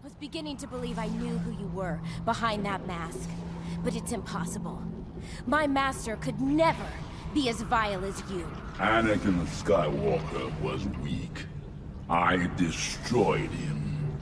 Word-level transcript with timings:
I 0.00 0.04
was 0.04 0.14
beginning 0.14 0.56
to 0.56 0.66
believe 0.66 0.98
I 0.98 1.08
knew 1.08 1.36
who 1.36 1.50
you 1.60 1.66
were 1.74 2.00
behind 2.24 2.64
that 2.64 2.86
mask. 2.86 3.28
But 3.84 3.94
it's 3.94 4.12
impossible. 4.12 4.82
My 5.46 5.66
master 5.66 6.16
could 6.16 6.40
never 6.40 6.86
be 7.34 7.50
as 7.50 7.60
vile 7.60 8.02
as 8.06 8.22
you. 8.30 8.50
Anakin 8.78 9.44
Skywalker 9.44 10.58
was 10.62 10.86
weak. 11.02 11.44
I 12.08 12.48
destroyed 12.56 13.50
him. 13.50 14.18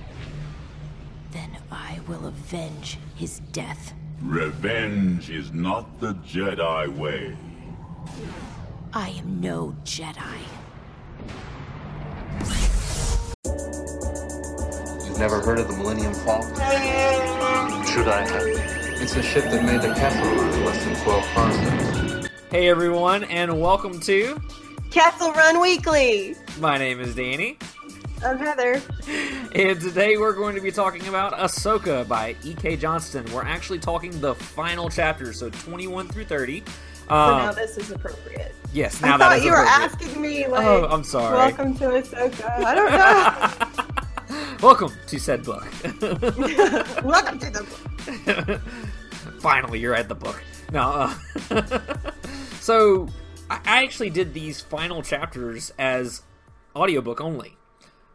Then 1.30 1.56
I 1.70 2.00
will 2.08 2.26
avenge 2.26 2.98
his 3.14 3.38
death. 3.52 3.94
Revenge 4.20 5.30
is 5.30 5.52
not 5.52 6.00
the 6.00 6.14
Jedi 6.14 6.88
way. 6.96 7.36
I 8.92 9.10
am 9.10 9.40
no 9.40 9.76
Jedi. 9.84 10.40
Never 15.18 15.40
heard 15.40 15.58
of 15.58 15.68
the 15.68 15.76
Millennium 15.76 16.14
Falcon? 16.14 16.54
Should 17.86 18.06
I 18.08 18.24
have? 18.28 18.46
It's 19.02 19.16
a 19.16 19.22
ship 19.22 19.44
that 19.44 19.64
made 19.64 19.82
the 19.82 19.92
Kessel 19.94 20.22
Run 20.22 20.52
in 20.54 20.64
less 20.64 20.84
than 20.84 20.94
12 21.04 21.24
parsecs. 21.34 22.28
Hey 22.50 22.68
everyone, 22.68 23.24
and 23.24 23.60
welcome 23.60 23.98
to 24.00 24.40
Kessel 24.90 25.32
Run 25.32 25.60
Weekly. 25.60 26.36
My 26.60 26.78
name 26.78 27.00
is 27.00 27.14
Danny, 27.14 27.58
I'm 28.24 28.38
Heather. 28.38 28.80
and 29.54 29.80
today 29.80 30.16
we're 30.16 30.32
going 30.34 30.54
to 30.54 30.60
be 30.60 30.70
talking 30.70 31.06
about 31.08 31.32
Ahsoka 31.34 32.06
by 32.06 32.36
E.K. 32.44 32.76
Johnston. 32.76 33.24
We're 33.32 33.44
actually 33.44 33.80
talking 33.80 34.18
the 34.20 34.34
final 34.34 34.88
chapters, 34.88 35.38
so 35.38 35.50
21 35.50 36.08
through 36.08 36.24
30. 36.26 36.62
So 37.08 37.14
Um, 37.14 37.38
now 37.38 37.52
this 37.52 37.76
is 37.76 37.90
appropriate. 37.90 38.54
yes, 38.72 39.00
now 39.02 39.14
I 39.14 39.18
that 39.18 39.28
thought 39.38 39.42
you 39.44 39.50
were 39.50 39.56
asking 39.58 40.20
me 40.22 40.46
like, 40.46 40.64
Oh, 40.66 40.86
I'm 40.90 41.02
sorry. 41.04 41.36
welcome 41.36 41.76
to 41.78 41.84
Ahsoka. 41.88 42.64
I 42.64 42.74
don't 42.74 42.92
know. 42.92 43.84
Welcome 44.60 44.92
to 45.06 45.20
said 45.20 45.44
book. 45.44 45.64
welcome 47.04 47.38
to 47.38 47.50
the. 47.50 47.66
Book. 48.46 48.60
Finally, 49.40 49.78
you're 49.78 49.94
at 49.94 50.08
the 50.08 50.14
book. 50.16 50.42
No, 50.72 50.80
uh, 51.50 51.62
so 52.60 53.08
I 53.48 53.60
actually 53.84 54.10
did 54.10 54.34
these 54.34 54.60
final 54.60 55.02
chapters 55.02 55.72
as 55.78 56.22
audiobook 56.74 57.20
only, 57.20 57.56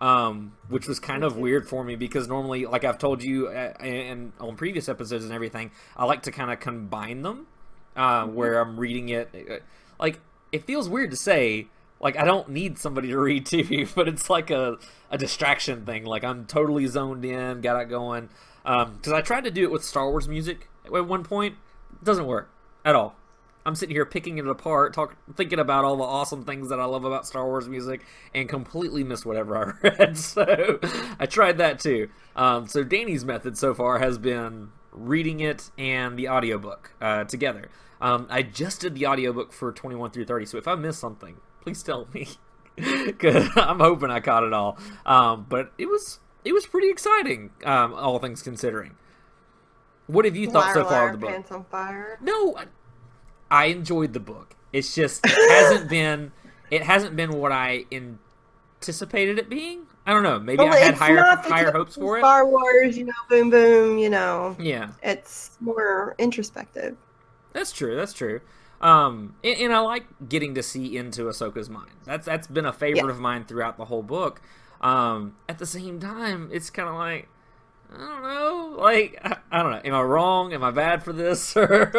um, 0.02 0.54
which 0.68 0.86
was 0.88 1.00
kind 1.00 1.24
of 1.24 1.38
weird 1.38 1.68
for 1.68 1.84
me 1.84 1.96
because 1.96 2.28
normally, 2.28 2.66
like 2.66 2.84
I've 2.84 2.98
told 2.98 3.24
you 3.24 3.48
uh, 3.48 3.74
and 3.80 4.34
on 4.40 4.58
previous 4.58 4.90
episodes 4.90 5.24
and 5.24 5.34
everything, 5.34 5.72
I 5.96 6.04
like 6.06 6.24
to 6.24 6.32
kind 6.32 6.52
of 6.52 6.60
combine 6.60 7.22
them, 7.22 7.48
uh, 7.96 8.26
where 8.26 8.60
I'm 8.60 8.78
reading 8.80 9.10
it. 9.10 9.30
uh, 9.50 9.56
Like 9.98 10.20
it 10.52 10.66
feels 10.66 10.90
weird 10.90 11.12
to 11.12 11.18
say. 11.18 11.68
Like 12.04 12.18
I 12.18 12.26
don't 12.26 12.50
need 12.50 12.78
somebody 12.78 13.08
to 13.08 13.18
read 13.18 13.48
to 13.48 13.64
me, 13.64 13.88
but 13.96 14.08
it's 14.08 14.30
like 14.30 14.52
a, 14.52 14.78
a 15.10 15.18
distraction 15.18 15.86
thing. 15.86 16.06
Like 16.06 16.24
I'm 16.24 16.46
totally 16.46 16.86
zoned 16.86 17.26
in, 17.26 17.62
got 17.62 17.82
it 17.82 17.90
going. 17.90 18.30
Because 18.64 19.12
I 19.12 19.22
tried 19.22 19.46
to 19.46 19.52
do 19.52 19.64
it 19.64 19.72
with 19.72 19.84
Star 19.84 20.10
Wars 20.10 20.28
music 20.28 20.70
at 20.86 21.08
one 21.08 21.24
point, 21.24 21.56
it 21.94 22.04
doesn't 22.04 22.26
work 22.26 22.50
at 22.86 22.96
all. 22.96 23.16
I'm 23.66 23.76
sitting 23.76 23.96
here 23.96 24.06
picking 24.06 24.38
it 24.38 24.48
apart, 24.48 24.94
talk, 24.94 25.16
thinking 25.36 25.60
about 25.60 25.86
all 25.86 25.96
the 25.96 26.04
awesome 26.04 26.44
things 26.44 26.68
that 26.70 26.82
I 26.82 26.86
love 26.86 27.06
about 27.06 27.26
Star 27.26 27.46
Wars 27.46 27.70
music, 27.70 28.06
and 28.36 28.50
completely 28.50 29.06
miss 29.06 29.26
whatever 29.26 29.78
I 29.84 29.88
read. 29.88 30.18
So 30.18 30.80
I 31.18 31.26
tried 31.26 31.60
that 31.60 31.80
too. 31.80 32.10
Um, 32.36 32.68
so 32.68 32.84
Danny's 32.84 33.24
method 33.24 33.58
so 33.58 33.74
far 33.74 34.00
has 34.00 34.18
been 34.18 34.72
reading 34.92 35.40
it 35.40 35.72
and 35.78 36.20
the 36.20 36.28
audiobook 36.28 36.92
uh, 37.00 37.24
together. 37.24 37.70
Um, 38.02 38.28
I 38.30 38.42
just 38.42 38.82
did 38.82 38.96
the 38.96 39.08
audiobook 39.08 39.54
for 39.54 39.72
21 39.72 40.12
through 40.12 40.26
30, 40.26 40.46
so 40.46 40.58
if 40.58 40.68
I 40.68 40.76
miss 40.76 40.98
something, 40.98 41.38
please 41.64 41.82
tell 41.84 42.08
me. 42.14 42.28
Cause 43.20 43.50
I'm 43.56 43.80
hoping 43.80 44.10
I 44.10 44.20
caught 44.20 44.44
it 44.44 44.54
all. 44.54 44.78
Um, 45.06 45.46
but 45.48 45.72
it 45.78 45.86
was 45.88 46.20
it 46.44 46.54
was 46.54 46.66
pretty 46.66 46.90
exciting, 46.90 47.52
um, 47.64 47.94
all 47.94 48.20
things 48.20 48.42
considering. 48.42 48.96
What 50.08 50.26
have 50.26 50.36
you 50.36 50.50
thought 50.50 50.74
so 50.74 50.84
far 50.84 50.92
liar, 50.92 51.06
of 51.08 51.12
the 51.14 51.18
book? 51.20 51.30
Pants 51.30 51.52
on 51.52 51.64
fire. 51.66 52.18
No, 52.22 52.58
I- 52.58 52.66
I 53.52 53.66
enjoyed 53.66 54.14
the 54.14 54.20
book. 54.20 54.56
It's 54.74 54.96
just 54.96 55.26
it 55.26 55.32
hasn't 55.52 55.90
been 55.90 56.32
it 56.72 56.82
hasn't 56.82 57.16
been 57.16 57.34
what 57.34 57.52
I 57.52 57.86
anticipated 57.92 59.38
it 59.38 59.50
being. 59.50 59.86
I 60.06 60.12
don't 60.12 60.24
know. 60.24 60.40
Maybe 60.40 60.58
Well, 60.64 60.74
I 60.74 60.78
had 60.80 60.96
higher 60.96 61.24
higher 61.24 61.72
hopes 61.72 61.96
for 61.96 62.18
it. 62.18 62.22
Star 62.22 62.46
Wars, 62.48 62.98
you 62.98 63.06
know, 63.06 63.14
boom, 63.30 63.50
boom. 63.52 63.98
You 64.00 64.10
know, 64.10 64.58
Yeah, 64.60 64.90
it's 65.04 65.52
more 65.62 66.16
introspective. 66.18 66.98
that's 67.54 67.72
true. 67.72 67.96
That's 67.96 68.12
true. 68.14 68.42
Um, 68.84 69.36
and, 69.44 69.58
and 69.60 69.74
I 69.74 69.80
like 69.80 70.06
getting 70.28 70.56
to 70.56 70.64
see 70.64 70.98
into 70.98 71.24
Ahsoka's 71.24 71.70
mind. 71.70 71.92
That's 72.06 72.26
that's 72.26 72.48
been 72.48 72.66
a 72.66 72.74
favorite 72.74 73.06
Yeah. 73.06 73.12
of 73.12 73.20
mine 73.20 73.46
throughout 73.46 73.78
the 73.78 73.86
whole 73.86 74.04
book. 74.04 74.42
Um, 74.82 75.36
at 75.48 75.58
the 75.58 75.66
same 75.66 76.00
time, 76.00 76.50
it's 76.52 76.70
kind 76.70 76.90
of 76.90 76.96
like 76.96 77.30
I 77.96 77.98
don't 77.98 78.24
know. 78.24 78.76
Like 78.78 79.20
I, 79.24 79.38
I 79.52 79.64
don't 79.64 79.72
know. 79.72 79.82
Am 79.86 79.96
I 79.96 80.02
wrong? 80.02 80.54
Am 80.54 80.64
I 80.64 80.72
bad 80.72 81.04
for 81.04 81.14
this? 81.14 81.56
Or 81.58 81.92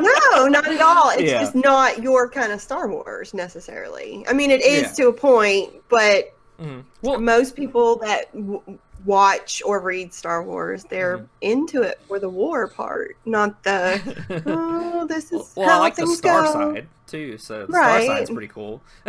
No, 0.00 0.46
not 0.46 0.66
at 0.68 0.80
all. 0.80 1.10
It's 1.10 1.22
Yeah. 1.30 1.40
just 1.40 1.54
not 1.56 2.00
your 2.02 2.28
kind 2.30 2.52
of 2.52 2.60
Star 2.60 2.88
Wars 2.88 3.34
necessarily. 3.34 4.24
I 4.28 4.32
mean, 4.32 4.50
it 4.50 4.62
is 4.62 4.82
Yeah. 4.82 5.04
to 5.04 5.08
a 5.08 5.12
point, 5.12 5.74
but 5.88 6.32
Mhm. 6.62 6.84
well, 7.02 7.18
most 7.20 7.56
people 7.56 7.96
that 7.96 8.32
w- 8.32 8.78
watch 9.04 9.62
or 9.64 9.80
read 9.80 10.12
Star 10.14 10.42
Wars, 10.42 10.84
they're 10.84 11.18
Mm-hmm. 11.18 11.26
into 11.42 11.82
it 11.82 12.00
for 12.08 12.18
the 12.18 12.28
war 12.28 12.68
part, 12.68 13.16
not 13.24 13.62
the 13.64 14.42
oh, 14.46 15.06
this 15.06 15.32
is 15.32 15.52
well, 15.56 15.68
how 15.68 15.76
I 15.76 15.80
like 15.80 15.96
the 15.96 16.06
star 16.06 16.42
go. 16.44 16.52
side 16.52 16.88
too. 17.06 17.38
So 17.38 17.66
the 17.66 17.72
Right. 17.72 18.04
star 18.04 18.16
side's 18.18 18.30
pretty 18.30 18.48
cool. 18.48 18.82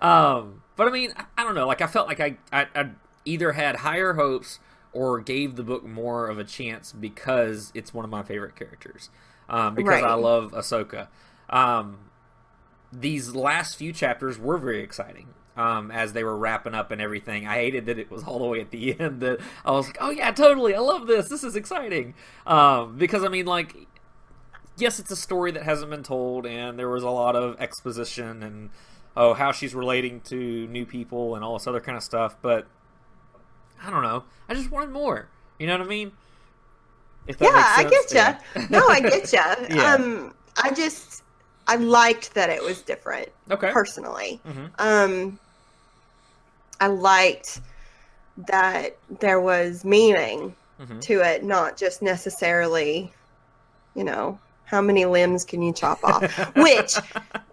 um, 0.00 0.62
but 0.76 0.86
I 0.88 0.90
mean, 0.90 1.12
I- 1.36 1.42
don't 1.44 1.54
know. 1.54 1.66
Like 1.66 1.80
I 1.80 1.86
felt 1.86 2.08
like 2.08 2.20
I, 2.20 2.36
I, 2.52 2.66
I 2.74 2.90
either 3.24 3.52
had 3.52 3.76
higher 3.76 4.14
hopes 4.14 4.58
or 4.92 5.20
gave 5.20 5.56
the 5.56 5.62
book 5.62 5.84
more 5.84 6.26
of 6.28 6.38
a 6.38 6.44
chance 6.44 6.92
because 6.92 7.70
it's 7.74 7.92
one 7.92 8.04
of 8.04 8.10
my 8.10 8.22
favorite 8.22 8.56
characters. 8.56 9.10
Um, 9.48 9.74
because 9.74 10.02
I 10.02 10.14
love 10.14 10.52
Ahsoka. 10.52 11.08
Um, 11.48 11.98
these 12.92 13.34
last 13.34 13.76
few 13.76 13.92
chapters 13.92 14.38
were 14.38 14.58
very 14.58 14.82
exciting. 14.82 15.28
Um, 15.58 15.90
as 15.90 16.12
they 16.12 16.22
were 16.22 16.36
wrapping 16.36 16.74
up 16.74 16.92
and 16.92 17.00
everything, 17.00 17.46
I 17.46 17.54
hated 17.54 17.86
that 17.86 17.98
it 17.98 18.10
was 18.10 18.22
all 18.22 18.38
the 18.38 18.44
way 18.46 18.60
at 18.60 18.70
the 18.70 18.98
end. 19.00 19.20
That 19.20 19.40
I 19.64 19.72
was 19.72 19.86
like, 19.88 19.98
"Oh 20.00 20.10
yeah, 20.10 20.30
totally, 20.30 20.74
I 20.74 20.78
love 20.78 21.06
this. 21.08 21.28
This 21.28 21.42
is 21.42 21.56
exciting." 21.56 22.14
Um, 22.46 22.96
because 22.96 23.24
I 23.24 23.28
mean, 23.28 23.44
like, 23.46 23.74
yes, 24.76 25.00
it's 25.00 25.10
a 25.10 25.16
story 25.16 25.50
that 25.52 25.64
hasn't 25.64 25.90
been 25.90 26.04
told, 26.04 26.46
and 26.46 26.78
there 26.78 26.88
was 26.88 27.02
a 27.02 27.10
lot 27.10 27.34
of 27.34 27.60
exposition 27.60 28.42
and 28.42 28.70
oh, 29.16 29.34
how 29.34 29.50
she's 29.50 29.74
relating 29.74 30.20
to 30.20 30.36
new 30.68 30.86
people 30.86 31.34
and 31.34 31.42
all 31.44 31.58
this 31.58 31.66
other 31.66 31.80
kind 31.80 31.96
of 31.96 32.04
stuff. 32.04 32.36
But 32.40 32.68
I 33.82 33.90
don't 33.90 34.02
know. 34.02 34.22
I 34.48 34.54
just 34.54 34.70
wanted 34.70 34.90
more. 34.90 35.28
You 35.58 35.66
know 35.66 35.76
what 35.76 35.86
I 35.86 35.88
mean? 35.88 36.12
Yeah, 37.40 37.48
I 37.50 37.84
get 37.84 38.12
Yeah. 38.12 38.38
you. 38.54 38.66
No, 38.70 38.86
I 38.86 39.00
get 39.10 39.32
you. 39.32 39.76
Yeah. 39.76 39.94
Um, 39.94 40.34
I 40.62 40.70
just 40.72 41.24
I 41.66 41.74
liked 41.76 42.34
that 42.34 42.48
it 42.48 42.62
was 42.62 42.80
different 42.80 43.28
okay. 43.50 43.70
personally. 43.72 44.40
Mhm. 44.46 44.70
Um, 44.78 45.40
I 46.80 46.86
liked 46.88 47.60
that 48.48 48.96
there 49.20 49.40
was 49.40 49.84
meaning 49.84 50.54
Mhm. 50.80 51.00
to 51.02 51.20
it, 51.20 51.42
not 51.44 51.76
just 51.76 52.02
necessarily, 52.02 53.12
you 53.96 54.04
know, 54.04 54.38
how 54.64 54.80
many 54.80 55.04
limbs 55.06 55.44
can 55.44 55.60
you 55.62 55.72
chop 55.72 56.02
off? 56.04 56.22
Which 56.56 56.94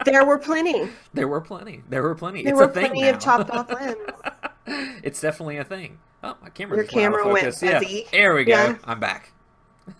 there 0.06 0.24
were 0.26 0.38
plenty. 0.38 0.90
There 1.14 1.28
were 1.28 1.42
plenty. 1.42 1.82
There 1.90 2.04
were 2.04 2.14
plenty. 2.14 2.44
There 2.44 2.54
it's 2.54 2.58
were 2.60 2.66
a 2.66 2.74
thing 2.74 2.86
plenty 2.88 3.02
now. 3.04 3.10
of 3.12 3.20
chopped 3.20 3.50
off 3.50 3.70
limbs. 4.68 5.00
it's 5.04 5.20
definitely 5.22 5.58
a 5.58 5.64
thing. 5.64 5.98
Oh, 6.24 6.36
my 6.42 6.50
camera. 6.50 6.76
Your 6.78 6.84
just 6.86 6.96
went 6.96 7.06
out 7.08 7.14
of 7.14 7.20
camera 7.24 7.34
went. 7.34 7.62
Yeah. 7.62 7.80
fuzzy. 7.80 8.08
There 8.12 8.36
we 8.36 8.44
go. 8.44 8.54
Yeah. 8.54 8.76
I'm 8.84 9.00
back. 9.00 9.32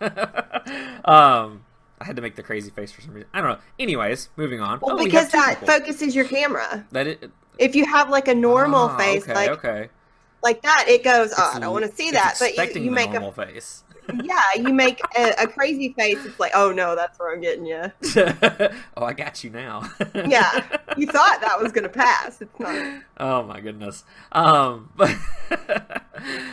um, 1.04 1.64
I 2.00 2.04
had 2.04 2.16
to 2.16 2.22
make 2.22 2.36
the 2.36 2.42
crazy 2.42 2.70
face 2.70 2.92
for 2.92 3.00
some 3.00 3.14
reason. 3.14 3.28
I 3.32 3.40
don't 3.40 3.50
know. 3.50 3.58
Anyways, 3.78 4.28
moving 4.36 4.60
on. 4.60 4.80
Well, 4.80 4.98
Oh, 5.00 5.04
because 5.04 5.30
that 5.30 5.64
focuses 5.66 6.14
your 6.14 6.24
camera. 6.26 6.84
that 6.92 7.06
it. 7.06 7.30
If 7.58 7.74
you 7.74 7.84
have 7.86 8.10
like 8.10 8.28
a 8.28 8.34
normal 8.34 8.88
Ah, 8.90 8.96
face, 8.96 9.22
okay, 9.24 9.34
like 9.34 9.50
okay. 9.50 9.88
like 10.42 10.62
that, 10.62 10.86
it 10.88 11.02
goes. 11.02 11.32
Oh, 11.36 11.52
I 11.54 11.58
don't 11.58 11.72
want 11.72 11.84
to 11.86 11.92
see 11.92 12.10
that. 12.10 12.36
But 12.38 12.56
you, 12.74 12.82
you 12.82 12.90
make 12.90 13.10
a 13.10 13.14
normal 13.14 13.32
face. 13.32 13.82
yeah, 14.22 14.42
you 14.56 14.72
make 14.72 15.00
a, 15.18 15.34
a 15.40 15.46
crazy 15.46 15.92
face. 15.92 16.24
It's 16.24 16.38
like, 16.38 16.52
oh 16.54 16.70
no, 16.70 16.94
that's 16.94 17.18
where 17.18 17.32
I'm 17.32 17.40
getting 17.40 17.66
you. 17.66 17.90
oh, 18.96 19.04
I 19.04 19.12
got 19.12 19.42
you 19.42 19.50
now. 19.50 19.88
Yeah, 20.14 20.64
you 20.96 21.06
thought 21.06 21.40
that 21.40 21.60
was 21.60 21.72
gonna 21.72 21.88
pass. 21.88 22.40
It's 22.40 22.58
not. 22.58 23.02
Oh 23.18 23.42
my 23.42 23.60
goodness. 23.60 24.04
Um, 24.32 24.90
but, 24.96 25.10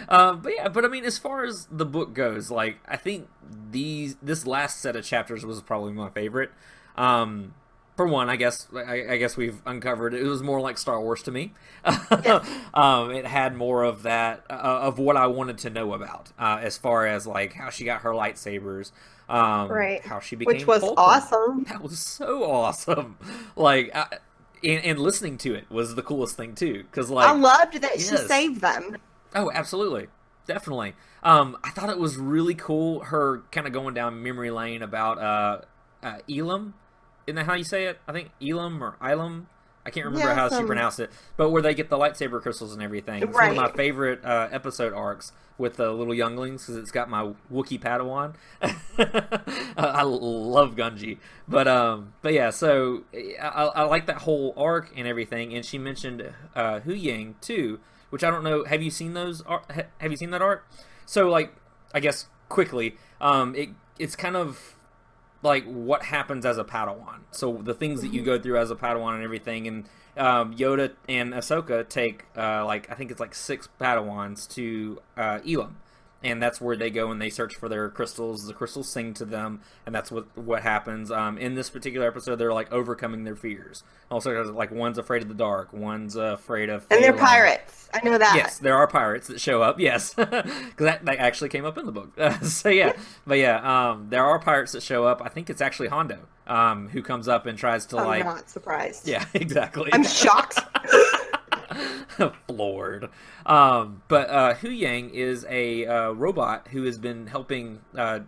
um, 0.10 0.42
but 0.42 0.54
yeah, 0.56 0.68
but 0.70 0.86
I 0.86 0.88
mean, 0.88 1.06
as 1.06 1.18
far 1.18 1.44
as 1.44 1.68
the 1.72 1.86
book 1.86 2.14
goes, 2.14 2.52
like 2.52 2.80
I 2.88 2.98
think 2.98 3.28
these 3.72 4.16
this 4.22 4.46
last 4.46 4.82
set 4.82 4.96
of 4.96 5.06
chapters 5.06 5.46
was 5.46 5.62
probably 5.62 5.94
my 5.94 6.10
favorite. 6.10 6.52
Um, 6.98 7.54
for 7.96 8.08
one, 8.08 8.30
I 8.30 8.36
guess 8.36 8.68
I, 8.76 9.06
I 9.12 9.18
guess 9.18 9.38
we've 9.38 9.62
uncovered 9.66 10.14
it 10.14 10.24
was 10.24 10.42
more 10.42 10.60
like 10.60 10.78
Star 10.78 11.00
Wars 11.00 11.24
to 11.24 11.32
me. 11.32 11.54
um, 12.74 13.12
it 13.12 13.26
had 13.26 13.56
more 13.56 13.84
of 13.84 14.04
that 14.04 14.44
uh, 14.50 14.54
of 14.54 15.00
what 15.00 15.18
I 15.18 15.28
wanted 15.28 15.58
to 15.60 15.70
know 15.70 15.94
about, 15.94 16.32
uh, 16.40 16.60
as 16.62 16.78
far 16.78 17.06
as 17.06 17.28
like 17.28 17.54
how 17.54 17.70
she 17.70 17.86
got 17.86 18.02
her 18.02 18.12
lightsabers, 18.12 18.92
um, 19.30 19.70
Right. 19.72 20.06
How 20.06 20.20
she 20.20 20.36
became 20.36 20.56
Which 20.56 20.68
was 20.68 20.82
Fulcrum. 20.82 21.06
awesome. 21.06 21.64
That 21.66 21.82
was 21.82 22.00
so 22.00 22.50
awesome. 22.50 23.18
Like, 23.56 23.92
I, 23.96 24.08
and, 24.64 24.84
and 24.84 25.00
listening 25.00 25.38
to 25.40 25.54
it 25.54 25.70
was 25.70 25.96
the 25.96 26.02
coolest 26.02 26.36
thing 26.36 26.56
too, 26.56 26.84
because 26.84 27.10
like 27.10 27.28
I 27.28 27.34
loved 27.34 27.82
that 27.82 27.94
she 28.00 28.18
saved 28.18 28.62
them. 28.62 28.98
Oh, 29.36 29.52
absolutely, 29.54 30.08
definitely. 30.48 30.94
Um, 31.22 31.58
I 31.64 31.70
thought 31.70 31.90
it 31.90 32.00
was 32.00 32.18
really 32.18 32.56
cool. 32.56 33.02
Her 33.02 33.44
kind 33.52 33.68
of 33.68 33.74
going 33.74 33.94
down 33.94 34.24
memory 34.24 34.52
lane 34.52 34.82
about 34.82 35.20
uh, 35.20 35.62
uh, 36.02 36.18
Ilum. 36.30 36.74
Isn't 37.28 37.36
that 37.38 37.46
how 37.46 37.54
you 37.54 37.64
say 37.64 37.86
it? 37.86 38.00
I 38.08 38.12
think 38.12 38.32
Ilum 38.42 38.82
or 38.82 38.98
Ilum. 39.02 39.46
I 39.86 39.90
can't 39.90 40.06
remember 40.06 40.30
Yeah, 40.30 40.36
how 40.36 40.48
she 40.48 40.64
pronounced 40.64 41.02
it, 41.02 41.12
but 41.36 41.50
where 41.50 41.62
they 41.62 41.74
get 41.74 41.90
the 41.90 41.98
lightsaber 41.98 42.42
crystals 42.42 42.72
and 42.74 42.82
everything. 42.82 43.22
It's 43.22 43.34
one 43.34 43.50
of 43.50 43.56
my 43.58 43.70
favorite 43.70 44.24
uh, 44.24 44.48
episode 44.50 44.94
arcs 44.94 45.34
with 45.58 45.76
the 45.76 45.92
little 45.92 46.14
younglings 46.14 46.62
because 46.64 46.78
it's 46.78 46.92
got 46.92 47.10
my 47.10 47.34
Wookiee 47.52 47.82
Padawan. 47.82 48.34
I 49.78 50.04
love 50.04 50.76
Gungi, 50.76 51.18
but 51.48 51.68
um, 51.68 52.14
but 52.22 52.34
yeah, 52.34 52.50
so 52.50 53.04
I, 53.14 53.70
I 53.76 53.84
like 53.84 54.06
that 54.06 54.20
whole 54.20 54.54
arc 54.56 54.92
and 54.96 55.08
everything. 55.08 55.54
And 55.54 55.66
she 55.66 55.78
mentioned 55.78 56.22
uh, 56.56 56.80
Huyang 56.82 57.36
too, 57.42 57.80
which 58.10 58.24
I 58.24 58.30
don't 58.32 58.44
know. 58.44 58.64
Have 58.66 58.82
you 58.82 58.90
seen 58.92 59.14
those? 59.14 59.42
ar- 59.42 59.64
Have 60.00 60.12
you 60.12 60.18
seen 60.18 60.32
that 60.32 60.42
arc? 60.42 60.66
So 61.06 61.30
like, 61.30 61.54
I 61.94 62.00
guess 62.00 62.28
quickly, 62.50 62.96
um, 63.20 63.56
it 63.56 63.70
it's 64.00 64.16
kind 64.16 64.36
of 64.36 64.76
like 65.44 65.66
what 65.66 66.04
happens 66.04 66.46
as 66.46 66.58
a 66.58 66.64
Padawan. 66.64 67.20
So 67.32 67.60
the 67.62 67.74
things 67.74 68.02
that 68.02 68.14
you 68.14 68.22
go 68.22 68.40
through 68.40 68.58
as 68.58 68.72
a 68.72 68.76
Padawan 68.76 69.16
and 69.16 69.24
everything, 69.24 69.68
and 69.68 69.86
um, 70.18 70.56
Yoda 70.56 70.94
and 71.08 71.34
Ahsoka 71.34 71.88
take 71.88 72.26
uh, 72.38 72.66
like 72.66 72.90
I 72.90 72.96
think 72.96 73.12
it's 73.12 73.20
like 73.20 73.36
six 73.36 73.68
Padawans 73.80 74.48
to 74.56 75.02
uh, 75.18 75.40
Ilum, 75.40 75.74
and 76.24 76.42
that's 76.42 76.62
where 76.62 76.76
they 76.76 76.90
go 76.90 77.12
and 77.12 77.22
they 77.22 77.30
search 77.30 77.56
for 77.56 77.68
their 77.68 77.90
crystals. 77.90 78.48
The 78.48 78.54
crystals 78.54 78.90
sing 78.90 79.14
to 79.16 79.26
them, 79.26 79.62
and 79.86 79.94
that's 79.94 80.12
what 80.12 80.36
what 80.38 80.64
happens. 80.64 81.12
Um, 81.12 81.38
in 81.38 81.56
this 81.56 81.70
particular 81.70 82.08
episode, 82.08 82.38
they're 82.38 82.54
like 82.54 82.72
overcoming 82.72 83.24
their 83.24 83.36
fears. 83.36 83.84
Also, 84.10 84.44
like 84.54 84.72
one's 84.72 84.98
afraid 84.98 85.22
of 85.22 85.28
the 85.28 85.34
dark, 85.34 85.74
one's 85.74 86.16
afraid 86.16 86.70
of 86.70 86.86
And 86.90 87.04
they're 87.04 87.14
pirates. 87.14 87.90
I 87.94 88.00
know 88.04 88.18
that. 88.18 88.36
Yes, 88.36 88.58
there 88.58 88.76
are 88.76 88.88
pirates 88.88 89.28
that 89.28 89.40
show 89.40 89.62
up. 89.62 89.80
Yes, 89.80 90.14
because 90.16 90.46
that, 90.80 91.06
that 91.06 91.20
actually 91.20 91.50
came 91.50 91.66
up 91.66 91.78
in 91.78 91.86
the 91.86 91.92
book. 91.92 92.12
so 92.44 92.70
yeah, 92.70 92.94
but 93.28 93.38
yeah, 93.38 93.92
um, 93.92 94.08
there 94.10 94.24
are 94.24 94.40
pirates 94.40 94.72
that 94.72 94.82
show 94.82 95.06
up. 95.06 95.22
I 95.24 95.30
think 95.30 95.50
it's 95.50 95.62
actually 95.62 95.90
Hondo 95.90 96.20
um, 96.48 96.90
who 96.90 97.02
comes 97.02 97.28
up 97.28 97.46
and 97.46 97.58
tries 97.58 97.86
to 97.88 97.98
I'm 97.98 98.08
like. 98.08 98.26
not 98.26 98.50
surprised. 98.50 99.08
Yeah, 99.08 99.26
exactly. 99.34 99.90
I'm 99.94 100.04
shocked. 100.04 100.60
floored. 102.48 103.10
Um, 103.46 104.04
but 104.08 104.30
uh, 104.30 104.54
Huyang 104.56 105.12
is 105.12 105.46
a 105.50 105.86
uh, 105.86 106.12
robot 106.12 106.70
who 106.70 106.84
has 106.84 106.98
been 106.98 107.28
helping 107.28 107.82
uh, 107.98 108.20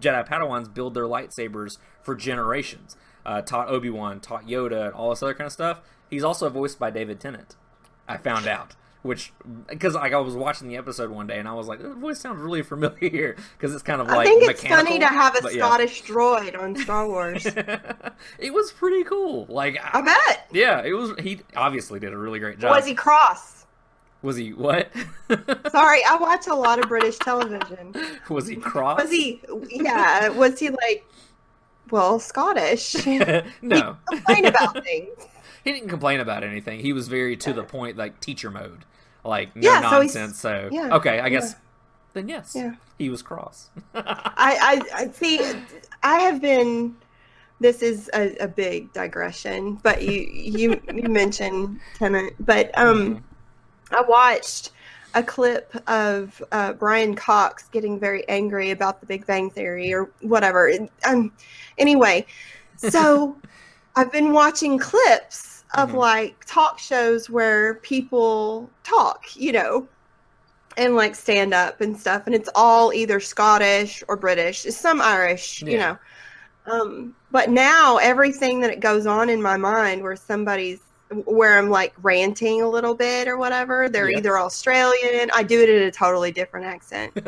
Jedi 0.00 0.26
Padawans 0.26 0.72
build 0.72 0.94
their 0.94 1.04
lightsabers 1.04 1.78
for 2.02 2.14
generations. 2.14 2.96
Uh, 3.26 3.40
taught 3.40 3.68
Obi 3.68 3.88
Wan, 3.88 4.20
taught 4.20 4.46
Yoda, 4.46 4.86
and 4.86 4.94
all 4.94 5.10
this 5.10 5.22
other 5.22 5.34
kind 5.34 5.46
of 5.46 5.52
stuff. 5.52 5.80
He's 6.10 6.24
also 6.24 6.48
voiced 6.50 6.78
by 6.78 6.90
David 6.90 7.20
Tennant. 7.20 7.56
I 8.06 8.18
found 8.18 8.46
out, 8.46 8.74
which 9.04 9.34
because 9.68 9.94
like 9.94 10.14
I 10.14 10.18
was 10.18 10.34
watching 10.34 10.66
the 10.66 10.78
episode 10.78 11.10
one 11.10 11.26
day 11.26 11.38
and 11.38 11.46
I 11.46 11.52
was 11.52 11.68
like, 11.68 11.80
"That 11.82 11.96
voice 11.98 12.18
sounds 12.18 12.40
really 12.40 12.62
familiar" 12.74 13.36
because 13.56 13.74
it's 13.74 13.82
kind 13.82 14.00
of 14.00 14.06
like 14.08 14.20
I 14.20 14.24
think 14.24 14.50
it's 14.50 14.64
funny 14.64 14.98
to 14.98 15.06
have 15.06 15.36
a 15.36 15.42
but 15.42 15.54
yeah. 15.54 15.66
Scottish 15.66 16.02
droid 16.04 16.58
on 16.58 16.74
Star 16.80 17.06
Wars. 17.06 17.44
it 17.44 18.52
was 18.54 18.72
pretty 18.72 19.04
cool. 19.04 19.44
Like, 19.50 19.78
I 19.94 20.00
bet. 20.00 20.48
yeah, 20.52 20.82
it 20.82 20.94
was. 20.94 21.12
He 21.20 21.42
obviously 21.54 22.00
did 22.00 22.14
a 22.14 22.16
really 22.16 22.38
great 22.38 22.58
job. 22.58 22.70
Was 22.74 22.86
he 22.86 22.94
cross? 22.94 23.66
Was 24.22 24.36
he 24.36 24.54
what? 24.54 24.90
Sorry, 25.70 26.00
I 26.08 26.16
watch 26.18 26.46
a 26.46 26.54
lot 26.54 26.78
of 26.78 26.88
British 26.88 27.18
television. 27.18 27.94
was 28.30 28.46
he 28.46 28.56
cross? 28.56 29.02
Was 29.02 29.10
he? 29.10 29.42
Yeah. 29.68 30.30
Was 30.30 30.58
he 30.58 30.70
like? 30.70 31.04
Well, 31.90 32.18
Scottish. 32.18 33.06
no, 33.60 33.98
Complain 34.08 34.46
about 34.46 34.82
things. 34.82 35.10
He 35.64 35.72
didn't 35.72 35.88
complain 35.88 36.20
about 36.20 36.44
anything. 36.44 36.80
He 36.80 36.92
was 36.92 37.08
very 37.08 37.36
to 37.38 37.52
the 37.52 37.64
point, 37.64 37.96
like 37.96 38.20
teacher 38.20 38.50
mode, 38.50 38.84
like 39.24 39.56
no 39.56 39.72
Yeah, 39.72 39.80
nonsense. 39.80 40.38
So, 40.38 40.68
yeah, 40.70 40.94
okay, 40.96 41.20
I 41.20 41.30
guess 41.30 41.52
yeah. 41.52 41.58
then 42.12 42.28
yes, 42.28 42.52
Yeah. 42.54 42.74
he 42.98 43.08
was 43.08 43.22
cross. 43.22 43.70
I, 43.94 44.82
I, 44.94 45.02
I 45.04 45.08
see. 45.08 45.40
I 46.02 46.18
have 46.20 46.40
been. 46.40 46.96
This 47.60 47.82
is 47.82 48.10
a, 48.14 48.36
a 48.38 48.48
big 48.48 48.92
digression, 48.92 49.76
but 49.76 50.02
you 50.02 50.28
you 50.32 50.80
you 50.92 51.08
mentioned 51.08 51.80
Tennant, 51.96 52.34
but 52.40 52.76
um, 52.76 53.24
I 53.90 54.02
watched 54.02 54.72
a 55.14 55.22
clip 55.22 55.74
of 55.88 56.42
uh, 56.50 56.72
Brian 56.72 57.14
Cox 57.14 57.68
getting 57.68 57.98
very 57.98 58.28
angry 58.28 58.72
about 58.72 59.00
the 59.00 59.06
Big 59.06 59.24
Bang 59.26 59.48
Theory 59.50 59.94
or 59.94 60.10
whatever. 60.20 60.72
Um, 61.06 61.32
anyway, 61.78 62.26
so 62.76 63.36
I've 63.96 64.10
been 64.10 64.32
watching 64.32 64.76
clips 64.76 65.53
of 65.74 65.92
Mhm. 65.92 65.94
like 65.94 66.44
talk 66.46 66.78
shows 66.78 67.30
where 67.30 67.76
people 67.76 68.74
talk, 68.84 69.24
you 69.36 69.52
know, 69.52 69.88
and 70.76 70.96
like 70.96 71.14
stand 71.14 71.54
up 71.54 71.80
and 71.80 71.98
stuff, 71.98 72.24
and 72.26 72.34
it's 72.34 72.50
all 72.54 72.92
either 72.92 73.20
Scottish 73.20 74.02
or 74.08 74.16
British, 74.16 74.62
some 74.64 75.00
Irish, 75.00 75.64
you 75.66 75.78
know. 75.78 75.98
Um, 76.66 77.16
but 77.30 77.50
now 77.50 77.98
everything 77.98 78.60
that 78.62 78.70
it 78.70 78.80
goes 78.80 79.06
on 79.06 79.30
in 79.30 79.42
my 79.42 79.56
mind 79.56 80.02
where 80.02 80.16
somebody's 80.16 80.82
where 81.26 81.58
I'm 81.58 81.70
like 81.70 81.94
ranting 82.02 82.62
a 82.62 82.68
little 82.68 82.94
bit 82.94 83.28
or 83.28 83.36
whatever, 83.38 83.88
they're 83.88 84.08
Yeah. 84.08 84.18
either 84.18 84.38
Australian. 84.38 85.30
I 85.34 85.42
do 85.44 85.62
it 85.62 85.68
in 85.70 85.82
a 85.84 85.92
totally 85.92 86.32
different 86.32 86.66
accent. 86.66 87.14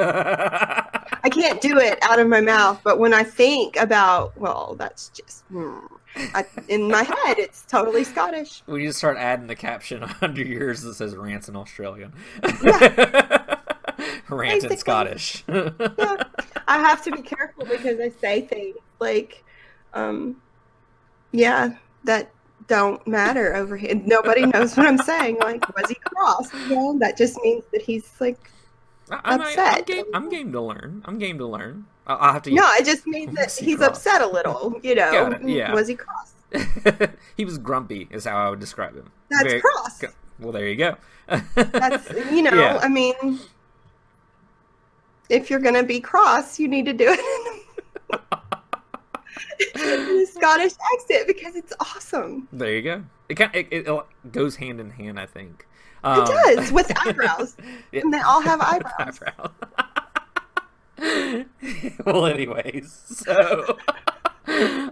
I 1.22 1.28
can't 1.30 1.60
do 1.60 1.78
it 1.78 1.98
out 2.02 2.18
of 2.20 2.28
my 2.28 2.40
mouth, 2.40 2.80
but 2.84 2.98
when 2.98 3.12
I 3.12 3.22
think 3.24 3.76
about, 3.76 4.36
well, 4.36 4.76
that's 4.78 5.10
just 5.10 5.44
hmm, 5.50 5.78
I, 6.34 6.44
in 6.68 6.90
my 6.90 7.02
head, 7.02 7.38
it's 7.38 7.64
totally 7.66 8.04
Scottish. 8.04 8.62
we 8.66 8.86
just 8.86 8.98
start 8.98 9.16
adding 9.18 9.46
the 9.46 9.56
caption 9.56 10.04
under 10.20 10.42
yours 10.42 10.82
that 10.82 10.94
says 10.94 11.14
"Rants 11.14 11.48
in 11.48 11.56
Australian." 11.56 12.12
Rant 14.28 14.64
in 14.64 14.76
Scottish. 14.76 15.44
Yeah. 15.48 15.70
I 16.68 16.78
have 16.78 17.02
to 17.04 17.12
be 17.12 17.22
careful 17.22 17.64
because 17.64 18.00
I 18.00 18.08
say 18.20 18.40
things 18.42 18.76
like, 18.98 19.44
um, 19.94 20.36
yeah, 21.32 21.76
that 22.04 22.32
don't 22.66 23.06
matter 23.06 23.54
over 23.54 23.76
here. 23.76 23.94
Nobody 23.94 24.44
knows 24.46 24.76
what 24.76 24.86
I'm 24.86 24.98
saying. 24.98 25.38
Like, 25.38 25.66
was 25.76 25.88
he 25.88 25.94
cross? 25.96 26.52
You 26.68 26.74
know, 26.74 26.98
that 26.98 27.16
just 27.16 27.38
means 27.42 27.64
that 27.72 27.82
he's 27.82 28.10
like, 28.20 28.50
I- 29.10 29.20
I'm, 29.24 29.40
Upset. 29.40 29.86
game, 29.86 30.04
I'm 30.14 30.28
game 30.28 30.52
to 30.52 30.60
learn. 30.60 31.02
I'm 31.04 31.18
game 31.18 31.38
to 31.38 31.46
learn. 31.46 31.86
I- 32.06 32.14
I'll 32.14 32.32
have 32.34 32.42
to. 32.42 32.50
no, 32.52 32.68
it 32.74 32.84
just 32.84 33.06
means 33.06 33.34
that 33.36 33.52
he's 33.58 33.76
cross? 33.78 33.88
upset 33.90 34.22
a 34.22 34.26
little. 34.26 34.78
You 34.82 34.94
know, 34.96 35.38
yeah. 35.44 35.72
was 35.72 35.88
he 35.88 35.94
cross? 35.96 36.32
he 37.36 37.44
was 37.44 37.58
grumpy, 37.58 38.08
is 38.10 38.24
how 38.24 38.36
I 38.36 38.50
would 38.50 38.60
describe 38.60 38.94
him. 38.96 39.10
That's 39.30 39.44
Very- 39.44 39.60
cross. 39.60 40.02
Well, 40.38 40.52
there 40.52 40.68
you 40.68 40.76
go. 40.76 40.96
That's 41.54 42.10
you 42.30 42.42
know, 42.42 42.52
Yeah. 42.54 42.78
I 42.82 42.88
mean, 42.88 43.14
if 45.28 45.50
you're 45.50 45.58
gonna 45.60 45.82
be 45.82 45.98
cross, 46.00 46.58
you 46.60 46.68
need 46.68 46.84
to 46.86 46.92
do 46.92 47.06
it 47.08 47.20
in 49.74 50.22
a 50.22 50.26
Scottish 50.26 50.72
accent 50.94 51.26
because 51.26 51.56
it's 51.56 51.72
awesome. 51.80 52.48
There 52.52 52.70
you 52.72 52.82
go. 52.82 53.04
It 53.28 53.34
kind 53.36 53.50
it, 53.54 53.66
it, 53.70 53.88
it 53.88 54.04
goes 54.32 54.56
hand 54.56 54.80
in 54.80 54.90
hand, 54.90 55.18
I 55.18 55.26
think. 55.26 55.66
Um, 56.06 56.22
It 56.22 56.26
does 56.26 56.72
with 56.72 56.92
eyebrows, 57.06 57.56
Yeah. 57.92 58.00
and 58.02 58.14
they 58.14 58.20
all 58.20 58.40
have 58.40 58.60
eyebrows. 58.62 59.20
eyebrow. 59.22 59.50
well, 62.06 62.26
anyways, 62.26 62.92
so. 63.06 63.76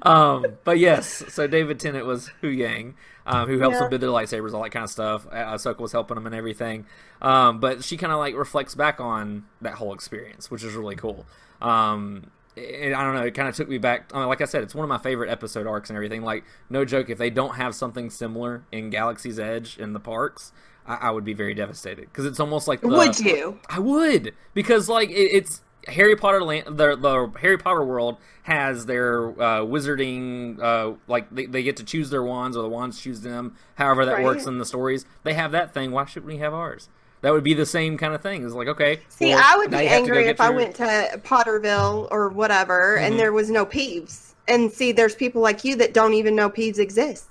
um, 0.02 0.44
but 0.64 0.78
yes, 0.78 1.25
so 1.28 1.47
David 1.47 1.78
Tennant 1.80 2.04
was 2.06 2.30
Huyang, 2.42 2.94
um, 3.26 3.49
who 3.49 3.59
helps 3.59 3.75
Yeah. 3.75 3.80
them 3.80 3.90
build 3.90 4.02
their 4.02 4.11
lightsabers, 4.11 4.52
all 4.52 4.62
that 4.62 4.71
kind 4.71 4.85
of 4.85 4.90
stuff. 4.90 5.26
Ahsoka 5.30 5.78
was 5.80 5.92
helping 5.92 6.16
them 6.16 6.26
and 6.26 6.35
everything. 6.35 6.87
Um, 7.23 7.61
but 7.61 7.85
she 7.85 7.97
kind 7.97 8.12
of 8.12 8.18
like 8.18 8.35
reflects 8.37 8.75
back 8.75 9.00
on 9.00 9.44
that 9.62 9.75
whole 9.75 9.94
experience, 9.94 10.50
which 10.50 10.62
is 10.64 10.75
really 10.75 10.97
cool. 10.97 11.25
Um, 11.62 12.30
and 12.56 12.94
I 12.94 13.02
don't 13.02 13.14
know, 13.14 13.23
it 13.23 13.35
kind 13.35 13.49
of 13.49 13.54
took 13.56 13.68
me 13.68 13.78
back. 13.78 14.11
I 14.12 14.18
mean, 14.18 14.28
like 14.28 14.40
I 14.40 14.44
said, 14.44 14.62
it's 14.62 14.75
one 14.75 14.85
of 14.85 14.88
my 14.88 14.99
favorite 14.99 15.30
episode 15.30 15.66
arcs 15.66 15.88
and 15.88 15.97
everything. 15.97 16.23
Like, 16.23 16.44
no 16.68 16.85
joke, 16.85 17.09
if 17.09 17.18
they 17.18 17.30
don't 17.30 17.54
have 17.56 17.75
something 17.75 18.11
similar 18.11 18.64
in 18.71 18.90
Galaxy's 18.90 19.38
Edge 19.38 19.78
in 19.78 19.92
the 19.92 20.00
parks, 20.00 20.52
I, 20.86 20.94
I 20.94 21.10
would 21.10 21.24
be 21.24 21.32
very 21.34 21.54
devastated 21.54 22.02
because 22.10 22.26
it's 22.26 22.40
almost 22.40 22.68
like 22.68 22.80
the, 22.80 22.88
Would 22.88 23.18
you? 23.20 23.58
I 23.68 23.78
would 23.78 24.34
because 24.54 24.88
like 24.88 25.10
it, 25.10 25.14
it's 25.14 25.62
Harry 25.88 26.16
Potter 26.16 26.42
land 26.42 26.78
the, 26.78 26.96
the 26.96 27.30
Harry 27.40 27.58
Potter 27.58 27.84
world 27.84 28.16
has 28.44 28.86
their 28.86 29.28
uh, 29.30 29.60
wizarding 29.60 30.60
uh, 30.62 30.94
like 31.08 31.28
they, 31.34 31.46
they 31.46 31.62
get 31.62 31.76
to 31.78 31.84
choose 31.84 32.10
their 32.10 32.22
wands 32.22 32.56
or 32.56 32.62
the 32.62 32.68
wands 32.68 33.00
choose 33.00 33.20
them 33.22 33.54
however 33.76 34.04
that 34.06 34.14
Right. 34.14 34.24
works 34.24 34.46
in 34.46 34.58
the 34.58 34.64
stories 34.66 35.04
they 35.22 35.34
have 35.34 35.52
that 35.52 35.72
thing 35.74 35.90
why 35.92 36.04
shouldn't 36.04 36.26
we 36.26 36.38
have 36.38 36.52
ours 36.54 36.88
that 37.22 37.32
would 37.32 37.44
be 37.44 37.54
the 37.54 37.64
same 37.66 37.96
kind 37.96 38.14
of 38.14 38.20
thing 38.22 38.44
it's 38.44 38.52
like 38.54 38.68
okay 38.68 39.00
See, 39.08 39.30
well, 39.30 39.42
I 39.42 39.56
would 39.56 39.70
be 39.70 39.78
you 39.78 39.88
have 39.88 40.04
to 40.04 40.08
go 40.10 40.14
angry 40.16 40.28
if 40.30 40.40
I 40.40 40.50
went 40.50 40.74
to 40.76 41.20
Potterville 41.24 42.08
or 42.10 42.28
whatever, 42.28 42.98
Mhm. 42.98 43.06
and 43.06 43.18
there 43.18 43.32
was 43.32 43.50
no 43.50 43.64
Peeves. 43.64 44.34
And 44.46 44.70
see, 44.70 44.92
there's 44.92 45.14
people 45.14 45.40
like 45.40 45.64
you 45.64 45.74
that 45.76 45.94
don't 45.94 46.12
even 46.12 46.36
know 46.36 46.50
Peeves 46.50 46.78
exists. 46.78 47.28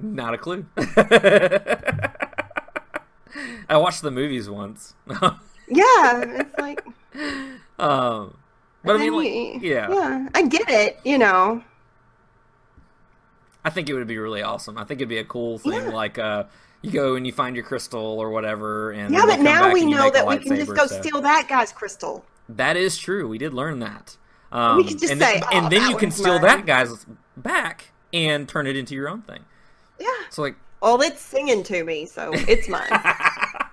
Not 0.00 0.34
a 0.34 0.38
clue 0.38 0.64
I 3.68 3.76
watched 3.76 4.02
the 4.02 4.10
movies 4.10 4.48
once 4.48 4.94
Yeah, 5.70 6.24
it's 6.40 6.58
like. 6.58 6.84
um 7.78 8.36
but 8.84 8.96
I 8.96 8.98
mean 8.98 9.12
like 9.14 9.62
yeah 9.62 9.90
yeah, 9.90 10.28
I 10.34 10.42
get 10.46 10.68
it. 10.70 10.98
You 11.04 11.18
know, 11.18 11.62
I 13.64 13.70
think 13.70 13.88
it 13.90 13.94
would 13.94 14.06
be 14.06 14.16
really 14.18 14.40
awesome. 14.42 14.78
I 14.78 14.84
think 14.84 15.00
it'd 15.00 15.08
be 15.08 15.18
a 15.18 15.24
cool 15.24 15.58
thing, 15.58 15.72
Yeah. 15.72 15.88
like 15.90 16.18
uh, 16.18 16.44
you 16.80 16.90
go 16.90 17.16
and 17.16 17.26
you 17.26 17.32
find 17.32 17.54
your 17.56 17.64
crystal 17.66 18.00
or 18.18 18.30
whatever, 18.30 18.92
and 18.92 19.12
Yeah, 19.12 19.24
but 19.26 19.40
now 19.40 19.72
we 19.72 19.84
know 19.84 20.10
that 20.10 20.26
we 20.26 20.38
can 20.38 20.56
just 20.56 20.74
go 20.74 20.86
so- 20.86 21.00
steal 21.02 21.20
that 21.22 21.48
guy's 21.48 21.72
crystal. 21.72 22.24
That 22.48 22.76
is 22.78 22.96
true. 22.96 23.28
We 23.28 23.36
did 23.36 23.52
learn 23.52 23.80
that. 23.80 24.16
Um, 24.52 24.78
We 24.78 24.84
could 24.84 24.98
just 25.00 25.12
and 25.12 25.20
say, 25.20 25.34
then, 25.40 25.42
"Oh, 25.52 25.58
and 25.58 25.70
then 25.72 25.90
you 25.90 25.96
can 25.98 26.10
steal 26.10 26.34
mine." 26.34 26.42
that 26.42 26.66
guy's 26.66 27.04
back 27.36 27.90
and 28.14 28.48
turn 28.48 28.66
it 28.66 28.74
into 28.76 28.94
your 28.94 29.08
own 29.10 29.20
thing. 29.22 29.40
Yeah. 29.98 30.08
So 30.30 30.42
like, 30.42 30.56
Well, 30.80 31.00
it's 31.02 31.20
singing 31.20 31.62
to 31.64 31.84
me, 31.84 32.06
so 32.06 32.30
it's 32.34 32.68
mine. 32.68 32.88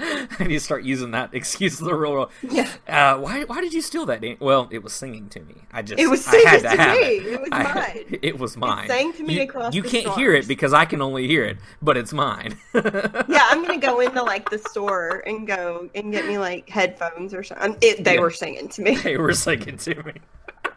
I 0.00 0.44
need 0.44 0.54
to 0.54 0.60
start 0.60 0.84
using 0.84 1.10
that 1.10 1.34
excuse 1.34 1.78
the 1.78 1.92
real 1.92 2.12
world. 2.12 2.30
Yeah. 2.42 2.68
Uh, 2.86 3.18
why? 3.18 3.42
Why 3.44 3.60
did 3.60 3.72
you 3.74 3.80
steal 3.80 4.06
that? 4.06 4.22
Well, 4.40 4.68
it 4.70 4.82
was 4.84 4.92
singing 4.92 5.28
to 5.30 5.40
me. 5.40 5.56
I 5.72 5.82
just. 5.82 6.00
It 6.00 6.06
was 6.06 6.26
I 6.28 6.36
had 6.36 6.60
singing 6.60 6.76
to 6.76 6.82
have 6.82 6.96
me. 6.96 7.02
It. 7.02 7.26
It 7.26 7.40
was 7.40 7.48
I- 7.52 7.74
mine. 7.74 8.18
It 8.22 8.38
was 8.38 8.56
mine. 8.56 8.86
sang 8.88 9.12
to 9.14 9.22
me 9.24 9.34
you, 9.34 9.42
across 9.42 9.74
You 9.74 9.82
can't 9.82 10.08
hear 10.14 10.34
it 10.34 10.46
because 10.46 10.72
I 10.72 10.84
can 10.84 11.02
only 11.02 11.26
hear 11.26 11.44
it, 11.44 11.58
but 11.82 11.96
it's 11.96 12.12
mine. 12.12 12.56
yeah, 12.74 13.46
I'm 13.50 13.62
gonna 13.64 13.78
go 13.78 13.98
into 14.00 14.22
like 14.22 14.48
the 14.50 14.58
store 14.58 15.22
and 15.26 15.46
go 15.46 15.88
and 15.96 16.12
get 16.12 16.26
me 16.26 16.38
like 16.38 16.68
headphones 16.68 17.34
or 17.34 17.42
something. 17.42 17.76
It, 17.80 18.04
they 18.04 18.14
Yeah. 18.14 18.20
were 18.20 18.30
singing 18.30 18.68
to 18.68 18.82
me. 18.82 18.94
they 18.96 19.16
were 19.16 19.34
singing 19.34 19.76
to 19.78 20.02
me. 20.04 20.12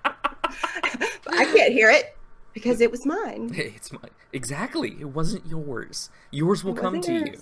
I 0.03 1.45
can't 1.45 1.73
hear 1.73 1.89
it 1.91 2.17
because 2.53 2.81
it 2.81 2.91
was 2.91 3.05
mine. 3.05 3.51
It's 3.55 3.91
mine. 3.91 4.11
Exactly. 4.33 4.97
It 4.99 5.09
wasn't 5.09 5.45
yours. 5.45 6.09
Yours 6.31 6.63
will 6.63 6.73
come 6.73 7.01
to 7.01 7.13
you. 7.13 7.35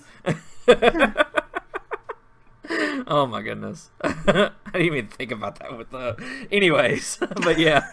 oh 3.08 3.26
my 3.26 3.42
goodness. 3.42 3.90
I 4.02 4.52
didn't 4.74 4.86
even 4.86 5.08
think 5.08 5.32
about 5.32 5.60
that 5.60 5.78
with 5.78 5.90
the 5.92 6.16
anyways. 6.52 7.18
but 7.18 7.58
yeah. 7.60 7.92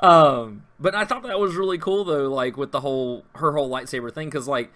um 0.00 0.64
but 0.78 0.94
I 0.94 1.04
thought 1.04 1.22
that 1.22 1.38
was 1.38 1.54
really 1.54 1.78
cool 1.78 2.04
though, 2.04 2.28
like 2.28 2.56
with 2.56 2.72
the 2.72 2.80
whole 2.80 3.24
her 3.36 3.52
whole 3.52 3.70
lightsaber 3.70 4.12
thing, 4.12 4.28
because 4.28 4.48
like 4.48 4.72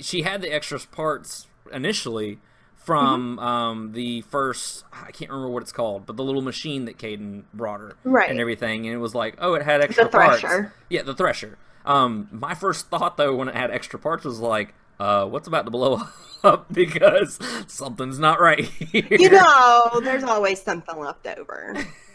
she 0.00 0.22
had 0.22 0.42
the 0.42 0.52
extra 0.52 0.78
parts 0.80 1.46
initially 1.72 2.38
from 2.84 3.36
Mm-hmm. 3.36 3.38
um, 3.38 3.92
the 3.92 4.20
first 4.22 4.84
I 4.92 5.10
can't 5.12 5.30
remember 5.30 5.50
what 5.50 5.62
it's 5.62 5.72
called, 5.72 6.06
but 6.06 6.16
the 6.16 6.24
little 6.24 6.42
machine 6.42 6.84
that 6.86 6.98
Kaeden 6.98 7.44
brought 7.54 7.80
her 7.80 7.96
Right. 8.04 8.30
and 8.30 8.40
everything, 8.40 8.86
and 8.86 8.94
it 8.94 8.98
was 8.98 9.14
like, 9.14 9.36
oh, 9.38 9.54
it 9.54 9.62
had 9.62 9.80
extra 9.80 10.04
The 10.04 10.10
parts. 10.10 10.40
thresher. 10.40 10.72
Yeah, 10.88 11.02
the 11.02 11.14
thresher. 11.14 11.58
Um, 11.84 12.28
my 12.30 12.54
first 12.54 12.88
thought 12.88 13.16
though 13.16 13.34
when 13.34 13.48
it 13.48 13.54
had 13.54 13.70
extra 13.70 13.98
parts 13.98 14.24
was 14.24 14.38
like, 14.40 14.74
uh, 15.00 15.26
what's 15.26 15.48
about 15.48 15.64
to 15.64 15.70
blow 15.70 16.00
up 16.44 16.72
because 16.72 17.38
something's 17.66 18.18
not 18.18 18.40
right 18.40 18.64
here. 18.64 19.06
You 19.10 19.30
know, 19.30 20.00
there's 20.02 20.22
always 20.24 20.60
something 20.62 20.96
left 20.98 21.26
over. 21.26 21.74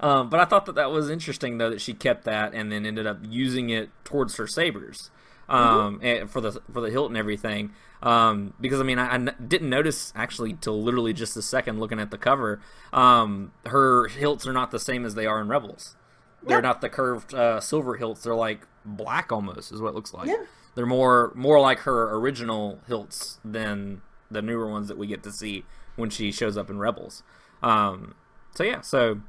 um, 0.00 0.30
but 0.30 0.40
I 0.40 0.44
thought 0.44 0.66
that 0.66 0.76
that 0.76 0.90
was 0.90 1.10
interesting 1.10 1.58
though 1.58 1.70
that 1.70 1.80
she 1.80 1.92
kept 1.94 2.24
that 2.24 2.54
and 2.54 2.70
then 2.72 2.86
ended 2.86 3.06
up 3.06 3.18
using 3.22 3.70
it 3.70 3.90
towards 4.04 4.36
her 4.36 4.46
sabers 4.46 5.10
um, 5.50 6.00
and 6.02 6.30
for 6.30 6.40
the 6.40 6.52
for 6.72 6.80
the 6.80 6.90
hilt 6.90 7.08
and 7.10 7.16
everything. 7.16 7.72
Um, 8.02 8.54
because 8.60 8.80
I 8.80 8.82
mean, 8.84 8.98
I 8.98 9.18
didn't 9.18 9.68
notice 9.68 10.12
actually 10.16 10.54
till 10.54 10.82
literally 10.82 11.12
just 11.12 11.36
a 11.36 11.42
second 11.42 11.80
looking 11.80 12.00
at 12.00 12.10
the 12.10 12.18
cover. 12.18 12.60
Um, 12.92 13.52
her 13.66 14.08
hilts 14.08 14.46
are 14.46 14.52
not 14.52 14.70
the 14.70 14.78
same 14.80 15.04
as 15.04 15.14
they 15.14 15.26
are 15.26 15.40
in 15.40 15.48
Rebels. 15.48 15.96
They're 16.42 16.58
Yeah. 16.58 16.60
not 16.62 16.80
the 16.80 16.88
curved 16.88 17.34
uh, 17.34 17.60
silver 17.60 17.96
hilts. 17.96 18.22
They're 18.22 18.34
like 18.34 18.66
black 18.86 19.30
almost, 19.30 19.70
is 19.72 19.82
what 19.82 19.88
it 19.90 19.94
looks 19.94 20.14
like. 20.14 20.28
Yeah. 20.28 20.44
They're 20.74 20.86
more 20.86 21.32
more 21.34 21.60
like 21.60 21.80
her 21.80 22.14
original 22.16 22.78
hilts 22.86 23.38
than 23.44 24.00
the 24.30 24.40
newer 24.40 24.66
ones 24.70 24.88
that 24.88 24.96
we 24.96 25.06
get 25.06 25.22
to 25.24 25.32
see 25.32 25.64
when 25.96 26.08
she 26.08 26.32
shows 26.32 26.56
up 26.56 26.70
in 26.70 26.78
Rebels. 26.78 27.22
Um, 27.62 28.14
so 28.54 28.62
yeah, 28.64 28.80
so 28.80 29.20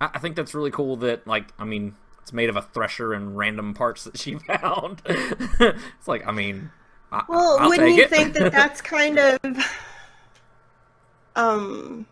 I, 0.00 0.10
I 0.14 0.18
think 0.18 0.36
that's 0.36 0.54
really 0.54 0.70
cool. 0.70 0.96
That 0.96 1.26
like, 1.26 1.52
I 1.58 1.64
mean, 1.64 1.96
it's 2.24 2.32
made 2.32 2.48
of 2.48 2.56
a 2.56 2.62
thresher 2.62 3.12
and 3.12 3.36
random 3.36 3.74
parts 3.74 4.04
that 4.04 4.16
she 4.18 4.34
found. 4.46 5.02
it's 5.06 6.08
like, 6.08 6.26
I 6.26 6.32
mean, 6.32 6.70
I, 7.12 7.22
Well, 7.28 7.58
I'll 7.60 7.68
wouldn't 7.68 7.94
you 7.94 8.04
it. 8.04 8.08
think 8.10 8.32
that 8.32 8.50
that's 8.58 8.80
kind 8.80 9.18
of 9.18 9.38
um 11.36 12.06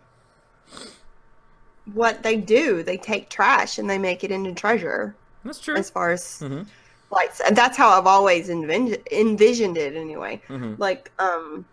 what 1.95 2.23
they 2.23 2.37
do? 2.37 2.83
They 2.83 2.99
take 2.99 3.31
trash 3.31 3.79
and 3.79 3.89
they 3.89 3.97
make 3.99 4.23
it 4.23 4.31
into 4.31 4.53
treasure. 4.53 5.17
that's 5.45 5.59
true. 5.61 5.77
As 5.77 5.89
far 5.89 6.11
as 6.13 6.23
mm-hmm. 6.41 6.63
lights, 7.11 7.41
and 7.41 7.57
that's 7.57 7.77
how 7.79 7.89
I've 7.89 8.07
always 8.07 8.51
envisioned 8.51 8.99
envisioned 9.11 9.79
it. 9.79 9.97
Anyway, 9.97 10.43
Mhm. 10.49 10.79
like 10.79 11.11
um, 11.19 11.65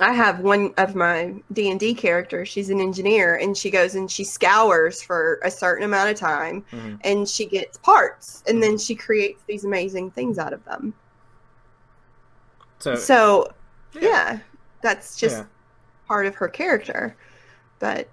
I 0.00 0.12
have 0.12 0.40
one 0.40 0.74
of 0.76 0.94
my 0.94 1.34
D 1.52 1.70
and 1.70 1.80
D 1.80 1.94
characters. 1.94 2.48
She's 2.48 2.70
an 2.70 2.80
engineer, 2.80 3.36
and 3.36 3.56
she 3.56 3.70
goes 3.70 3.94
and 3.94 4.10
she 4.10 4.22
scours 4.22 5.02
for 5.02 5.40
a 5.42 5.50
certain 5.50 5.84
amount 5.84 6.10
of 6.10 6.16
time, 6.16 6.64
Mhm. 6.72 7.00
and 7.04 7.28
she 7.28 7.46
gets 7.46 7.78
parts, 7.78 8.42
and 8.46 8.62
then 8.62 8.76
she 8.78 8.94
creates 8.94 9.42
these 9.46 9.64
amazing 9.64 10.10
things 10.10 10.38
out 10.38 10.52
of 10.52 10.64
them. 10.64 10.94
So, 12.78 12.94
So, 12.96 13.52
yeah, 13.98 14.38
that's 14.82 15.16
just 15.16 15.38
Yeah. 15.38 15.44
part 16.06 16.26
of 16.26 16.36
her 16.36 16.48
character. 16.48 17.16
But 17.78 18.08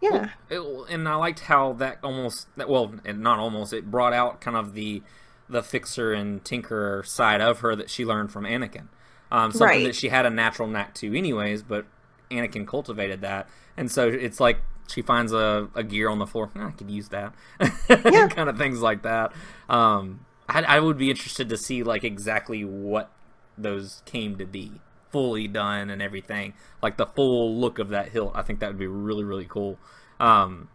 yeah, 0.00 0.30
it, 0.48 0.60
and 0.88 1.08
I 1.08 1.14
liked 1.16 1.40
how 1.40 1.72
that 1.74 1.98
almost 2.02 2.48
well, 2.56 2.94
and 3.04 3.20
not 3.20 3.38
almost, 3.38 3.72
it 3.72 3.90
brought 3.90 4.12
out 4.12 4.40
kind 4.40 4.56
of 4.56 4.74
the 4.74 5.02
the 5.48 5.62
fixer 5.62 6.12
and 6.12 6.42
tinkerer 6.42 7.06
side 7.06 7.40
of 7.40 7.60
her 7.60 7.76
that 7.76 7.88
she 7.90 8.04
learned 8.04 8.32
from 8.32 8.44
Anakin. 8.44 8.88
Um, 9.30 9.50
something 9.52 9.66
Right. 9.78 9.84
that 9.86 9.94
she 9.96 10.08
had 10.08 10.24
a 10.26 10.30
natural 10.30 10.68
knack 10.68 10.94
to, 10.96 11.16
anyways, 11.16 11.62
but 11.62 11.86
Anakin 12.30 12.66
cultivated 12.66 13.20
that, 13.22 13.48
and 13.76 13.90
so 13.90 14.08
it's 14.08 14.38
like 14.40 14.58
she 14.88 15.02
finds 15.02 15.32
a, 15.32 15.68
a 15.74 15.82
gear 15.82 16.08
on 16.08 16.18
the 16.20 16.26
floor. 16.26 16.50
"Ah, 16.54 16.68
I 16.68 16.70
could 16.70 16.90
use 16.90 17.08
that, 17.08 17.34
Yeah. 17.88 18.28
kind 18.28 18.48
of 18.48 18.56
things 18.56 18.80
like 18.80 19.02
that. 19.02 19.32
Um, 19.68 20.24
I, 20.48 20.62
I 20.62 20.80
would 20.80 20.96
be 20.98 21.10
interested 21.10 21.48
to 21.48 21.56
see 21.56 21.82
like 21.82 22.04
exactly 22.04 22.64
what 22.64 23.10
those 23.58 24.02
came 24.06 24.36
to 24.38 24.46
be, 24.46 24.80
fully 25.10 25.48
done 25.48 25.90
and 25.90 26.00
everything, 26.00 26.54
like 26.82 26.96
the 26.96 27.06
full 27.06 27.58
look 27.58 27.78
of 27.80 27.88
that 27.88 28.10
hilt. 28.10 28.32
I 28.36 28.42
think 28.42 28.60
that 28.60 28.68
would 28.68 28.78
be 28.78 28.86
really 28.86 29.24
really 29.24 29.46
cool. 29.48 29.78
Um, 30.20 30.68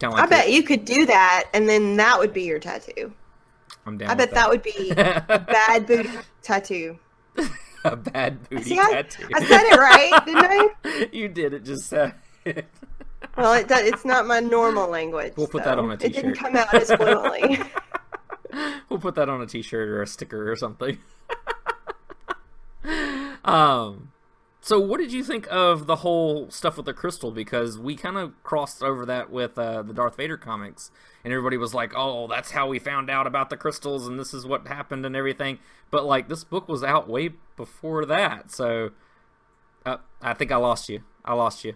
kind 0.00 0.12
of 0.14 0.18
like 0.18 0.24
I 0.24 0.26
bet 0.26 0.50
you 0.50 0.62
could 0.62 0.84
do 0.86 1.04
that, 1.06 1.44
and 1.52 1.68
then 1.68 1.96
that 1.96 2.18
would 2.18 2.32
be 2.32 2.44
your 2.44 2.58
tattoo. 2.58 3.12
I'm 3.84 3.98
down. 3.98 4.08
I 4.10 4.14
bet 4.14 4.30
with 4.30 4.34
that 4.36 4.48
would 4.48 4.62
be 4.62 4.90
a 4.90 5.38
bad 5.46 5.86
booty 5.86 6.10
tattoo. 6.42 6.98
a 7.84 7.96
bad 7.96 8.48
booty 8.48 8.62
See, 8.64 8.78
I, 8.78 8.92
tattoo. 9.02 9.28
I 9.34 9.44
said 9.44 9.62
it 9.64 9.76
right, 9.78 10.24
didn't 10.26 10.44
I? 10.84 11.08
you 11.12 11.28
did 11.28 11.54
it. 11.54 11.64
Just 11.64 11.88
said. 11.88 12.14
it. 12.44 12.66
Well, 13.36 13.52
it 13.52 13.68
does, 13.68 13.82
it's 13.86 14.04
not 14.04 14.26
my 14.26 14.40
normal 14.40 14.88
language. 14.88 15.34
We'll 15.36 15.46
put 15.46 15.62
that 15.64 15.76
so 15.76 15.84
on 15.84 15.90
a 15.90 15.94
It 15.94 15.98
didn't 16.00 16.32
t-shirt. 16.34 16.38
come 16.38 16.56
out 16.56 16.74
as 16.74 16.90
fluently. 16.90 17.60
we'll 18.88 18.98
put 18.98 19.14
that 19.14 19.28
on 19.28 19.40
a 19.42 19.46
T-shirt 19.46 19.88
or 19.88 20.02
a 20.02 20.06
sticker 20.06 20.50
or 20.50 20.56
something. 20.56 20.98
um. 23.44 24.10
So, 24.70 24.78
what 24.78 25.00
did 25.00 25.12
you 25.12 25.24
think 25.24 25.48
of 25.50 25.88
the 25.88 25.96
whole 25.96 26.48
stuff 26.48 26.76
with 26.76 26.86
the 26.86 26.94
crystal? 26.94 27.32
Because 27.32 27.76
we 27.76 27.96
kind 27.96 28.16
of 28.16 28.40
crossed 28.44 28.84
over 28.84 29.04
that 29.04 29.28
with 29.28 29.58
uh, 29.58 29.82
the 29.82 29.92
Darth 29.92 30.16
Vader 30.16 30.36
comics, 30.36 30.92
and 31.24 31.32
everybody 31.32 31.56
was 31.56 31.74
like, 31.74 31.90
"Oh, 31.96 32.28
that's 32.28 32.52
how 32.52 32.68
we 32.68 32.78
found 32.78 33.10
out 33.10 33.26
about 33.26 33.50
the 33.50 33.56
crystals, 33.56 34.06
and 34.06 34.16
this 34.16 34.32
is 34.32 34.46
what 34.46 34.68
happened, 34.68 35.04
and 35.04 35.16
everything." 35.16 35.58
But 35.90 36.04
like, 36.04 36.28
this 36.28 36.44
book 36.44 36.68
was 36.68 36.84
out 36.84 37.08
way 37.08 37.30
before 37.56 38.06
that, 38.06 38.52
so 38.52 38.90
uh, 39.84 39.96
I 40.22 40.34
think 40.34 40.52
I 40.52 40.56
lost 40.56 40.88
you. 40.88 41.02
I 41.24 41.34
lost 41.34 41.64
you. 41.64 41.74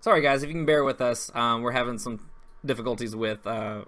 Sorry, 0.00 0.20
guys. 0.20 0.42
If 0.42 0.48
you 0.48 0.56
can 0.56 0.66
bear 0.66 0.82
with 0.82 1.00
us, 1.00 1.30
um, 1.36 1.62
we're 1.62 1.70
having 1.70 1.98
some 1.98 2.30
difficulties 2.66 3.14
with 3.14 3.46
uh, 3.46 3.82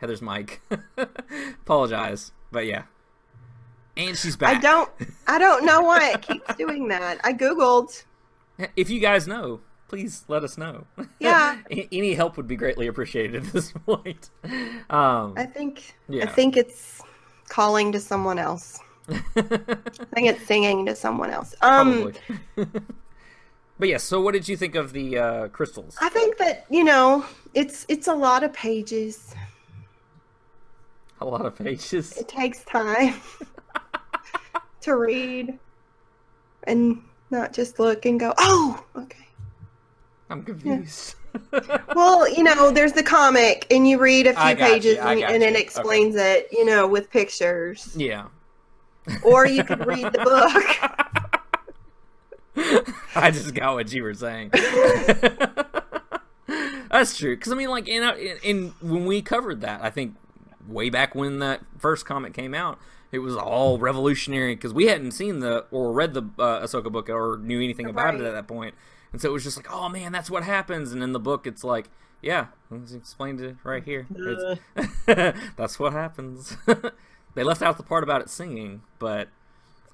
Heather's 0.00 0.22
mic. 0.22 0.62
Apologize, 1.66 2.32
but 2.50 2.64
yeah. 2.64 2.84
And 3.98 4.16
she's 4.16 4.36
back. 4.36 4.56
I 4.56 4.60
don't. 4.60 4.90
I 5.26 5.38
don't 5.38 5.66
know 5.66 5.82
why 5.82 6.12
it 6.12 6.22
keeps 6.28 6.54
doing 6.54 6.86
that. 6.88 7.18
I 7.24 7.32
googled. 7.32 8.04
If 8.76 8.88
you 8.90 9.00
guys 9.00 9.26
know, 9.26 9.60
please 9.88 10.24
let 10.28 10.44
us 10.44 10.56
know. 10.56 10.86
Yeah. 11.18 11.58
Any 11.70 12.14
help 12.14 12.36
would 12.36 12.46
be 12.46 12.56
greatly 12.56 12.86
appreciated 12.86 13.46
at 13.46 13.52
this 13.52 13.72
point. 13.86 14.30
Um, 14.88 15.34
I 15.36 15.46
think. 15.52 15.96
yeah. 16.08 16.24
I 16.24 16.26
think 16.26 16.56
it's 16.56 17.02
calling 17.48 17.90
to 17.92 18.00
someone 18.00 18.38
else. 18.38 18.78
I 19.10 19.16
think 20.14 20.28
it's 20.28 20.46
singing 20.46 20.86
to 20.86 20.94
someone 20.94 21.30
else. 21.30 21.54
Um, 21.62 22.12
but 23.78 23.88
yeah, 23.88 23.96
so 23.96 24.20
what 24.20 24.32
did 24.32 24.46
you 24.48 24.56
think 24.56 24.74
of 24.76 24.92
the 24.92 25.18
uh, 25.18 25.48
crystals? 25.48 25.96
I 26.00 26.08
think 26.10 26.36
that 26.36 26.66
you 26.70 26.84
know 26.84 27.24
it's 27.54 27.86
it's 27.88 28.06
a 28.06 28.14
lot 28.14 28.44
of 28.44 28.52
pages. 28.52 29.34
A 31.20 31.24
lot 31.24 31.46
of 31.46 31.56
pages. 31.56 32.16
It 32.16 32.28
takes 32.28 32.64
time 32.64 33.14
to 34.88 34.96
read 34.96 35.58
and 36.64 37.02
not 37.30 37.52
just 37.52 37.78
look 37.78 38.04
and 38.06 38.18
go, 38.18 38.34
oh, 38.38 38.84
okay. 38.96 39.26
I'm 40.30 40.42
confused. 40.42 41.14
Well, 41.94 42.28
you 42.28 42.42
know, 42.42 42.70
there's 42.70 42.94
the 42.94 43.02
comic, 43.02 43.66
and 43.70 43.86
you 43.88 43.98
read 43.98 44.26
a 44.26 44.30
few 44.30 44.36
got 44.36 44.58
you, 44.58 44.64
pages, 44.64 44.98
and, 44.98 45.22
and 45.22 45.42
it 45.42 45.54
explains 45.56 46.16
it, 46.16 46.48
you 46.50 46.64
know, 46.64 46.86
with 46.86 47.10
pictures. 47.10 47.94
yeah. 47.96 48.26
Or 49.22 49.46
you 49.46 49.62
could 49.62 49.86
read 49.86 50.10
the 50.12 50.18
book. 50.18 50.64
I 53.14 53.30
just 53.30 53.54
got 53.54 53.74
what 53.74 53.92
you 53.92 54.02
were 54.02 54.14
saying. 54.14 54.50
That's 56.90 57.16
true. 57.16 57.36
Because 57.36 57.52
I 57.52 57.54
mean, 57.54 57.68
like, 57.68 57.88
in, 57.88 58.02
in 58.02 58.38
in 58.42 58.74
when 58.80 59.06
we 59.06 59.22
covered 59.22 59.60
that, 59.60 59.82
I 59.82 59.90
think 59.90 60.16
way 60.66 60.90
back 60.90 61.14
when 61.14 61.38
that 61.38 61.60
first 61.78 62.04
comic 62.04 62.34
came 62.34 62.54
out, 62.54 62.78
it 63.12 63.20
was 63.20 63.36
all 63.36 63.78
revolutionary 63.78 64.54
because 64.54 64.72
we 64.74 64.86
hadn't 64.86 65.12
seen 65.12 65.40
the 65.40 65.64
or 65.70 65.92
read 65.92 66.14
the 66.14 66.22
uh, 66.38 66.60
Ahsoka 66.60 66.90
book 66.92 67.08
or 67.08 67.38
knew 67.42 67.58
anything 67.62 67.86
about 67.86 68.14
it 68.14 68.20
at 68.22 68.32
that 68.32 68.46
point, 68.46 68.74
and 69.12 69.20
so 69.20 69.28
it 69.28 69.32
was 69.32 69.44
just 69.44 69.56
like, 69.56 69.70
oh 69.70 69.88
man, 69.88 70.12
that's 70.12 70.30
what 70.30 70.44
happens. 70.44 70.92
And 70.92 71.02
in 71.02 71.12
the 71.12 71.20
book, 71.20 71.46
it's 71.46 71.64
like, 71.64 71.88
yeah, 72.20 72.46
it's 72.70 72.92
explained 72.92 73.40
it 73.40 73.56
right 73.64 73.82
here. 73.84 74.06
It's- 74.14 75.34
that's 75.56 75.78
what 75.78 75.92
happens. 75.92 76.56
they 77.34 77.42
left 77.44 77.62
out 77.62 77.76
the 77.76 77.82
part 77.82 78.02
about 78.04 78.20
it 78.20 78.28
singing, 78.28 78.82
but 78.98 79.28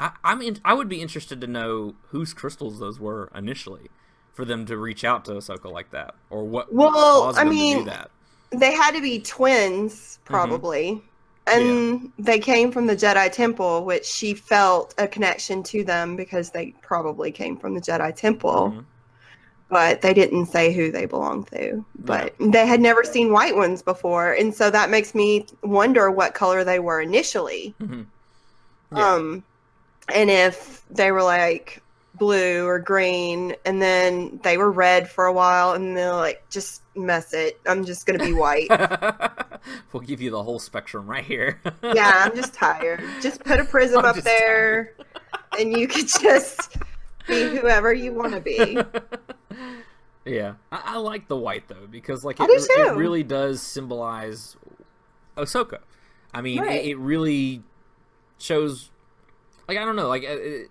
I, 0.00 0.12
I'm 0.24 0.42
in, 0.42 0.58
I 0.64 0.74
would 0.74 0.88
be 0.88 1.00
interested 1.00 1.40
to 1.40 1.46
know 1.46 1.94
whose 2.08 2.34
crystals 2.34 2.80
those 2.80 2.98
were 2.98 3.30
initially 3.34 3.88
for 4.32 4.44
them 4.44 4.66
to 4.66 4.76
reach 4.76 5.04
out 5.04 5.24
to 5.26 5.32
Ahsoka 5.32 5.70
like 5.70 5.92
that, 5.92 6.14
or 6.30 6.42
what 6.44 6.72
Well, 6.74 7.32
I 7.36 7.44
mean, 7.44 7.78
do 7.78 7.84
that. 7.84 8.10
They 8.50 8.72
had 8.72 8.94
to 8.94 9.00
be 9.00 9.20
twins, 9.20 10.18
probably. 10.24 11.02
And 11.46 12.10
they 12.18 12.38
came 12.38 12.72
from 12.72 12.86
the 12.86 12.96
Jedi 12.96 13.30
Temple, 13.30 13.84
which 13.84 14.06
she 14.06 14.34
felt 14.34 14.94
a 14.96 15.06
connection 15.06 15.62
to 15.64 15.84
them 15.84 16.16
because 16.16 16.50
they 16.50 16.74
probably 16.80 17.30
came 17.30 17.56
from 17.58 17.74
the 17.74 17.80
Jedi 17.80 18.14
Temple. 18.16 18.72
Mhm. 18.72 18.84
But 19.68 20.02
they 20.02 20.14
didn't 20.14 20.46
say 20.46 20.72
who 20.72 20.90
they 20.90 21.06
belonged 21.06 21.48
to. 21.48 21.84
But 21.98 22.34
they 22.38 22.66
had 22.66 22.80
never 22.80 23.04
seen 23.04 23.32
white 23.32 23.56
ones 23.56 23.82
before. 23.82 24.32
And 24.32 24.54
so 24.54 24.70
that 24.70 24.88
makes 24.90 25.14
me 25.14 25.46
wonder 25.62 26.10
what 26.10 26.34
color 26.34 26.64
they 26.64 26.78
were 26.78 27.00
initially. 27.00 27.74
Mhm. 27.80 28.06
Yeah. 28.94 29.12
Um, 29.14 29.42
and 30.14 30.30
if 30.30 30.82
they 30.90 31.12
were 31.12 31.22
like 31.22 31.82
blue 32.24 32.66
or 32.66 32.78
green, 32.78 33.54
and 33.66 33.82
then 33.82 34.40
they 34.42 34.56
were 34.56 34.70
red 34.72 35.10
for 35.10 35.26
a 35.26 35.32
while, 35.32 35.72
and 35.72 35.94
they're 35.94 36.12
like, 36.14 36.42
just 36.48 36.82
mess 36.96 37.34
it. 37.34 37.60
I'm 37.66 37.84
just 37.84 38.06
gonna 38.06 38.24
be 38.24 38.32
white. 38.32 38.68
we'll 39.92 40.02
give 40.02 40.22
you 40.22 40.30
the 40.30 40.42
whole 40.42 40.58
spectrum 40.58 41.06
right 41.06 41.22
here. 41.24 41.60
yeah, 41.82 42.12
I'm 42.24 42.34
just 42.34 42.54
tired. 42.54 43.02
Just 43.20 43.44
put 43.44 43.60
a 43.60 43.64
prism 43.64 43.98
I'm 44.00 44.06
up 44.06 44.16
there, 44.16 44.94
and 45.58 45.76
you 45.76 45.86
could 45.86 46.08
just 46.08 46.78
be 47.26 47.56
whoever 47.56 47.92
you 47.92 48.14
want 48.14 48.32
to 48.32 48.40
be. 48.40 48.78
yeah, 50.24 50.54
I, 50.72 50.94
I 50.94 50.96
like 50.96 51.28
the 51.28 51.36
white 51.36 51.68
though 51.68 51.86
because 51.90 52.24
like 52.24 52.40
it, 52.40 52.46
do 52.48 52.86
it 52.86 52.96
really 52.96 53.22
does 53.22 53.60
symbolize 53.60 54.56
Ahsoka. 55.36 55.80
I 56.32 56.40
mean, 56.40 56.60
Right. 56.60 56.84
it, 56.84 56.88
it 56.92 56.98
really 56.98 57.62
shows. 58.38 58.90
Like 59.68 59.76
I 59.78 59.84
don't 59.84 59.96
know, 59.96 60.08
like 60.08 60.22
it, 60.22 60.70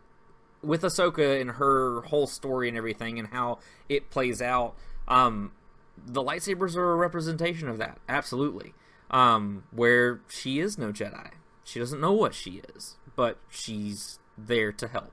with 0.64 0.82
Ahsoka 0.82 1.40
and 1.40 1.52
her 1.52 2.02
whole 2.02 2.28
story 2.28 2.68
and 2.68 2.78
everything 2.78 3.20
and 3.20 3.28
how 3.30 3.60
it 3.90 4.10
plays 4.10 4.42
out. 4.42 4.76
Um, 5.08 5.52
the 5.98 6.24
lightsabers 6.24 6.76
are 6.76 6.94
a 6.94 6.96
representation 6.96 7.68
of 7.68 7.78
that, 7.78 8.00
absolutely. 8.08 8.74
Um, 9.12 9.64
where 9.72 10.22
she 10.28 10.60
is 10.60 10.78
no 10.78 10.92
Jedi, 10.92 11.32
she 11.64 11.80
doesn't 11.80 12.02
know 12.02 12.14
what 12.14 12.34
she 12.34 12.62
is, 12.76 12.98
but 13.16 13.38
she's 13.50 14.20
there 14.38 14.72
to 14.72 14.88
help. 14.88 15.12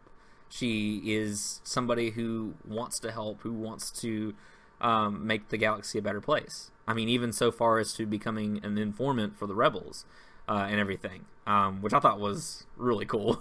She 0.49 1.03
is 1.05 1.61
somebody 1.65 2.11
who 2.11 2.55
wants 2.67 2.99
to 3.01 3.13
help, 3.13 3.43
who 3.43 3.53
wants 3.53 3.91
to 4.01 4.35
um, 4.81 5.27
make 5.27 5.49
the 5.49 5.59
galaxy 5.59 5.99
a 5.99 6.03
better 6.03 6.21
place. 6.21 6.71
I 6.89 6.95
mean, 6.95 7.09
even 7.09 7.33
so 7.33 7.53
far 7.53 7.79
as 7.79 7.93
to 7.95 8.07
becoming 8.07 8.61
an 8.65 8.79
informant 8.79 9.39
for 9.39 9.47
the 9.47 9.55
rebels 9.55 10.05
uh, 10.51 10.67
and 10.69 10.81
everything, 10.81 11.25
um, 11.47 11.81
which 11.81 11.95
I 11.95 12.01
thought 12.01 12.19
was 12.19 12.67
really 12.77 13.07
cool. 13.07 13.41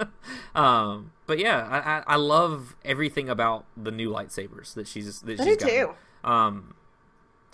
um, 0.54 1.12
but 1.26 1.38
yeah, 1.38 2.02
I, 2.06 2.14
I, 2.14 2.16
love 2.16 2.74
everything 2.82 3.28
about 3.28 3.66
the 3.76 3.90
new 3.90 4.10
lightsabers 4.10 4.72
that 4.72 4.88
she's 4.88 5.20
that 5.20 5.38
I 5.38 5.44
she's 5.44 5.56
gotten. 5.58 5.74
too. 5.76 5.94
Um, 6.24 6.74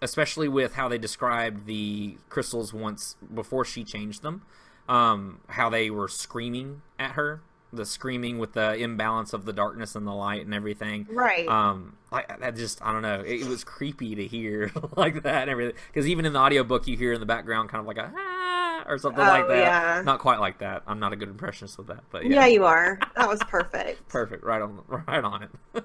especially 0.00 0.46
with 0.46 0.74
how 0.74 0.88
they 0.88 0.98
described 0.98 1.66
the 1.66 2.16
crystals 2.28 2.72
once 2.72 3.16
before 3.34 3.64
she 3.64 3.82
changed 3.82 4.22
them. 4.22 4.42
Um, 4.88 5.40
how 5.48 5.68
they 5.68 5.90
were 5.90 6.08
screaming 6.08 6.82
at 6.98 7.12
her, 7.12 7.40
the 7.72 7.86
screaming 7.86 8.38
with 8.38 8.52
the 8.52 8.74
imbalance 8.76 9.32
of 9.32 9.44
the 9.46 9.52
darkness 9.52 9.94
and 9.96 10.06
the 10.06 10.12
light 10.12 10.44
and 10.44 10.52
everything. 10.54 11.06
Right. 11.10 11.48
Um, 11.48 11.96
like 12.10 12.28
that 12.40 12.54
just 12.56 12.82
I 12.84 12.92
don't 12.92 13.02
know. 13.02 13.20
It, 13.20 13.42
it 13.42 13.46
was 13.46 13.64
creepy 13.64 14.14
to 14.14 14.26
hear 14.26 14.70
like 14.96 15.22
that 15.22 15.42
and 15.42 15.50
everything. 15.50 15.74
Because 15.88 16.06
even 16.06 16.26
in 16.26 16.32
the 16.34 16.38
audiobook, 16.38 16.86
you 16.86 16.96
hear 16.96 17.12
in 17.14 17.20
the 17.20 17.26
background 17.26 17.68
kind 17.70 17.80
of 17.80 17.86
like 17.86 17.96
a 17.98 18.12
ah 18.14 18.84
or 18.86 18.98
something 18.98 19.24
like 19.24 19.44
Oh, 19.44 19.48
that. 19.48 19.58
yeah. 19.58 20.02
Not 20.04 20.18
quite 20.18 20.40
like 20.40 20.58
that. 20.58 20.82
I'm 20.86 20.98
not 20.98 21.12
a 21.12 21.16
good 21.16 21.28
impressionist 21.28 21.78
with 21.78 21.86
that, 21.86 22.02
but 22.10 22.24
yeah. 22.24 22.40
yeah, 22.40 22.46
you 22.46 22.64
are. 22.64 22.98
That 23.16 23.28
was 23.28 23.40
perfect. 23.48 24.06
perfect. 24.08 24.44
Right 24.44 24.60
on, 24.60 24.80
right 24.88 25.24
on 25.24 25.42
it. 25.44 25.50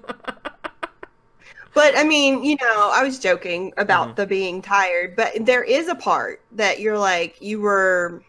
But 1.74 1.96
I 1.96 2.02
mean, 2.02 2.42
you 2.42 2.56
know, 2.60 2.90
I 2.92 3.04
was 3.04 3.20
joking 3.20 3.72
about 3.76 4.08
Mhm. 4.08 4.16
the 4.16 4.26
being 4.26 4.62
tired, 4.62 5.14
but 5.14 5.32
there 5.46 5.62
is 5.62 5.86
a 5.86 5.94
part 5.94 6.40
that 6.52 6.80
you're 6.80 6.98
like, 6.98 7.40
you 7.40 7.60
were 7.60 8.20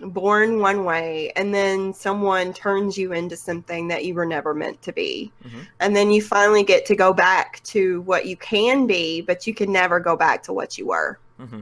born 0.00 0.60
one 0.60 0.84
way, 0.84 1.32
and 1.36 1.54
then 1.54 1.92
someone 1.92 2.52
turns 2.52 2.96
you 2.96 3.12
into 3.12 3.36
something 3.36 3.88
that 3.88 4.04
you 4.04 4.14
were 4.14 4.26
never 4.26 4.54
meant 4.54 4.80
to 4.82 4.92
be. 4.92 5.32
Mhm. 5.44 5.66
And 5.80 5.96
then 5.96 6.10
you 6.10 6.22
finally 6.22 6.62
get 6.62 6.86
to 6.86 6.96
go 6.96 7.12
back 7.12 7.62
to 7.64 8.00
what 8.02 8.26
you 8.26 8.36
can 8.36 8.86
be, 8.86 9.20
but 9.20 9.46
you 9.46 9.54
can 9.54 9.72
never 9.72 10.00
go 10.00 10.16
back 10.16 10.42
to 10.44 10.52
what 10.52 10.78
you 10.78 10.86
were. 10.86 11.18
hmm 11.38 11.60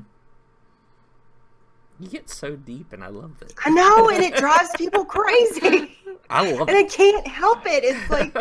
You 1.99 2.09
get 2.09 2.29
so 2.29 2.57
deep, 2.57 2.93
and 2.93 3.03
I 3.03 3.09
love 3.09 3.33
it. 3.41 3.55
I 3.65 3.71
know, 3.71 4.11
and 4.11 4.23
it 4.23 4.37
drives 4.37 4.69
people 4.77 5.05
crazy. 5.07 5.97
I 6.29 6.51
love 6.51 6.69
it. 6.69 6.71
And 6.73 6.77
I 6.77 6.83
it. 6.83 6.91
can't 6.91 7.27
help 7.27 7.67
it. 7.67 7.85
It's 7.85 8.11
like, 8.11 8.37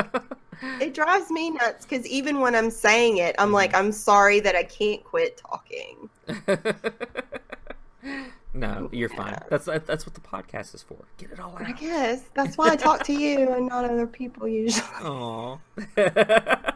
it 0.81 0.93
drives 0.93 1.31
me 1.31 1.51
nuts 1.51 1.85
because 1.85 2.05
even 2.07 2.41
when 2.41 2.53
I'm 2.53 2.69
saying 2.69 3.17
it, 3.17 3.33
I'm 3.39 3.53
like, 3.53 3.73
I'm 3.75 3.93
sorry 3.93 4.41
that 4.41 4.55
I 4.55 4.63
can't 4.63 5.03
quit 5.05 5.37
talking. 5.37 6.09
no, 8.55 8.89
you're 8.93 9.09
fine. 9.09 9.37
That's 9.49 9.65
that's 9.65 10.05
what 10.05 10.15
the 10.15 10.21
podcast 10.21 10.73
is 10.73 10.81
for. 10.81 10.95
Get 11.17 11.31
it 11.31 11.41
all 11.41 11.55
out. 11.55 11.63
I 11.63 11.73
guess 11.73 12.23
that's 12.33 12.57
why 12.57 12.69
I 12.69 12.77
talk 12.77 13.03
to 13.03 13.13
you 13.13 13.51
and 13.51 13.67
not 13.67 13.83
other 13.83 14.07
people 14.07 14.47
usually. 14.47 14.87
Aw. 15.03 15.57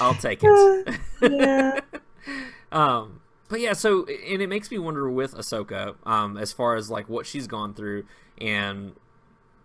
I'll 0.00 0.14
take 0.14 0.40
it. 0.42 0.98
yeah. 1.22 1.80
um, 2.72 3.20
but 3.48 3.60
yeah, 3.60 3.72
so 3.72 4.04
and 4.04 4.42
it 4.42 4.48
makes 4.48 4.70
me 4.70 4.78
wonder 4.78 5.10
with 5.10 5.34
Ahsoka, 5.34 5.94
um, 6.06 6.36
as 6.36 6.52
far 6.52 6.76
as 6.76 6.90
like 6.90 7.08
what 7.08 7.26
she's 7.26 7.46
gone 7.46 7.72
through 7.72 8.04
and 8.38 8.92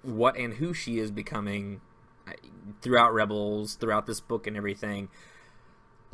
what 0.01 0.37
and 0.37 0.53
who 0.53 0.73
she 0.73 0.97
is 0.97 1.11
becoming 1.11 1.81
uh, 2.25 2.31
throughout 2.81 3.13
Rebels, 3.13 3.75
throughout 3.75 4.05
this 4.05 4.21
book 4.21 4.47
and 4.47 4.55
everything. 4.55 5.09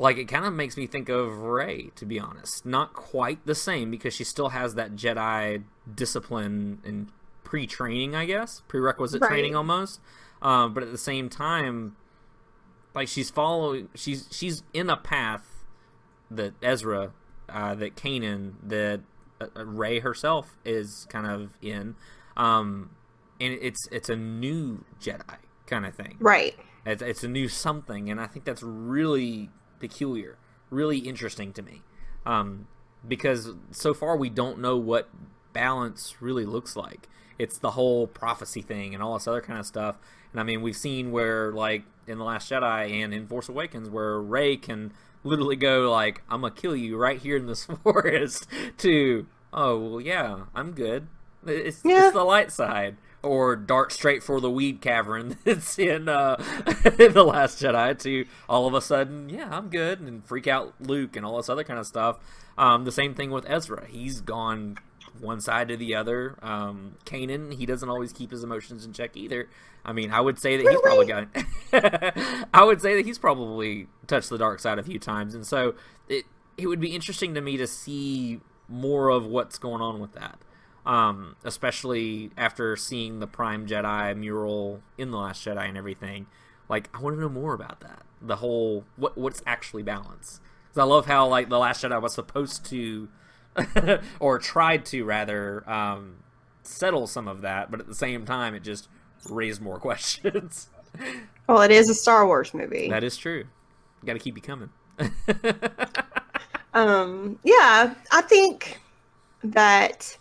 Like 0.00 0.16
it 0.16 0.24
kind 0.28 0.46
of 0.46 0.54
makes 0.54 0.78
me 0.78 0.86
think 0.86 1.10
of 1.10 1.42
Rey, 1.42 1.90
to 1.96 2.06
be 2.06 2.18
honest. 2.18 2.64
Not 2.64 2.94
quite 2.94 3.44
the 3.44 3.54
same 3.54 3.90
because 3.90 4.14
she 4.14 4.24
still 4.24 4.48
has 4.48 4.74
that 4.76 4.96
Jedi 4.96 5.62
discipline 5.94 6.80
and 6.84 7.08
pre-training, 7.44 8.14
I 8.14 8.24
guess, 8.24 8.62
prerequisite 8.66 9.20
Right. 9.20 9.28
training 9.28 9.54
almost. 9.54 10.00
Um, 10.40 10.72
but 10.72 10.82
at 10.82 10.90
the 10.90 10.98
same 10.98 11.28
time, 11.28 11.96
like 12.94 13.08
she's 13.08 13.28
following, 13.28 13.90
she's 13.94 14.26
she's 14.30 14.62
in 14.72 14.88
a 14.88 14.96
path 14.96 15.66
that 16.30 16.54
Ezra, 16.62 17.12
uh, 17.50 17.74
that 17.74 17.94
Kanan, 17.94 18.54
that 18.62 19.00
uh, 19.38 19.48
uh, 19.54 19.66
Rey 19.66 19.98
herself 19.98 20.56
is 20.64 21.06
kind 21.10 21.26
of 21.26 21.50
in, 21.60 21.94
um, 22.38 22.88
and 23.38 23.52
it's 23.60 23.86
it's 23.92 24.08
a 24.08 24.16
new 24.16 24.82
Jedi 24.98 25.36
kind 25.66 25.84
of 25.84 25.94
thing. 25.94 26.16
Right. 26.20 26.56
It's, 26.86 27.02
it's 27.02 27.22
a 27.22 27.28
new 27.28 27.48
something, 27.48 28.08
and 28.10 28.18
I 28.18 28.26
think 28.26 28.46
that's 28.46 28.62
really 28.62 29.50
peculiar, 29.80 30.36
really 30.70 30.98
interesting 30.98 31.52
to 31.54 31.62
me, 31.62 31.82
um, 32.24 32.66
because 33.06 33.50
so 33.72 33.92
far 33.94 34.16
we 34.16 34.28
don't 34.30 34.58
know 34.60 34.76
what 34.76 35.08
balance 35.52 36.16
really 36.20 36.46
looks 36.46 36.76
like. 36.76 37.08
It's 37.38 37.58
the 37.58 37.72
whole 37.72 38.06
prophecy 38.06 38.62
thing 38.62 38.94
and 38.94 39.02
all 39.02 39.14
this 39.14 39.26
other 39.26 39.40
kind 39.40 39.58
of 39.58 39.66
stuff. 39.66 39.96
And 40.32 40.40
I 40.40 40.44
mean, 40.44 40.62
we've 40.62 40.76
seen 40.76 41.10
where, 41.10 41.50
like, 41.52 41.82
in 42.06 42.18
The 42.18 42.24
Last 42.24 42.50
Jedi 42.50 43.02
and 43.02 43.12
in 43.14 43.26
Force 43.26 43.48
Awakens, 43.48 43.88
where 43.88 44.20
Rey 44.20 44.56
can 44.56 44.92
literally 45.24 45.56
go, 45.56 45.90
like, 45.90 46.22
I'm 46.28 46.42
gonna 46.42 46.54
kill 46.54 46.76
you 46.76 46.96
right 46.96 47.18
here 47.18 47.36
in 47.36 47.46
this 47.46 47.64
forest, 47.82 48.46
to, 48.78 49.26
oh, 49.52 49.78
well, 49.78 50.00
yeah, 50.00 50.44
I'm 50.54 50.72
good. 50.72 51.08
It's, 51.46 51.80
Yeah. 51.84 52.04
it's 52.06 52.12
the 52.14 52.22
light 52.24 52.52
side. 52.52 52.96
Or 53.22 53.54
dart 53.54 53.92
straight 53.92 54.22
for 54.22 54.40
the 54.40 54.50
weed 54.50 54.80
cavern 54.80 55.36
that's 55.44 55.78
in, 55.78 56.08
uh, 56.08 56.42
in 56.98 57.12
The 57.12 57.24
Last 57.24 57.62
Jedi, 57.62 57.98
to 58.00 58.24
all 58.48 58.66
of 58.66 58.72
a 58.72 58.80
sudden, 58.80 59.28
yeah, 59.28 59.48
I'm 59.50 59.68
good, 59.68 60.00
and 60.00 60.24
freak 60.24 60.46
out 60.46 60.74
Luke 60.80 61.16
and 61.16 61.26
all 61.26 61.36
this 61.36 61.50
other 61.50 61.64
kind 61.64 61.78
of 61.78 61.86
stuff. 61.86 62.18
Um, 62.56 62.84
the 62.84 62.92
same 62.92 63.14
thing 63.14 63.30
with 63.30 63.44
Ezra. 63.48 63.86
He's 63.86 64.20
gone 64.20 64.78
one 65.18 65.40
side 65.40 65.68
to 65.68 65.76
the 65.76 65.94
other. 65.94 66.36
Um, 66.42 66.96
Kanan, 67.04 67.54
he 67.54 67.66
doesn't 67.66 67.88
always 67.88 68.12
keep 68.12 68.30
his 68.30 68.42
emotions 68.42 68.84
in 68.84 68.92
check 68.92 69.16
either. 69.16 69.48
I 69.84 69.92
mean, 69.92 70.10
I 70.10 70.20
would 70.20 70.38
say 70.38 70.56
that 70.56 70.68
he's 70.68 70.80
probably 70.80 71.06
got. 71.06 71.28
I 72.54 72.64
would 72.64 72.80
say 72.80 72.96
that 72.96 73.06
he's 73.06 73.18
probably 73.18 73.86
touched 74.06 74.28
the 74.28 74.38
dark 74.38 74.60
side 74.60 74.78
a 74.78 74.82
few 74.82 74.98
times, 74.98 75.34
and 75.34 75.46
so 75.46 75.74
it 76.08 76.24
it 76.56 76.66
would 76.66 76.80
be 76.80 76.94
interesting 76.94 77.34
to 77.34 77.40
me 77.40 77.56
to 77.56 77.66
see 77.66 78.40
more 78.68 79.08
of 79.08 79.24
what's 79.24 79.58
going 79.58 79.80
on 79.80 79.98
with 79.98 80.12
that. 80.12 80.38
Um, 80.90 81.36
especially 81.44 82.30
after 82.36 82.74
seeing 82.76 83.20
the 83.20 83.26
Prime 83.28 83.66
Jedi 83.66 84.16
mural 84.16 84.82
in 84.98 85.10
the 85.12 85.18
Last 85.18 85.44
Jedi 85.44 85.68
and 85.68 85.78
everything. 85.78 86.26
Like, 86.68 86.88
I 86.92 87.00
want 87.00 87.16
to 87.16 87.20
know 87.20 87.28
more 87.28 87.54
about 87.54 87.80
that. 87.80 88.02
The 88.20 88.36
whole 88.36 88.84
what 88.96 89.16
what's 89.16 89.42
actually 89.46 89.82
balance. 89.84 90.40
Because 90.68 90.82
I 90.82 90.84
love 90.84 91.06
how 91.06 91.28
like 91.28 91.48
the 91.48 91.58
Last 91.58 91.84
Jedi 91.84 92.00
was 92.02 92.14
supposed 92.14 92.64
to 92.66 93.08
or 94.20 94.38
tried 94.38 94.84
to 94.86 95.04
rather 95.04 95.68
um, 95.70 96.16
settle 96.62 97.06
some 97.06 97.28
of 97.28 97.40
that, 97.42 97.70
but 97.70 97.80
at 97.80 97.86
the 97.86 97.94
same 97.94 98.24
time, 98.24 98.54
it 98.54 98.62
just 98.62 98.88
raised 99.28 99.60
more 99.60 99.78
questions. 99.88 100.70
Well, 101.48 101.62
it 101.62 101.70
is 101.70 101.88
a 101.88 101.94
Star 101.94 102.26
Wars 102.26 102.52
movie. 102.52 102.88
that 102.88 103.04
is 103.04 103.16
true. 103.16 103.44
Got 104.04 104.14
to 104.14 104.18
keep 104.18 104.36
you 104.36 104.42
coming. 104.42 104.70
Um, 106.72 107.38
yeah, 107.42 107.94
I 108.12 108.22
think 108.22 108.80
that 109.42 110.16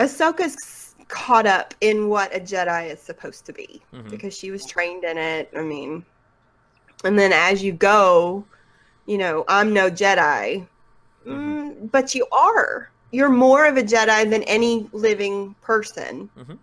Ahsoka's 0.00 0.94
caught 1.08 1.46
up 1.46 1.74
in 1.82 2.08
what 2.08 2.34
a 2.34 2.40
Jedi 2.40 2.90
is 2.90 3.00
supposed 3.00 3.44
to 3.46 3.52
be 3.52 3.82
Mhm. 3.92 4.10
because 4.10 4.34
she 4.36 4.50
was 4.50 4.64
trained 4.64 5.04
in 5.04 5.18
it. 5.18 5.50
I 5.56 5.60
mean, 5.60 6.04
and 7.04 7.18
then 7.18 7.32
as 7.32 7.62
you 7.62 7.72
go, 7.72 8.44
you 9.06 9.18
know, 9.18 9.44
I'm 9.48 9.72
no 9.74 9.90
Jedi, 9.90 10.66
mm, 11.26 11.90
but 11.90 12.14
you 12.14 12.26
are. 12.32 12.90
You're 13.12 13.28
more 13.28 13.66
of 13.66 13.76
a 13.76 13.82
Jedi 13.82 14.30
than 14.30 14.42
any 14.44 14.88
living 14.92 15.54
person, 15.60 16.30
Mhm. 16.38 16.58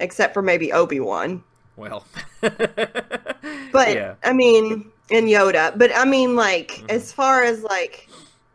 except 0.00 0.34
for 0.34 0.42
maybe 0.42 0.72
Obi 0.72 1.00
Wan. 1.00 1.44
well, 1.76 2.04
But 2.40 2.50
yeah, 3.94 4.14
I 4.24 4.32
mean, 4.32 4.90
and 5.12 5.28
Yoda. 5.28 5.78
But 5.78 5.94
I 5.94 6.04
mean, 6.04 6.34
like, 6.34 6.82
Mhm. 6.82 6.90
as 6.90 7.12
far 7.12 7.44
as 7.44 7.62
like 7.62 8.08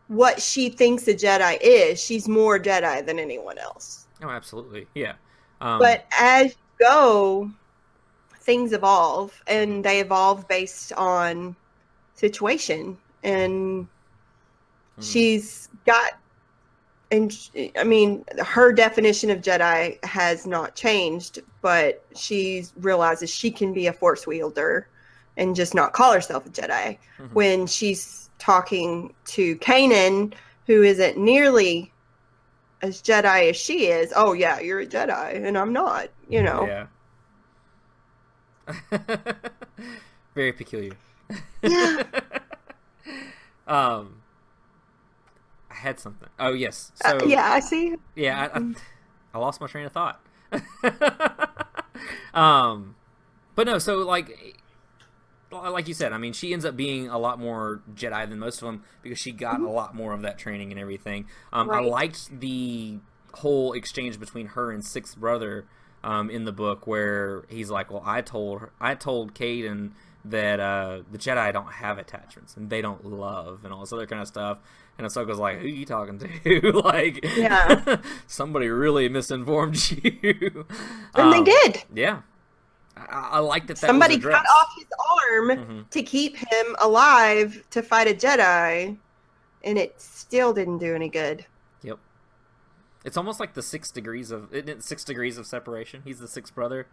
what 0.08 0.40
she 0.40 0.68
thinks 0.68 1.08
a 1.08 1.14
Jedi 1.14 1.58
is, 1.60 2.02
she's 2.02 2.28
more 2.28 2.58
Jedi 2.58 3.04
than 3.04 3.18
anyone 3.18 3.58
else. 3.58 4.06
oh, 4.22 4.28
absolutely, 4.30 4.86
yeah. 4.94 5.14
Um, 5.60 5.78
but 5.78 6.06
as 6.18 6.50
you 6.50 6.86
go, 6.86 7.50
things 8.40 8.72
evolve, 8.72 9.42
and 9.46 9.84
they 9.84 10.00
evolve 10.00 10.46
based 10.48 10.92
on 10.94 11.56
situation. 12.14 12.96
And 13.22 13.86
Mhm. 14.98 15.02
she's 15.12 15.68
got, 15.86 16.12
and 17.10 17.32
I 17.76 17.84
mean, 17.84 18.24
her 18.44 18.72
definition 18.72 19.30
of 19.30 19.40
Jedi 19.40 20.02
has 20.04 20.46
not 20.46 20.74
changed, 20.74 21.40
but 21.62 22.04
she 22.14 22.66
realizes 22.76 23.30
she 23.30 23.50
can 23.50 23.72
be 23.72 23.86
a 23.86 23.92
Force 23.92 24.26
wielder 24.26 24.88
and 25.36 25.56
just 25.56 25.74
not 25.74 25.92
call 25.94 26.12
herself 26.12 26.46
a 26.46 26.50
Jedi. 26.50 26.98
Mhm. 27.18 27.32
When 27.32 27.66
she's 27.66 28.23
talking 28.38 29.14
to 29.26 29.56
Kanan, 29.56 30.34
who 30.66 30.82
isn't 30.82 31.16
nearly 31.16 31.92
as 32.82 33.00
Jedi 33.00 33.50
as 33.50 33.56
she 33.56 33.86
is, 33.86 34.12
oh 34.14 34.32
yeah, 34.32 34.60
you're 34.60 34.80
a 34.80 34.86
Jedi, 34.86 35.44
and 35.44 35.56
I'm 35.56 35.72
not. 35.72 36.08
You 36.28 36.42
know, 36.42 36.66
yeah. 36.66 36.86
Very 40.34 40.52
peculiar. 40.52 40.92
Yeah. 41.62 42.02
um, 43.66 44.22
I 45.70 45.74
had 45.74 46.00
something. 46.00 46.28
Oh 46.38 46.52
yes. 46.52 46.92
So 46.94 47.18
Uh, 47.18 47.24
yeah, 47.26 47.52
I 47.52 47.60
see. 47.60 47.94
Yeah, 48.14 48.48
I, 48.54 48.58
I, 48.58 48.72
I 49.34 49.38
lost 49.38 49.60
my 49.60 49.66
train 49.66 49.86
of 49.86 49.92
thought. 49.92 50.20
um, 52.34 52.94
but 53.54 53.66
no, 53.66 53.78
so 53.78 53.98
like, 53.98 54.62
like 55.58 55.88
you 55.88 55.94
said, 55.94 56.12
I 56.12 56.18
mean, 56.18 56.32
she 56.32 56.52
ends 56.52 56.64
up 56.64 56.76
being 56.76 57.08
a 57.08 57.18
lot 57.18 57.38
more 57.38 57.80
Jedi 57.94 58.28
than 58.28 58.38
most 58.38 58.62
of 58.62 58.66
them 58.66 58.82
because 59.02 59.18
she 59.18 59.32
got 59.32 59.60
a 59.60 59.68
lot 59.68 59.94
more 59.94 60.12
of 60.12 60.22
that 60.22 60.38
training 60.38 60.70
and 60.70 60.80
everything. 60.80 61.26
Um, 61.52 61.70
I 61.70 61.80
liked 61.80 62.40
the 62.40 62.98
whole 63.34 63.72
exchange 63.72 64.18
between 64.20 64.46
her 64.48 64.70
and 64.70 64.84
Sixth 64.84 65.16
Brother 65.16 65.66
um, 66.02 66.30
in 66.30 66.44
the 66.44 66.52
book 66.52 66.86
where 66.86 67.44
he's 67.48 67.70
like, 67.70 67.90
"Well, 67.90 68.02
I 68.04 68.20
told 68.20 68.60
her, 68.60 68.72
I 68.80 68.94
told 68.94 69.34
Kaeden 69.34 69.92
that 70.26 70.58
uh, 70.60 71.02
the 71.10 71.18
Jedi 71.18 71.52
don't 71.52 71.70
have 71.72 71.98
attachments 71.98 72.56
and 72.56 72.70
they 72.70 72.80
don't 72.80 73.04
love 73.04 73.60
and 73.64 73.72
all 73.72 73.80
this 73.80 73.92
other 73.92 74.06
kind 74.06 74.22
of 74.22 74.28
stuff." 74.28 74.58
And 74.96 75.06
Ahsoka's 75.06 75.38
like, 75.38 75.58
"Who 75.58 75.64
are 75.64 75.68
you 75.68 75.84
talking 75.86 76.18
to? 76.20 76.72
like, 76.84 77.24
Yeah. 77.36 77.96
somebody 78.26 78.68
really 78.68 79.08
misinformed 79.08 79.90
you." 80.04 80.66
And 81.14 81.32
they 81.32 81.38
Um, 81.38 81.44
did. 81.44 81.84
Yeah, 81.92 82.20
I, 82.96 83.04
I 83.32 83.38
like 83.40 83.66
that. 83.66 83.76
that 83.78 83.86
Somebody 83.86 84.18
cut 84.18 84.32
off 84.34 84.68
his 84.76 84.86
arm 85.30 85.48
Mhm. 85.48 85.90
to 85.90 86.02
keep 86.02 86.36
him 86.36 86.76
alive 86.80 87.64
to 87.70 87.82
fight 87.82 88.06
a 88.08 88.14
Jedi, 88.14 88.96
and 89.64 89.78
it 89.78 90.00
still 90.00 90.52
didn't 90.52 90.78
do 90.78 90.94
any 90.94 91.08
good. 91.08 91.44
Yep. 91.82 91.98
It's 93.04 93.16
almost 93.16 93.40
like 93.40 93.54
the 93.54 93.62
six 93.62 93.90
degrees 93.90 94.30
of 94.30 94.54
it 94.54 94.82
six 94.82 95.02
degrees 95.04 95.38
of 95.38 95.46
separation. 95.46 96.02
He's 96.04 96.18
the 96.20 96.28
sixth 96.28 96.54
brother, 96.54 96.86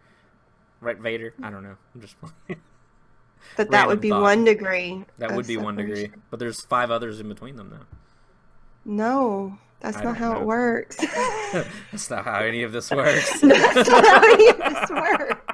right? 0.80 0.98
Vader. 0.98 1.34
I 1.42 1.50
don't 1.50 1.62
know. 1.62 1.76
I'm 1.94 2.00
just 2.00 2.16
But 3.56 3.70
that 3.72 3.88
would 3.88 4.00
be 4.00 4.10
thought. 4.10 4.22
one 4.22 4.44
degree. 4.44 5.04
that 5.18 5.32
would 5.32 5.46
be 5.46 5.56
one 5.56 5.74
degree, 5.76 6.10
but 6.30 6.38
there's 6.38 6.60
five 6.62 6.90
others 6.90 7.18
in 7.20 7.28
between 7.28 7.56
them 7.56 7.70
though. 7.70 7.86
No, 8.84 9.58
that's 9.80 9.96
I 9.98 10.04
not 10.04 10.16
how 10.16 10.32
know. 10.34 10.40
it 10.40 10.46
works. 10.46 10.96
That's 11.90 12.10
not 12.10 12.24
how 12.24 12.38
any 12.40 12.62
of 12.62 12.72
this 12.72 12.90
works. 12.90 13.40
that's 13.40 13.88
not 13.88 14.06
how 14.06 14.24
any 14.32 14.48
of 14.48 14.56
this 14.58 14.90
works. 14.90 15.51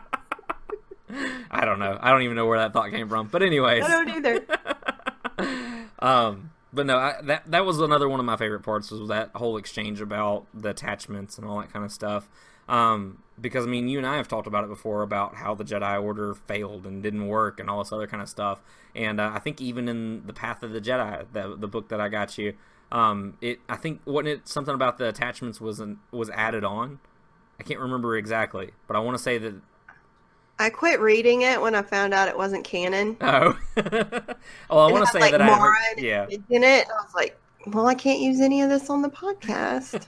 I 1.51 1.65
don't 1.65 1.79
know. 1.79 1.99
I 2.01 2.11
don't 2.11 2.23
even 2.23 2.37
know 2.37 2.47
where 2.47 2.59
that 2.59 2.73
thought 2.73 2.91
came 2.91 3.09
from. 3.09 3.29
But 3.29 3.43
anyways, 3.43 3.85
I 3.85 3.89
don't 3.89 4.09
either. 4.11 4.47
um, 5.99 6.51
but 6.73 6.87
no, 6.87 6.97
I, 6.97 7.15
that 7.23 7.51
that 7.51 7.65
was 7.65 7.81
another 7.81 8.09
one 8.09 8.21
of 8.21 8.27
my 8.27 8.37
favorite 8.37 8.61
parts 8.61 8.91
was 8.91 9.09
that 9.09 9.31
whole 9.35 9.57
exchange 9.57 10.01
about 10.01 10.47
the 10.55 10.71
attachments 10.71 11.39
and 11.39 11.47
all 11.47 11.61
that 11.61 11.73
kind 11.73 11.85
of 11.85 11.93
stuff. 11.93 12.29
Um, 12.69 13.23
because 13.41 13.65
I 13.65 13.69
mean, 13.69 13.89
you 13.89 13.99
and 13.99 14.07
I 14.07 14.17
have 14.17 14.29
talked 14.29 14.47
about 14.47 14.65
it 14.65 14.69
before 14.69 15.03
about 15.03 15.37
how 15.37 15.55
the 15.55 15.65
Jedi 15.65 16.03
Order 16.03 16.35
failed 16.35 16.87
and 16.87 17.03
didn't 17.03 17.27
work 17.27 17.59
and 17.61 17.71
all 17.71 17.83
this 17.83 17.93
other 17.93 18.07
kind 18.07 18.23
of 18.23 18.29
stuff. 18.29 18.61
And 18.95 19.21
uh, 19.21 19.31
I 19.33 19.39
think 19.39 19.61
even 19.61 19.89
in 19.89 20.27
the 20.27 20.33
Path 20.33 20.63
of 20.63 20.73
the 20.73 20.81
Jedi, 20.81 21.25
the 21.33 21.57
the 21.57 21.69
book 21.69 21.89
that 21.89 22.01
I 22.01 22.09
got 22.09 22.37
you, 22.37 22.55
um, 22.93 23.39
it 23.41 23.61
I 23.69 23.77
think 23.77 24.03
wasn't 24.05 24.29
it 24.29 24.49
something 24.49 24.75
about 24.75 24.99
the 24.99 25.09
attachments 25.09 25.61
was 25.61 25.83
was 26.11 26.31
added 26.31 26.65
on. 26.65 26.99
I 27.59 27.63
can't 27.63 27.81
remember 27.81 28.17
exactly, 28.17 28.71
but 28.87 28.97
I 28.97 29.01
want 29.01 29.17
to 29.17 29.23
say 29.23 29.39
that 29.39 29.55
I 30.59 30.71
quit 30.71 31.01
reading 31.01 31.43
it 31.43 31.61
when 31.61 31.75
I 31.75 31.83
found 31.83 32.13
out 32.13 32.29
it 32.29 32.37
wasn't 32.37 32.65
canon. 32.65 33.17
oh, 33.21 33.59
oh, 34.71 34.79
I 34.79 34.93
want 34.93 35.07
to 35.07 35.13
say 35.13 35.21
like 35.21 35.31
that 35.33 35.43
I 35.43 35.47
Mara 35.47 35.75
heard, 35.75 35.99
yeah. 35.99 36.27
in 36.51 36.65
it. 36.65 36.87
I 36.89 37.03
was 37.03 37.15
like, 37.15 37.39
well, 37.67 37.87
I 37.87 37.95
can't 37.95 38.21
use 38.21 38.41
any 38.41 38.63
of 38.63 38.69
this 38.69 38.91
on 38.91 39.03
the 39.03 39.09
podcast. 39.09 40.05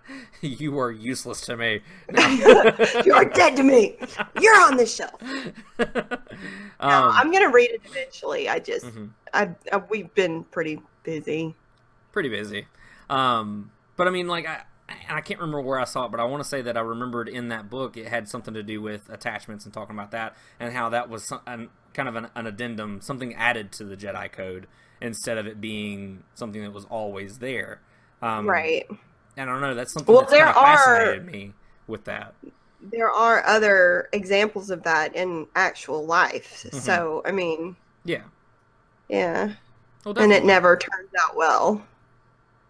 you 0.40 0.78
are 0.78 0.92
useless 0.92 1.40
to 1.42 1.56
me. 1.56 1.80
You're 3.04 3.24
dead 3.24 3.56
to 3.56 3.62
me. 3.62 3.96
You're 4.40 4.60
on 4.60 4.76
the 4.76 4.86
shelf. 4.86 5.20
um, 5.80 6.18
I'm 6.80 7.32
gonna 7.32 7.50
read 7.50 7.70
it 7.70 7.80
eventually. 7.84 8.48
I 8.48 8.58
just, 8.58 8.86
mhm, 8.86 9.10
I, 9.32 9.50
I, 9.72 9.78
we've 9.88 10.12
been 10.14 10.44
pretty 10.44 10.80
busy. 11.02 11.54
pretty 12.12 12.28
busy. 12.28 12.66
Um, 13.08 13.70
but 13.96 14.06
I 14.06 14.10
mean, 14.10 14.28
like, 14.28 14.46
I, 14.46 14.62
I 15.08 15.20
can't 15.20 15.40
remember 15.40 15.60
where 15.60 15.78
I 15.78 15.84
saw 15.84 16.06
it, 16.06 16.10
but 16.10 16.20
I 16.20 16.24
want 16.24 16.42
to 16.42 16.48
say 16.48 16.62
that 16.62 16.76
I 16.76 16.80
remembered 16.80 17.28
in 17.28 17.48
that 17.48 17.70
book 17.70 17.96
it 17.96 18.06
had 18.08 18.28
something 18.28 18.54
to 18.54 18.62
do 18.62 18.80
with 18.82 19.08
attachments 19.08 19.64
and 19.64 19.72
talking 19.74 19.94
about 19.96 20.10
that 20.12 20.34
and 20.58 20.72
how 20.72 20.88
that 20.90 21.08
was 21.08 21.26
some, 21.28 21.40
an, 21.46 21.68
kind 21.94 22.08
of 22.08 22.16
an, 22.16 22.28
an 22.34 22.46
addendum, 22.46 23.00
something 23.00 23.34
added 23.34 23.72
to 23.72 23.84
the 23.84 23.96
Jedi 23.96 24.30
Code 24.32 24.66
instead 25.00 25.38
of 25.38 25.46
it 25.46 25.60
being 25.60 26.22
something 26.34 26.62
that 26.62 26.72
was 26.72 26.84
always 26.86 27.38
there. 27.38 27.80
Um, 28.22 28.48
right. 28.48 28.86
And 29.36 29.48
I 29.48 29.52
don't 29.52 29.60
know. 29.62 29.74
That's 29.74 29.92
something 29.92 30.12
Well, 30.12 30.22
that's 30.22 30.32
there 30.32 30.52
kind 30.52 31.08
of 31.18 31.18
are- 31.18 31.20
me 31.30 31.54
with 31.86 32.04
that. 32.04 32.34
There 32.82 33.10
are 33.10 33.44
other 33.46 34.08
examples 34.12 34.70
of 34.70 34.84
that 34.84 35.14
in 35.14 35.46
actual 35.54 36.06
life. 36.06 36.64
Mm-hmm. 36.66 36.78
So, 36.78 37.20
I 37.26 37.30
mean, 37.30 37.76
Yeah. 38.04 38.22
yeah. 39.08 39.52
Well, 40.04 40.18
And 40.18 40.32
it 40.32 40.44
never 40.46 40.76
turns 40.78 41.10
out 41.20 41.36
well. 41.36 41.82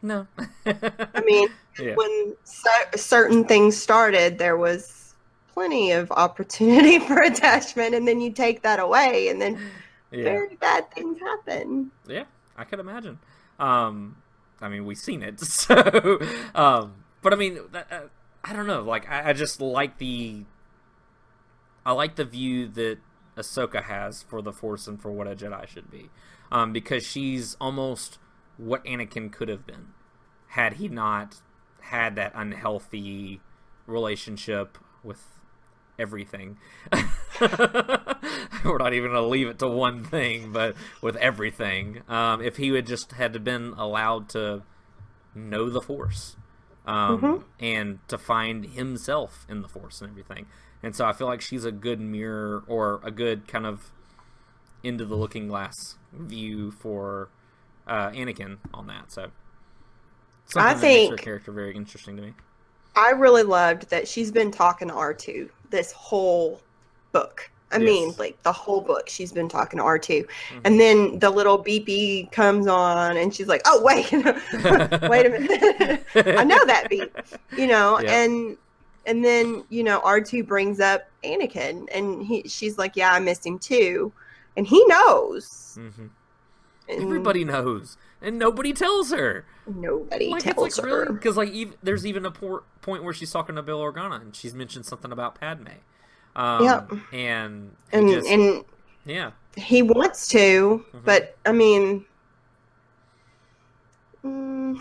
No. 0.03 0.27
I 0.67 1.23
mean, 1.25 1.49
yeah. 1.79 1.95
when 1.95 2.37
cer- 2.45 2.97
certain 2.97 3.45
things 3.45 3.77
started, 3.77 4.39
there 4.39 4.57
was 4.57 5.15
plenty 5.53 5.93
of 5.93 6.11
opportunity 6.13 6.99
for 7.07 7.21
attachment, 7.21 7.95
and 7.95 8.07
then 8.07 8.21
you 8.21 8.33
take 8.33 8.63
that 8.63 8.81
away, 8.81 9.29
and 9.29 9.41
then 9.41 9.59
yeah. 10.11 10.25
very 10.25 10.57
bad 10.57 10.91
things 10.93 11.19
happen. 11.21 11.91
Yeah, 12.07 12.25
I 12.57 12.65
could 12.65 12.81
imagine. 12.81 13.19
Um, 13.59 14.17
I 14.61 14.69
mean, 14.69 14.85
we've 14.85 14.99
seen 14.99 15.23
it, 15.23 15.41
so. 15.41 16.19
Um, 16.55 17.05
but 17.23 17.33
I 17.33 17.37
mean, 17.37 17.59
that, 17.73 17.87
uh, 17.91 18.01
I 18.45 18.53
don't 18.53 18.67
know. 18.67 18.83
Like, 18.83 19.09
I, 19.09 19.31
I 19.31 19.33
just 19.33 19.61
like 19.61 19.99
the. 19.99 20.45
I 21.85 21.93
like 21.93 22.17
the 22.17 22.27
view 22.27 22.69
that 22.69 22.99
Ahsoka 23.37 23.85
has 23.85 24.23
for 24.23 24.43
the 24.43 24.53
Force 24.53 24.87
and 24.87 25.01
for 25.01 25.11
what 25.11 25.27
a 25.27 25.35
Jedi 25.35 25.67
should 25.67 25.91
be, 25.91 26.11
um, 26.53 26.73
because 26.73 27.05
she's 27.05 27.57
almost 27.61 28.19
what 28.59 28.85
Anakin 28.85 29.33
could 29.33 29.49
have 29.49 29.67
been, 29.67 29.89
had 30.49 30.75
he 30.75 30.89
not 30.89 31.41
had 31.91 32.15
that 32.15 32.33
unhealthy 32.37 33.41
relationship 33.87 34.79
with 35.03 35.21
everything. 35.99 36.57
We're 37.41 38.79
not 38.79 38.95
even 38.95 39.11
going 39.11 39.23
to 39.23 39.27
leave 39.27 39.49
it 39.49 39.59
to 39.59 39.69
one 39.69 40.05
thing, 40.05 40.53
but 40.53 40.77
with 41.03 41.17
everything. 41.17 42.03
Um, 42.09 42.43
if 42.43 42.57
he 42.59 42.69
had 42.69 42.87
just 42.87 43.13
had 43.13 43.43
been 43.43 43.75
allowed 43.77 44.29
to 44.31 44.63
know 45.35 45.69
the 45.69 45.81
Force 45.81 46.37
um, 46.87 47.45
and 47.59 47.99
to 48.07 48.17
find 48.17 48.67
himself 48.67 49.45
in 49.49 49.61
the 49.61 49.69
Force 49.69 50.01
and 50.01 50.11
everything. 50.11 50.47
And 50.85 50.95
so 50.95 51.05
I 51.05 51.13
feel 51.13 51.27
like 51.27 51.41
she's 51.41 51.65
a 51.65 51.73
good 51.73 52.01
mirror 52.01 52.63
or 52.69 53.01
a 53.03 53.11
good 53.11 53.49
kind 53.49 53.67
of 53.67 53.91
into 54.85 55.05
the 55.05 55.17
looking 55.17 55.49
glass 55.49 55.97
view 56.13 56.71
for 56.71 57.31
uh, 57.87 58.11
Anakin 58.11 58.59
on 58.73 58.87
that. 58.87 59.11
So 59.11 59.31
something 60.53 60.81
that 60.81 60.81
makes 60.83 61.11
her 61.11 61.17
think- 61.17 61.21
character 61.21 61.53
very 61.53 61.75
interesting 61.75 62.17
to 62.17 62.23
me. 62.23 62.35
I 62.97 63.11
really 63.11 63.45
loved 63.45 63.89
that 63.91 64.09
she's 64.09 64.31
been 64.33 64.51
talking 64.51 64.89
to 64.89 64.95
R2 64.95 65.49
this 65.71 65.93
whole 65.93 66.61
book. 67.13 67.49
I 67.73 67.79
mean, 67.79 68.13
like 68.19 68.43
the 68.43 68.51
whole 68.53 68.81
book, 68.81 69.09
she's 69.09 69.31
been 69.33 69.49
talking 69.49 69.79
to 69.79 69.85
R2. 69.85 70.27
Mhm. 70.27 70.61
And 70.65 70.81
then 70.81 71.21
the 71.21 71.31
little 71.31 71.57
beepy 71.63 72.31
comes 72.33 72.67
on, 72.67 73.17
and 73.17 73.33
she's 73.33 73.47
like, 73.47 73.63
oh, 73.65 73.81
wait, 73.85 74.11
wait 75.09 75.27
a 75.27 75.31
minute. 75.31 76.05
I 76.37 76.43
know 76.43 76.65
that 76.67 76.89
beep, 76.91 77.17
you 77.57 77.69
know, 77.69 78.01
Yeah. 78.03 78.25
and 78.25 78.57
and 79.07 79.25
then 79.25 79.63
you 79.71 79.85
know 79.85 80.01
R2 80.01 80.45
brings 80.49 80.81
up 80.81 81.09
Anakin, 81.23 81.87
and 81.95 82.25
he 82.27 82.43
she's 82.49 82.77
like, 82.77 82.97
yeah, 82.97 83.13
I 83.13 83.21
missed 83.21 83.47
him 83.47 83.57
too, 83.61 84.13
and 84.57 84.67
he 84.67 84.85
knows. 84.87 85.79
hmm 85.81 86.07
And 86.89 87.03
Everybody 87.03 87.45
knows, 87.45 87.97
and 88.23 88.39
nobody 88.39 88.73
tells 88.73 89.11
her. 89.13 89.45
nobody 89.67 90.29
Like 90.29 90.43
tells 90.43 90.67
it's 90.67 90.79
like 90.79 90.87
her. 90.89 90.99
really 91.05 91.13
because 91.15 91.37
like 91.37 91.55
ev 91.55 91.75
there's 91.83 92.05
even 92.07 92.25
a 92.27 92.31
por- 92.31 92.65
point 92.83 93.03
where 93.05 93.15
she's 93.15 93.31
talking 93.31 93.57
to 93.57 93.63
Bail 93.63 93.81
Organa 93.81 94.21
and 94.21 94.35
she's 94.35 94.55
mentioned 94.55 94.87
something 94.87 95.13
about 95.13 95.35
Padme. 95.35 95.69
Um, 96.37 96.65
Yep. 96.65 96.93
and 97.13 97.77
And 97.93 98.09
just, 98.09 98.29
and 98.29 98.65
yeah, 99.05 99.33
he 99.57 99.83
wants 99.83 100.29
to, 100.29 100.85
Mhm. 100.95 101.05
but 101.05 101.37
I 101.45 101.53
mean, 101.53 102.05
mm, 104.25 104.81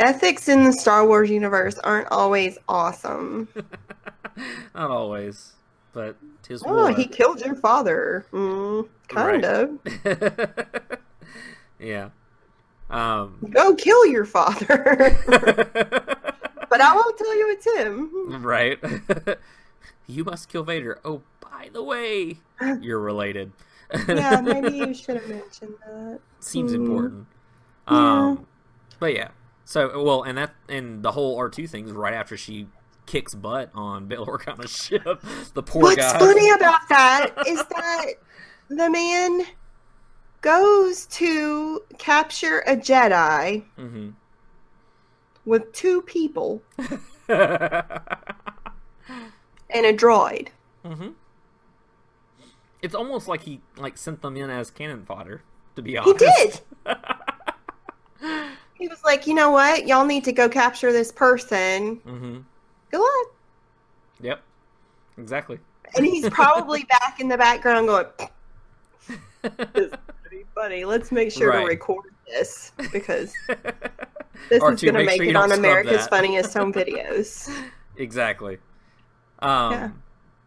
ethics 0.00 0.48
in 0.48 0.64
the 0.64 0.72
Star 0.72 1.06
Wars 1.06 1.30
universe 1.30 1.78
aren't 1.78 2.08
always 2.10 2.58
awesome. 2.68 3.48
not 4.74 4.90
always, 4.90 5.54
but 5.92 6.16
tis 6.42 6.62
Oh, 6.66 6.74
war. 6.74 6.92
he 6.92 7.06
killed 7.06 7.40
your 7.40 7.54
father. 7.54 8.26
Mm, 8.32 8.88
kind 9.08 9.44
Right. 9.44 9.44
of. 9.44 10.98
yeah. 11.78 12.10
Um, 12.90 13.38
Go 13.50 13.74
kill 13.74 14.06
your 14.06 14.24
father. 14.24 15.16
but 15.26 16.80
I 16.80 16.94
won't 16.94 17.16
tell 17.18 17.36
you 17.36 17.50
it's 17.50 17.66
him. 17.76 18.42
right. 18.44 18.78
you 20.06 20.24
must 20.24 20.48
kill 20.48 20.64
Vader. 20.64 21.00
Oh, 21.04 21.22
by 21.40 21.70
the 21.72 21.82
way, 21.82 22.38
you're 22.80 23.00
related. 23.00 23.52
yeah, 24.08 24.40
maybe 24.40 24.76
you 24.76 24.94
should 24.94 25.16
have 25.16 25.28
mentioned 25.28 25.74
that. 25.86 26.20
seems 26.40 26.72
Hmm. 26.72 26.80
important. 26.86 27.26
Yeah. 27.90 27.96
Um, 28.22 28.46
but 28.98 29.14
yeah. 29.14 29.28
So 29.66 30.02
well, 30.02 30.22
and 30.24 30.36
that 30.38 30.54
and 30.68 31.02
the 31.02 31.12
whole 31.12 31.36
R 31.38 31.48
two 31.48 31.66
thing's 31.66 31.92
right 31.92 32.12
after 32.14 32.36
she 32.36 32.66
kicks 33.06 33.34
butt 33.34 33.70
on 33.74 34.06
Bail 34.06 34.26
Organa's 34.26 34.70
ship. 34.76 35.02
The 35.54 35.62
poor 35.62 35.82
What's 35.82 35.96
guy. 35.96 36.12
What's 36.12 36.24
funny 36.24 36.50
about 36.50 36.80
that 36.90 37.30
is 37.46 37.58
that 37.64 38.06
the 38.68 38.90
man 38.90 39.42
goes 40.44 41.06
to 41.06 41.82
capture 41.96 42.58
a 42.66 42.76
Jedi 42.76 43.64
hmm 43.76 44.10
with 45.46 45.72
two 45.72 46.02
people 46.02 46.62
and 46.78 47.00
a 47.28 47.92
droid. 49.92 50.48
hmm 50.84 51.08
It's 52.82 52.94
almost 52.94 53.26
like 53.26 53.42
he 53.42 53.62
like 53.78 53.96
sent 53.96 54.20
them 54.20 54.36
in 54.36 54.50
as 54.50 54.70
cannon 54.70 55.06
fodder. 55.06 55.42
To 55.76 55.82
be 55.82 55.96
honest, 55.98 56.22
He 56.22 56.30
did. 56.46 56.60
He 58.74 58.88
was 58.88 59.02
like, 59.04 59.26
you 59.26 59.34
know 59.34 59.50
what? 59.50 59.86
Y'all 59.86 60.04
need 60.04 60.24
to 60.24 60.32
go 60.32 60.48
capture 60.48 60.92
this 60.92 61.10
person. 61.10 61.96
hmm 62.04 62.38
Good 62.90 63.00
luck. 63.00 63.26
Yep. 64.20 64.42
Exactly. 65.16 65.58
And 65.96 66.04
he's 66.04 66.28
probably 66.28 66.84
back 66.90 67.18
in 67.20 67.28
the 67.28 67.38
background 67.38 67.86
going, 67.86 68.06
This 70.34 70.40
is 70.42 70.46
pretty 70.54 70.68
funny. 70.68 70.84
Let's 70.84 71.12
make 71.12 71.30
sure 71.32 71.50
Right. 71.50 71.60
to 71.60 71.66
record 71.66 72.04
this 72.26 72.72
because 72.92 73.32
this 74.48 74.60
Or 74.62 74.72
is 74.72 74.82
going 74.82 74.94
to 74.94 75.04
make 75.04 75.20
sure 75.22 75.30
it 75.30 75.36
on 75.36 75.52
America's. 75.52 76.06
Funniest 76.08 76.54
Home 76.54 76.72
Videos. 76.80 77.48
exactly. 77.96 78.58
Um, 79.40 79.72
Yeah. 79.72 79.90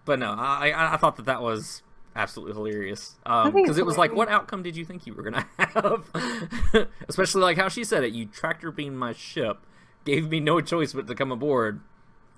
But 0.06 0.20
no, 0.20 0.32
I, 0.38 0.70
I 0.72 0.94
I 0.94 0.98
thought 0.98 1.18
that 1.18 1.26
that 1.26 1.42
was 1.42 1.84
absolutely 2.16 2.54
hilarious. 2.56 3.16
Um, 3.26 3.52
because 3.52 3.72
it's 3.72 3.80
it 3.80 3.86
was 3.86 3.98
like, 3.98 4.14
what 4.14 4.30
outcome 4.30 4.64
did 4.64 4.78
you 4.78 4.86
think 4.86 5.06
you 5.06 5.14
were 5.14 5.22
gonna 5.24 5.46
have? 5.60 6.88
Especially 7.10 7.42
like 7.42 7.58
how 7.58 7.68
she 7.68 7.84
said 7.84 8.04
it. 8.06 8.14
You 8.14 8.26
tractor 8.26 8.72
beamed 8.72 8.96
my 8.98 9.12
ship, 9.12 9.58
gave 10.06 10.30
me 10.30 10.40
no 10.40 10.62
choice 10.62 10.94
but 10.94 11.08
to 11.08 11.16
come 11.16 11.32
aboard, 11.34 11.82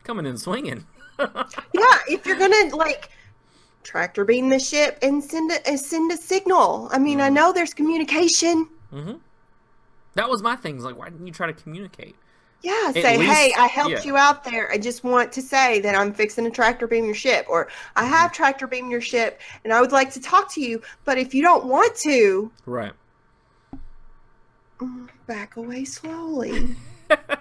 coming 0.04 0.26
in 0.26 0.38
swinging. 0.38 0.88
Yeah, 1.20 1.98
if 2.08 2.26
you're 2.26 2.40
gonna 2.40 2.76
like 2.76 3.10
tractor 3.84 4.26
beam 4.26 4.50
the 4.50 4.60
ship 4.60 5.00
and 5.02 5.24
send 5.24 5.52
a 5.52 5.78
send 5.78 6.12
a 6.12 6.18
signal. 6.18 6.90
I 6.92 7.00
mean, 7.00 7.22
I 7.22 7.30
Mhm. 7.30 7.34
know 7.34 7.54
there's 7.54 7.74
communication. 7.74 8.68
hmm 8.92 9.14
That 10.16 10.30
was 10.30 10.42
my 10.44 10.56
thing. 10.56 10.80
Like, 10.82 10.98
why 10.98 11.10
didn't 11.10 11.28
you 11.28 11.34
try 11.34 11.48
to 11.48 11.54
communicate? 11.54 12.16
Yeah, 12.62 12.92
say, 12.92 13.18
least- 13.18 13.32
hey, 13.32 13.54
I 13.58 13.68
helped 13.68 13.92
yeah. 13.92 14.04
you 14.04 14.18
out 14.18 14.44
there. 14.44 14.70
I 14.70 14.78
just 14.78 15.06
want 15.06 15.32
to 15.32 15.42
say 15.42 15.80
that 15.80 15.96
I'm 15.96 16.14
fixing 16.14 16.44
to 16.44 16.50
tractor 16.52 16.88
beam 16.88 17.06
your 17.06 17.14
ship, 17.16 17.46
or 17.48 17.70
I 17.96 18.04
Mm-hmm. 18.04 18.12
have 18.14 18.34
tractor 18.34 18.68
beam 18.68 18.92
your 18.92 19.00
ship, 19.00 19.40
and 19.64 19.72
I 19.72 19.80
would 19.80 19.94
like 19.94 20.12
to 20.14 20.20
talk 20.20 20.52
to 20.56 20.62
you. 20.62 20.82
But 21.06 21.18
if 21.18 21.34
you 21.34 21.42
don't 21.42 21.66
want 21.68 21.96
to, 21.98 22.52
Right. 22.66 22.92
mm, 24.80 25.08
back 25.26 25.56
away 25.56 25.86
slowly. 25.86 26.76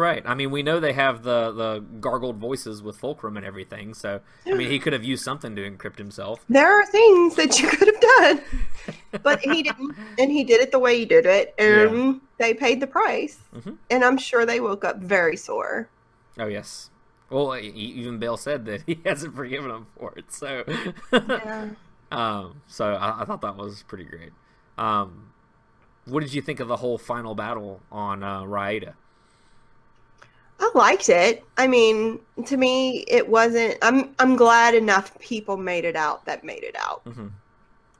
right. 0.00 0.22
I 0.26 0.34
mean, 0.34 0.50
we 0.50 0.62
know 0.62 0.80
they 0.80 0.92
have 0.94 1.22
the 1.22 1.52
the 1.52 1.84
gargled 2.00 2.36
voices 2.38 2.82
with 2.82 2.96
Fulcrum 2.96 3.36
and 3.36 3.46
everything. 3.46 3.94
So 3.94 4.20
I 4.46 4.54
mean, 4.54 4.68
he 4.70 4.78
could 4.80 4.92
have 4.92 5.04
used 5.04 5.22
something 5.22 5.54
to 5.54 5.70
encrypt 5.70 5.98
himself. 5.98 6.44
there 6.48 6.80
are 6.80 6.84
things 6.86 7.36
that 7.36 7.60
you 7.60 7.68
could 7.68 7.86
have 7.86 8.00
done, 8.00 8.40
but 9.22 9.38
he 9.40 9.62
didn't, 9.62 9.94
and 10.18 10.32
he 10.32 10.42
did 10.42 10.60
it 10.60 10.72
the 10.72 10.78
way 10.78 10.98
he 10.98 11.04
did 11.04 11.26
it, 11.26 11.54
and 11.58 12.20
they 12.38 12.54
paid 12.54 12.80
the 12.80 12.86
price. 12.86 13.38
Mhm. 13.54 13.76
And 13.90 14.04
I'm 14.04 14.18
sure 14.18 14.44
they 14.44 14.58
woke 14.60 14.84
up 14.84 14.98
very 14.98 15.36
sore. 15.36 15.88
Oh 16.38 16.46
yes. 16.46 16.90
Well, 17.28 17.56
even 17.56 18.18
Bail 18.18 18.36
said 18.36 18.64
that 18.66 18.82
he 18.86 19.00
hasn't 19.04 19.36
forgiven 19.36 19.70
him 19.70 19.86
for 19.96 20.12
it. 20.16 20.32
So, 20.32 20.64
Yeah. 21.12 21.68
um, 22.10 22.62
so 22.66 22.94
I, 22.94 23.22
I 23.22 23.24
thought 23.24 23.40
that 23.42 23.56
was 23.56 23.84
pretty 23.84 24.04
great. 24.04 24.32
Um, 24.76 25.26
what 26.06 26.20
did 26.24 26.34
you 26.34 26.42
think 26.42 26.58
of 26.58 26.66
the 26.66 26.76
whole 26.78 26.98
final 26.98 27.34
battle 27.36 27.82
on 27.92 28.24
uh, 28.24 28.42
Raada? 28.42 28.94
I 30.60 30.70
liked 30.74 31.08
it. 31.08 31.42
I 31.56 31.66
mean, 31.66 32.20
to 32.46 32.56
me, 32.56 33.04
it 33.08 33.28
wasn't. 33.28 33.78
I'm 33.82 34.14
I'm 34.18 34.36
glad 34.36 34.74
enough 34.74 35.18
people 35.18 35.56
made 35.56 35.84
it 35.84 35.96
out 35.96 36.24
that 36.26 36.44
made 36.44 36.62
it 36.62 36.76
out. 36.78 37.02
hmm 37.04 37.28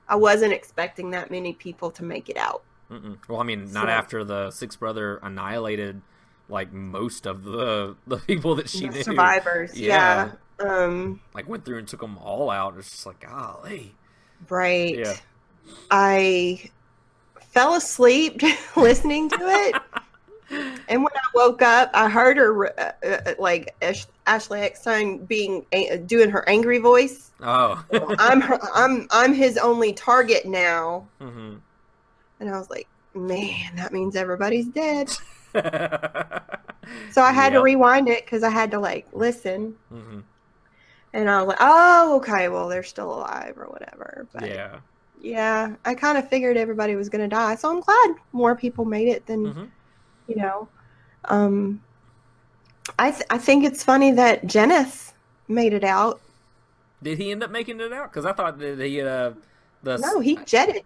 I 0.08 0.16
wasn't 0.16 0.52
expecting 0.52 1.10
that 1.12 1.30
many 1.30 1.52
people 1.52 1.90
to 1.92 2.02
make 2.04 2.28
it 2.28 2.36
out. 2.36 2.62
Mm-mm. 2.90 3.16
Well, 3.28 3.40
I 3.40 3.44
mean, 3.44 3.72
not 3.72 3.84
So- 3.84 3.90
after 3.90 4.24
the 4.24 4.50
six 4.50 4.76
brother 4.76 5.18
annihilated 5.22 6.02
like 6.48 6.72
most 6.72 7.26
of 7.26 7.44
the 7.44 7.96
the 8.06 8.16
people 8.18 8.56
that 8.56 8.68
she 8.68 8.86
The 8.88 8.94
knew. 8.94 9.02
survivors, 9.04 9.78
Yeah. 9.78 10.32
yeah. 10.60 10.66
Um, 10.66 11.20
Like 11.32 11.48
went 11.48 11.64
through 11.64 11.78
and 11.78 11.88
took 11.88 12.00
them 12.00 12.18
all 12.18 12.50
out. 12.50 12.76
It's 12.76 12.90
just 12.90 13.06
like, 13.06 13.20
golly. 13.20 13.94
right. 14.48 14.98
Yeah. 14.98 15.14
I 15.90 16.70
fell 17.52 17.74
asleep 17.74 18.42
listening 18.76 19.28
to 19.30 19.38
it, 19.40 19.74
and 20.50 21.02
when 21.02 21.12
I 21.14 21.28
woke 21.34 21.62
up, 21.62 21.90
I 21.94 22.08
heard 22.08 22.36
her 22.36 22.80
uh, 22.80 22.92
uh, 23.06 23.34
like 23.38 23.74
Ash- 23.82 24.06
Ashley 24.26 24.60
Eckstein 24.60 25.26
being 25.26 25.66
uh, 25.72 25.96
doing 26.06 26.30
her 26.30 26.48
angry 26.48 26.78
voice. 26.78 27.32
Oh. 27.42 27.84
I'm 28.18 28.40
her, 28.42 28.58
I'm 28.74 29.06
I'm 29.10 29.34
his 29.34 29.58
only 29.58 29.92
target 29.92 30.46
now, 30.46 31.10
hmm 31.20 31.62
and 32.40 32.48
I 32.48 32.58
was 32.58 32.70
like, 32.70 32.88
man, 33.14 33.76
that 33.76 33.92
means 33.92 34.16
everybody's 34.16 34.68
dead. 34.68 35.08
So 37.08 37.20
I 37.22 37.32
had 37.32 37.52
to 37.52 37.60
rewind 37.60 38.08
it 38.08 38.24
because 38.24 38.42
I 38.42 38.48
had 38.50 38.70
to 38.70 38.78
like 38.80 39.08
listen, 39.12 39.76
hmm 39.90 40.20
and 41.12 41.28
I 41.28 41.38
was 41.42 41.48
like, 41.48 41.58
oh, 41.60 42.16
okay, 42.18 42.48
well 42.48 42.68
they're 42.68 42.82
still 42.82 43.12
alive 43.14 43.54
or 43.56 43.66
whatever. 43.68 44.28
But 44.32 44.50
Yeah. 44.54 44.80
yeah, 45.18 45.76
I 45.84 45.94
kind 45.94 46.18
of 46.18 46.28
figured 46.28 46.56
everybody 46.56 46.96
was 46.96 47.08
gonna 47.08 47.28
die, 47.28 47.56
so 47.56 47.70
I'm 47.70 47.80
glad 47.80 48.16
more 48.32 48.56
people 48.56 48.84
made 48.84 49.08
it 49.08 49.26
than 49.26 49.54
hmm 49.54 49.64
you 50.30 50.36
know. 50.36 50.68
Um, 51.26 51.82
I 52.98 53.10
th- 53.10 53.26
I 53.28 53.38
think 53.38 53.64
it's 53.64 53.84
funny 53.84 54.12
that 54.12 54.46
Jenneth 54.46 55.12
made 55.48 55.72
it 55.74 55.84
out. 55.84 56.20
Did 57.02 57.18
he 57.18 57.30
end 57.30 57.42
up 57.42 57.50
making 57.50 57.80
it 57.80 57.92
out? 57.92 58.10
Because 58.10 58.24
I 58.24 58.32
thought 58.32 58.58
that 58.58 58.78
he 58.78 59.00
uh 59.02 59.32
the 59.82 59.98
No, 59.98 60.20
he 60.20 60.36
jetted 60.46 60.84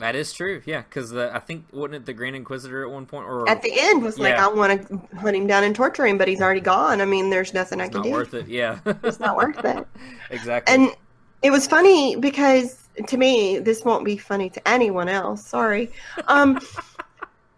that 0.00 0.16
is 0.16 0.32
true. 0.32 0.62
Yeah, 0.64 0.80
because 0.80 1.14
I 1.14 1.38
think 1.40 1.66
wasn't 1.72 1.96
it 1.96 2.06
the 2.06 2.14
Grand 2.14 2.34
Inquisitor 2.34 2.84
at 2.84 2.90
one 2.90 3.04
point 3.04 3.26
or 3.26 3.46
at 3.48 3.60
the 3.60 3.70
end. 3.74 4.02
Was 4.02 4.18
like, 4.18 4.32
Yeah. 4.32 4.46
I 4.46 4.48
want 4.48 4.88
to 4.88 5.00
hunt 5.18 5.36
him 5.36 5.46
down 5.46 5.62
and 5.62 5.76
torture 5.76 6.06
him, 6.06 6.16
but 6.16 6.26
he's 6.26 6.40
already 6.40 6.60
gone. 6.62 7.02
I 7.02 7.04
mean, 7.04 7.28
there's 7.28 7.52
nothing 7.52 7.82
I 7.82 7.88
can 7.88 7.98
not 7.98 8.04
do. 8.04 8.10
worth 8.12 8.32
it. 8.32 8.48
Yeah, 8.48 8.78
It's 9.04 9.20
not 9.20 9.36
worth 9.36 9.62
it. 9.62 9.86
exactly. 10.30 10.74
And 10.74 10.96
it 11.42 11.50
was 11.50 11.66
funny 11.66 12.16
because 12.16 12.88
to 13.08 13.16
me, 13.18 13.58
this 13.58 13.84
won't 13.84 14.06
be 14.06 14.16
funny 14.16 14.48
to 14.50 14.68
anyone 14.68 15.08
else. 15.10 15.46
Sorry. 15.46 15.90
Um, 16.28 16.58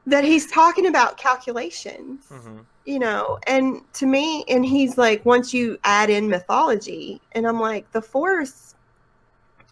that 0.06 0.24
he's 0.24 0.50
talking 0.50 0.86
about 0.86 1.16
calculations, 1.18 2.26
hmm 2.30 2.60
you 2.84 2.98
know, 2.98 3.38
and 3.46 3.80
to 3.94 4.06
me, 4.06 4.44
and 4.48 4.64
he's 4.66 4.98
like, 4.98 5.24
once 5.24 5.54
you 5.54 5.78
add 5.84 6.10
in 6.10 6.28
mythology, 6.28 7.20
and 7.32 7.46
I'm 7.46 7.60
like, 7.60 7.92
the 7.92 8.02
Force 8.02 8.74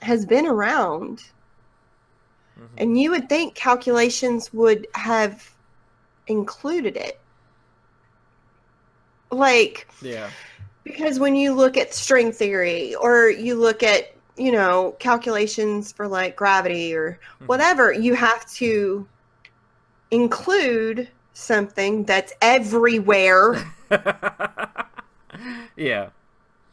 has 0.03 0.27
been 0.27 0.47
around 0.47 1.21
And 2.77 2.99
you 2.99 3.11
would 3.11 3.29
think 3.29 3.55
calculations 3.55 4.53
would 4.53 4.87
have 4.95 5.55
included 6.27 6.97
it. 6.97 7.21
Like, 9.31 9.88
Yeah. 10.03 10.31
because 10.85 11.19
when 11.19 11.37
you 11.37 11.55
look 11.55 11.77
at 11.77 11.95
string 11.95 12.33
theory 12.33 12.95
or 12.95 13.29
you 13.31 13.55
look 13.57 13.83
at, 13.83 14.05
you 14.37 14.53
know, 14.53 14.97
calculations 14.99 15.93
for 15.93 16.09
like 16.09 16.37
gravity 16.37 16.95
or 16.95 17.21
Mhm. 17.40 17.47
whatever, 17.47 17.93
you 17.93 18.14
have 18.14 18.47
to 18.55 19.09
include 20.11 21.09
something 21.33 22.05
that's 22.05 22.33
everywhere. 22.42 23.55
yeah. 25.77 26.11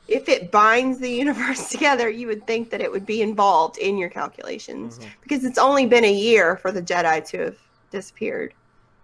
if 0.07 0.29
it 0.29 0.51
binds 0.51 0.99
the 0.99 1.09
universe 1.11 1.69
together, 1.75 2.09
you 2.09 2.27
would 2.27 2.47
think 2.47 2.69
that 2.69 2.79
it 2.81 2.89
would 2.91 3.05
be 3.05 3.21
involved 3.21 3.77
in 3.77 3.97
your 3.97 4.09
calculations 4.09 4.99
Mhm. 4.99 5.07
because 5.21 5.43
it's 5.43 5.57
only 5.57 5.85
been 5.85 6.05
a 6.05 6.11
year 6.13 6.55
for 6.57 6.71
the 6.71 6.81
Jedi 6.81 7.25
to 7.29 7.37
have 7.39 7.57
disappeared. 7.91 8.53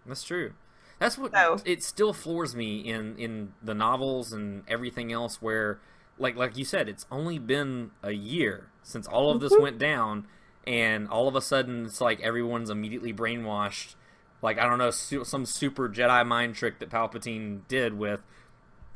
That's 0.06 0.24
true. 0.24 0.54
That's 1.00 1.18
what 1.18 1.34
So- 1.34 1.60
it 1.66 1.84
still 1.84 2.14
floors 2.14 2.56
me 2.56 2.80
in 2.80 3.18
in 3.18 3.54
the 3.62 3.74
novels 3.74 4.32
and 4.32 4.64
everything 4.68 5.12
else 5.12 5.42
where 5.42 5.80
like 6.18 6.36
like 6.38 6.56
you 6.58 6.64
said 6.64 6.88
it's 6.88 7.06
only 7.12 7.38
been 7.38 7.92
a 8.02 8.12
year 8.14 8.68
since 8.84 9.06
all 9.08 9.30
of 9.32 9.42
this 9.42 9.52
Mhm. 9.54 9.62
went 9.62 9.80
down 9.80 10.26
and 10.66 11.10
all 11.10 11.28
of 11.28 11.36
a 11.36 11.42
sudden 11.42 11.86
it's 11.86 12.00
like 12.00 12.22
everyone's 12.22 12.70
immediately 12.70 13.12
brainwashed 13.12 13.96
like 14.44 14.60
I 14.60 14.68
don't 14.68 14.78
know 14.78 14.92
su- 14.92 15.24
some 15.24 15.48
super 15.48 15.90
Jedi 15.90 16.24
mind 16.28 16.54
trick 16.56 16.78
that 16.80 16.92
Palpatine 16.92 17.62
did 17.68 17.98
with 17.98 18.20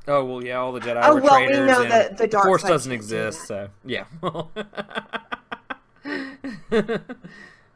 oh 0.08 0.24
well 0.24 0.44
yeah 0.44 0.58
all 0.58 0.74
the 0.74 0.82
Jedi 0.82 1.02
Oh, 1.04 1.16
were 1.16 1.22
well, 1.22 1.40
we 1.40 1.48
know 1.48 1.84
the 2.10 2.28
dark 2.28 2.46
Force 2.46 2.62
doesn't 2.62 2.92
exist 2.92 3.48
so 3.48 3.70
yeah. 3.84 4.04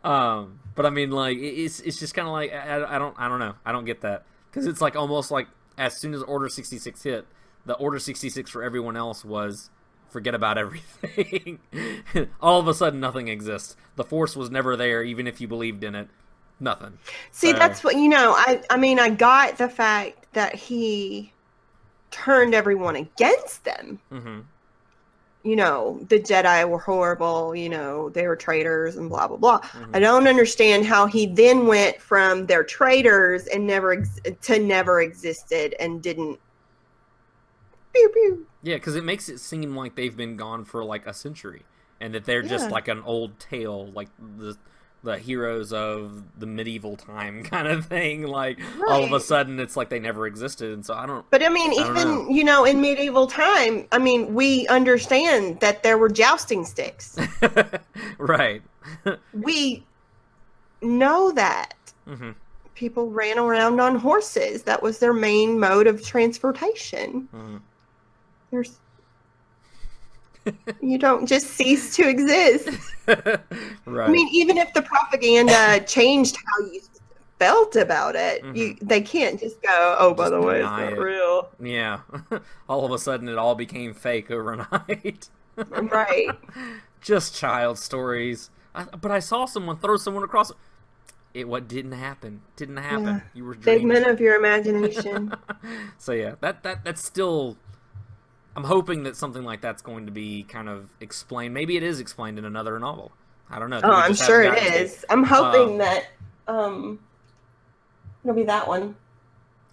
Um 0.03 0.59
but 0.75 0.85
I 0.85 0.89
mean 0.89 1.11
like 1.11 1.37
it's 1.37 1.79
it's 1.79 1.99
just 1.99 2.13
kind 2.13 2.27
of 2.27 2.33
like 2.33 2.51
I, 2.53 2.95
I 2.95 2.99
don't 2.99 3.15
I 3.19 3.27
don't 3.27 3.39
know. 3.39 3.53
I 3.65 3.71
don't 3.71 3.85
get 3.85 4.01
that. 4.01 4.25
Because 4.49 4.67
it's 4.67 4.81
like 4.81 4.95
almost 4.95 5.31
like 5.31 5.47
as 5.77 5.97
soon 5.97 6.13
as 6.13 6.21
Order 6.23 6.49
sixty 6.49 6.77
six 6.77 7.03
hit 7.03 7.25
the 7.65 7.75
Order 7.75 7.99
sixty 7.99 8.29
six 8.29 8.49
for 8.49 8.63
everyone 8.63 8.97
else 8.97 9.23
was 9.23 9.69
forget 10.09 10.33
about 10.33 10.57
everything. 10.57 11.59
All 12.41 12.59
of 12.59 12.67
a 12.67 12.73
sudden 12.73 12.99
nothing 12.99 13.27
exists. 13.27 13.75
The 13.95 14.03
Force 14.03 14.35
was 14.35 14.49
never 14.49 14.75
there 14.75 15.03
even 15.03 15.27
if 15.27 15.39
you 15.39 15.47
believed 15.47 15.83
in 15.83 15.95
it 15.95 16.09
nothing 16.61 16.97
See, 17.31 17.51
So- 17.51 17.57
that's 17.57 17.83
what 17.83 17.95
you 17.95 18.07
know. 18.07 18.33
I 18.37 18.61
I 18.69 18.77
mean, 18.77 18.99
I 18.99 19.09
got 19.09 19.57
the 19.57 19.67
fact 19.67 20.27
that 20.33 20.55
he 20.55 21.33
turned 22.11 22.53
everyone 22.53 22.95
against 22.95 23.63
them. 23.63 23.99
hmm 24.09 24.39
You 25.43 25.55
know, 25.55 25.99
the 26.09 26.19
Jedi 26.19 26.69
were 26.69 26.77
horrible. 26.77 27.55
You 27.55 27.69
know, 27.69 28.09
they 28.09 28.27
were 28.27 28.35
traitors 28.35 28.97
and 28.97 29.09
blah 29.09 29.27
blah 29.27 29.37
blah. 29.37 29.59
Mhm. 29.61 29.95
I 29.95 29.99
don't 29.99 30.27
understand 30.27 30.85
how 30.85 31.07
he 31.07 31.25
then 31.25 31.65
went 31.65 31.99
from 31.99 32.45
they're 32.45 32.63
traitors 32.63 33.47
and 33.47 33.65
never 33.65 33.93
ex- 33.93 34.19
to 34.43 34.59
never 34.59 35.01
existed 35.01 35.73
and 35.79 36.01
didn't. 36.01 36.39
Pew, 37.93 38.09
pew. 38.09 38.45
Yeah, 38.63 38.75
because 38.75 38.95
it 38.95 39.03
makes 39.03 39.27
it 39.29 39.39
seem 39.39 39.75
like 39.75 39.95
they've 39.95 40.15
been 40.15 40.37
gone 40.37 40.63
for 40.63 40.83
like 40.83 41.07
a 41.07 41.13
century, 41.13 41.63
and 41.99 42.13
that 42.13 42.25
they're 42.25 42.43
just 42.43 42.69
like 42.69 42.87
an 42.87 43.01
old 43.03 43.39
tale, 43.39 43.87
like 43.91 44.09
the 44.37 44.55
the 45.03 45.17
heroes 45.17 45.73
of 45.73 46.39
the 46.39 46.45
medieval 46.45 46.95
time 46.95 47.43
kind 47.53 47.67
of 47.67 47.85
thing. 47.85 48.23
Like 48.23 48.59
all 48.87 49.03
of 49.03 49.11
a 49.13 49.19
sudden, 49.19 49.59
it's 49.59 49.75
like 49.75 49.89
they 49.89 49.99
never 49.99 50.27
existed, 50.27 50.73
and 50.73 50.85
so 50.85 50.93
I 50.93 51.05
don't. 51.05 51.25
But 51.31 51.43
I 51.43 51.49
mean, 51.49 51.71
I 51.71 51.75
even 51.89 52.07
know. 52.07 52.29
you 52.29 52.43
know, 52.43 52.65
in 52.65 52.81
medieval 52.81 53.27
time, 53.27 53.87
I 53.91 53.97
mean, 53.97 54.33
we 54.33 54.67
understand 54.67 55.59
that 55.61 55.83
there 55.83 55.97
were 55.97 56.09
jousting 56.09 56.65
sticks. 56.65 57.17
right. 58.17 58.61
we 59.33 59.83
know 60.81 61.31
that 61.31 61.73
hmm 62.07 62.31
people 62.73 63.11
ran 63.11 63.37
around 63.37 63.79
on 63.79 63.95
horses. 63.95 64.63
That 64.63 64.81
was 64.81 64.99
their 64.99 65.13
main 65.13 65.59
mode 65.59 65.87
of 65.87 66.03
transportation. 66.05 67.27
hmm 67.31 67.57
There's 68.51 68.79
you 70.81 70.97
don't 70.97 71.27
just 71.27 71.47
cease 71.47 71.95
to 71.95 72.07
exist. 72.07 72.69
right. 73.07 73.39
I 73.87 74.07
mean, 74.11 74.27
even 74.31 74.57
if 74.57 74.73
the 74.73 74.81
propaganda 74.81 75.83
changed 75.85 76.37
how 76.37 76.65
you 76.65 76.81
felt 77.39 77.75
about 77.75 78.15
it, 78.15 78.43
you 78.55 78.75
they 78.81 79.01
can't 79.01 79.39
just 79.39 79.61
go, 79.61 79.95
"Oh, 79.99 80.13
by 80.13 80.29
Mm-hmm. 80.29 80.33
Just 80.33 80.41
the 80.41 80.47
way, 80.47 80.55
it's 80.57 80.65
not 80.65 80.93
it. 80.93 80.99
real." 80.99 81.49
yeah. 81.59 81.99
all 82.69 82.85
of 82.85 82.91
a 82.91 82.99
sudden, 82.99 83.27
it 83.29 83.37
all 83.37 83.55
became 83.55 83.93
fake 83.93 84.29
overnight. 84.31 85.29
Right? 85.55 86.29
just 87.01 87.35
child 87.35 87.77
stories. 87.77 88.49
I, 88.73 88.83
but 88.85 89.11
I 89.11 89.19
saw 89.19 89.45
someone 89.45 89.77
throw 89.77 89.97
someone 89.97 90.23
across. 90.23 90.51
It 91.33 91.47
what 91.47 91.67
didn't 91.67 91.93
happen. 91.93 92.41
Didn't 92.55 92.77
happen. 92.77 93.05
Yeah. 93.05 93.19
You 93.33 93.45
were 93.45 93.53
dreaming. 93.55 93.89
Figment 93.89 94.07
of 94.07 94.19
your 94.19 94.35
imagination. 94.35 95.33
so 95.97 96.11
yeah, 96.13 96.35
that 96.41 96.63
that 96.63 96.83
that's 96.83 97.03
still. 97.03 97.57
I'm 98.55 98.63
hoping 98.65 99.03
that 99.03 99.15
something 99.15 99.43
like 99.43 99.61
that's 99.61 99.81
going 99.81 100.05
to 100.07 100.11
be 100.11 100.43
kind 100.43 100.67
of 100.69 100.89
explained. 100.99 101.53
Maybe 101.53 101.77
it 101.77 101.83
is 101.83 101.99
explained 101.99 102.37
in 102.37 102.45
another 102.45 102.77
novel. 102.79 103.11
I 103.49 103.59
don't 103.59 103.69
know. 103.69 103.81
oh, 103.83 103.91
I'm 103.91 104.13
sure 104.13 104.41
it 104.43 104.55
to. 104.55 105.11
I'm 105.11 105.23
hoping 105.23 105.71
Um, 105.73 105.77
that 105.79 106.05
um 106.47 106.99
it'll 108.23 108.35
be 108.35 108.43
that 108.43 108.67
one. 108.67 108.95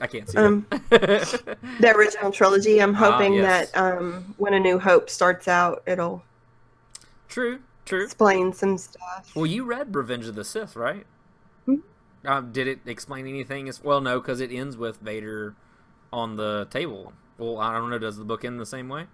I 0.00 0.06
can't 0.06 0.28
see 0.28 0.38
Um, 0.38 0.66
it. 0.70 1.58
The 1.80 1.92
original 1.96 2.30
trilogy. 2.30 2.80
I'm 2.80 2.94
Ah, 2.94 3.12
hoping 3.12 3.34
yes. 3.34 3.70
that 3.72 3.76
um 3.76 4.34
when 4.36 4.54
A 4.54 4.60
New 4.60 4.78
Hope 4.78 5.10
starts 5.10 5.48
out, 5.48 5.82
it'll 5.86 6.22
true, 7.28 7.60
true. 7.84 8.04
explain 8.04 8.52
some 8.52 8.78
stuff. 8.78 9.32
Well, 9.34 9.46
you 9.46 9.64
read 9.64 9.94
Revenge 9.94 10.26
of 10.26 10.34
the 10.34 10.44
Sith, 10.44 10.76
right? 10.76 11.06
Mhm. 11.66 11.82
Um, 12.24 12.52
did 12.52 12.66
it 12.66 12.80
explain 12.86 13.26
anything? 13.26 13.68
As 13.68 13.82
well, 13.82 14.00
no, 14.00 14.20
because 14.20 14.40
it 14.40 14.50
ends 14.52 14.76
with 14.76 14.98
Vader 14.98 15.56
on 16.12 16.36
the 16.36 16.66
table. 16.70 17.12
Well, 17.38 17.58
I 17.58 17.72
don't 17.74 17.90
know. 17.90 17.98
Does 17.98 18.16
the 18.16 18.24
book 18.24 18.44
end 18.44 18.60
the 18.60 18.66
same 18.66 18.88
way? 18.88 19.06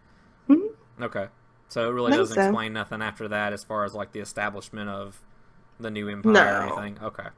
Mhm. 0.49 0.69
Okay, 1.01 1.29
so 1.69 1.89
it 1.89 1.93
really 1.93 2.13
doesn't 2.13 2.35
so. 2.35 2.37
explain 2.37 2.73
nothing 2.73 3.03
after 3.03 3.29
that, 3.29 3.53
as 3.53 3.65
far 3.65 3.85
as 3.85 3.95
like 3.95 4.13
the 4.13 4.21
establishment 4.21 4.89
of 4.89 5.21
the 5.81 5.91
new 5.91 6.09
empire 6.09 6.57
or 6.57 6.61
No. 6.61 6.63
anything. 6.63 6.99
Okay, 7.03 7.29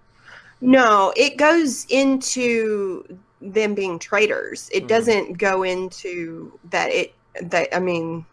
No, 0.61 1.12
it 1.16 1.37
goes 1.37 1.85
into 1.90 3.05
them 3.40 3.75
being 3.75 3.99
traitors. 3.99 4.68
It 4.72 4.88
Mhm. 4.88 4.88
doesn't 4.88 5.38
go 5.38 5.62
into 5.62 6.59
that 6.70 6.90
it 6.90 7.14
that 7.42 7.75
I 7.75 7.81
mean 7.81 8.25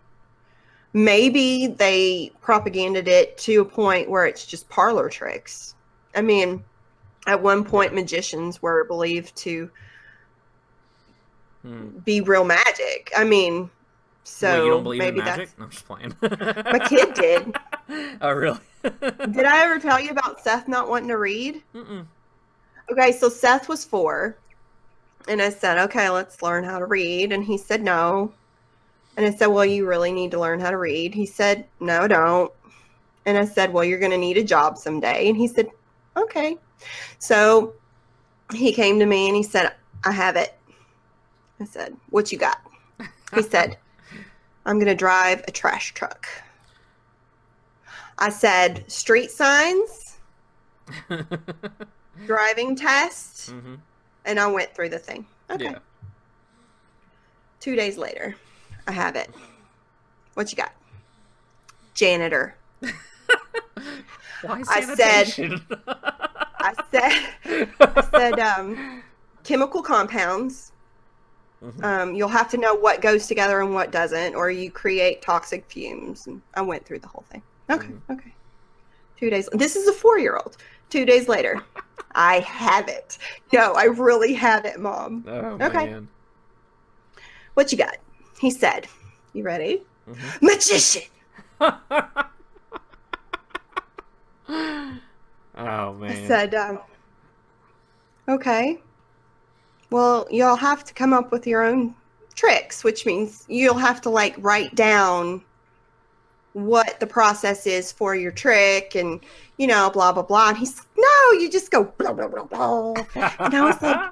maybe 0.93 1.67
they 1.67 2.31
propaganded 2.41 3.07
it 3.07 3.37
to 3.39 3.61
a 3.61 3.65
point 3.65 4.09
where 4.09 4.25
it's 4.25 4.45
just 4.45 4.69
parlor 4.69 5.09
tricks. 5.09 5.75
I 6.15 6.21
mean, 6.21 6.63
at 7.27 7.41
one 7.43 7.65
point 7.65 7.93
magicians 7.93 8.61
were 8.61 8.85
believed 8.85 9.35
to 9.37 9.71
Hmm. 11.63 11.99
be 11.99 12.21
real 12.21 12.43
magic. 12.43 13.11
I 13.15 13.23
mean, 13.23 13.69
so 14.23 14.47
well, 14.47 14.65
you 14.65 14.71
don't 14.71 14.83
believe 14.83 14.99
maybe 14.99 15.19
in 15.19 15.25
magic? 15.25 15.49
that's 15.57 15.57
No, 15.57 15.65
I'm 15.65 15.71
just 15.71 15.87
playing. 15.87 16.15
my 16.71 16.79
kid 16.87 17.13
did. 17.13 17.55
oh, 18.21 18.31
really? 18.31 18.59
Did 18.83 19.45
I 19.45 19.63
ever 19.63 19.79
tell 19.79 19.99
you 19.99 20.09
about 20.09 20.41
Seth 20.41 20.67
not 20.67 20.89
wanting 20.89 21.07
to 21.07 21.17
read? 21.17 21.63
Mm-mm. 21.73 22.05
Okay, 22.91 23.13
so 23.13 23.29
Seth 23.29 23.69
was 23.69 23.85
four. 23.85 24.37
And 25.29 25.41
I 25.41 25.49
said, 25.49 25.77
okay, 25.77 26.09
let's 26.09 26.41
learn 26.41 26.65
how 26.65 26.79
to 26.79 26.85
read. 26.85 27.31
And 27.31 27.45
he 27.45 27.57
said, 27.57 27.81
no. 27.81 28.33
And 29.15 29.25
I 29.25 29.31
said, 29.31 29.47
well, 29.47 29.63
you 29.63 29.87
really 29.87 30.11
need 30.11 30.31
to 30.31 30.39
learn 30.39 30.59
how 30.59 30.69
to 30.69 30.77
read. 30.77 31.13
He 31.15 31.25
said, 31.25 31.65
no, 31.79 32.07
don't. 32.07 32.51
And 33.25 33.37
I 33.37 33.45
said, 33.45 33.71
well, 33.71 33.85
you're 33.85 33.99
going 33.99 34.11
to 34.11 34.17
need 34.17 34.37
a 34.37 34.43
job 34.43 34.77
someday. 34.77 35.29
And 35.29 35.37
he 35.37 35.47
said, 35.47 35.69
okay. 36.17 36.57
So 37.19 37.73
he 38.53 38.73
came 38.73 38.99
to 38.99 39.05
me 39.05 39.27
and 39.27 39.35
he 39.35 39.43
said, 39.43 39.73
I 40.03 40.11
have 40.11 40.35
it. 40.35 40.57
I 41.63 41.65
said, 41.65 41.95
what 42.09 42.29
you 42.29 42.37
got? 42.37 42.59
He 43.33 43.41
said, 43.41 43.77
I'm 44.65 44.75
going 44.75 44.87
to 44.87 44.95
drive 44.95 45.45
a 45.47 45.51
trash 45.51 45.93
truck. 45.93 46.27
I 48.19 48.27
said, 48.29 48.91
street 48.91 49.31
signs, 49.31 50.17
driving 52.25 52.75
test. 52.75 53.51
hmm 53.51 53.75
And 54.25 54.41
I 54.41 54.47
went 54.47 54.75
through 54.75 54.89
the 54.89 54.99
thing. 54.99 55.25
Okay. 55.49 55.63
Yeah. 55.63 55.79
Two 57.61 57.77
days 57.77 57.97
later, 57.97 58.35
I 58.85 58.91
have 58.91 59.15
it. 59.15 59.29
What 60.33 60.51
you 60.51 60.57
got? 60.57 60.73
Janitor. 61.93 62.57
Why 64.41 64.63
I 64.67 64.81
said- 64.95 65.61
I 66.65 66.73
said, 66.91 67.73
I 67.79 68.07
said, 68.11 68.39
um, 68.39 69.01
chemical 69.45 69.81
compounds. 69.81 70.72
Mhm. 71.63 71.83
Um, 71.83 72.13
you'll 72.13 72.27
have 72.27 72.49
to 72.51 72.57
know 72.57 72.75
what 72.75 73.01
goes 73.01 73.25
together 73.27 73.61
and 73.61 73.73
what 73.73 73.91
doesn't, 73.91 74.35
or 74.35 74.51
you 74.51 74.69
create 74.69 75.21
toxic 75.21 75.65
fumes. 75.69 76.27
And 76.27 76.41
I 76.55 76.61
went 76.61 76.85
through 76.85 76.99
the 76.99 77.07
whole 77.07 77.23
thing. 77.29 77.41
Okay, 77.69 77.87
Mhm. 77.87 78.01
okay. 78.11 78.33
Two 79.17 79.29
days. 79.29 79.47
This 79.53 79.75
is 79.77 79.87
a 79.87 79.93
four-year-old. 79.93 80.57
Two 80.89 81.05
days 81.05 81.27
later, 81.29 81.63
I 82.15 82.39
have 82.39 82.89
it. 82.89 83.17
No, 83.53 83.73
I 83.73 83.85
really 83.85 84.33
have 84.33 84.65
it, 84.65 84.79
Mom. 84.79 85.23
oh 85.27 85.57
Okay. 85.61 85.85
man. 85.85 86.07
What 87.53 87.71
you 87.71 87.77
got? 87.77 87.97
He 88.39 88.49
said. 88.51 88.87
You 89.33 89.43
ready? 89.43 89.83
Mhm. 90.09 90.41
Magician. 90.41 91.03
Oh 95.55 95.93
man. 95.93 96.11
I 96.11 96.27
said, 96.27 96.55
um, 96.55 96.79
okay. 98.27 98.79
Well, 99.93 100.25
you'll 100.31 100.55
have 100.55 100.83
to 100.85 100.93
come 100.95 101.13
up 101.13 101.31
with 101.31 101.45
your 101.45 101.61
own 101.63 101.93
tricks, 102.33 102.83
which 102.83 103.05
means 103.05 103.45
you'll 103.47 103.77
have 103.77 104.01
to 104.01 104.09
like 104.09 104.33
write 104.39 104.73
down 104.73 105.43
what 106.53 106.99
the 106.99 107.05
process 107.05 107.67
is 107.67 107.91
for 107.91 108.15
your 108.15 108.31
trick 108.31 108.95
and 108.95 109.23
you 109.57 109.67
know 109.67 109.91
blah 109.91 110.11
blah 110.11 110.23
blah. 110.23 110.49
And 110.49 110.57
he's 110.57 110.79
like 110.79 110.87
no 110.97 111.31
you 111.33 111.47
just 111.47 111.69
go 111.69 111.83
blah 111.83 112.11
blah 112.11 112.27
blah 112.27 112.45
blah. 112.45 112.93
And 113.37 113.53
i 113.53 113.61
was 113.61 113.79
like 113.83 114.09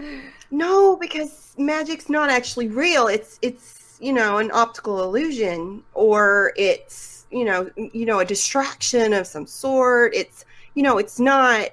no 0.50 0.96
because 0.96 1.54
magic's 1.56 2.08
not 2.08 2.28
actually 2.28 2.66
real. 2.66 3.06
It's 3.06 3.38
it's 3.40 3.98
you 4.00 4.12
know 4.12 4.38
an 4.38 4.50
optical 4.52 5.00
illusion 5.04 5.84
or 5.94 6.52
it's 6.56 7.26
you 7.30 7.44
know 7.44 7.70
you 7.76 8.04
know 8.04 8.18
a 8.18 8.24
distraction 8.24 9.12
of 9.12 9.28
some 9.28 9.46
sort. 9.46 10.12
It's 10.12 10.44
you 10.74 10.82
know 10.82 10.98
it's 10.98 11.20
not 11.20 11.68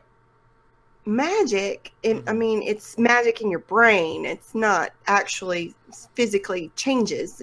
magic 1.08 1.93
and 2.03 2.22
i 2.28 2.34
mean 2.34 2.62
it's 2.62 2.97
magic 2.97 3.41
in 3.41 3.49
your 3.49 3.62
brain. 3.62 4.26
It's 4.26 4.53
not 4.53 4.91
actually 5.08 5.74
physically 6.14 6.70
changes. 6.76 7.41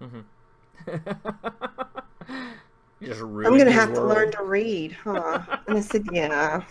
Mhm. 0.00 0.24
Just 3.02 3.20
i'm 3.22 3.56
gonna 3.58 3.70
have 3.72 3.92
to 3.94 4.00
learn 4.02 4.30
to 4.32 4.42
read 4.42 4.92
huh? 4.92 5.40
And 5.66 5.78
i 5.78 5.80
said 5.80 6.06
yeah. 6.12 6.62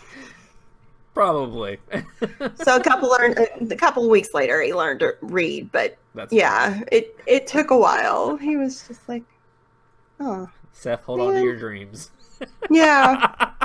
Probably. 1.13 1.79
so 2.63 2.75
a 2.77 2.83
couple 2.83 3.09
learned 3.09 3.37
a 3.71 3.75
couple 3.75 4.03
of 4.05 4.09
weeks 4.09 4.33
later 4.33 4.61
he 4.61 4.73
learned 4.73 5.01
to 5.01 5.15
read 5.21 5.69
but 5.71 5.97
That's 6.15 6.31
yeah 6.31 6.81
it 6.91 7.19
it 7.27 7.45
took 7.47 7.71
a 7.71 7.77
while. 7.77 8.37
He 8.37 8.55
was 8.57 8.87
just 8.87 9.07
like 9.09 9.23
oh 10.19 10.47
Seth, 10.71 11.03
hold 11.03 11.19
on 11.19 11.33
to 11.33 11.41
your 11.41 11.57
dreams. 11.57 12.11
yeah 12.69 13.51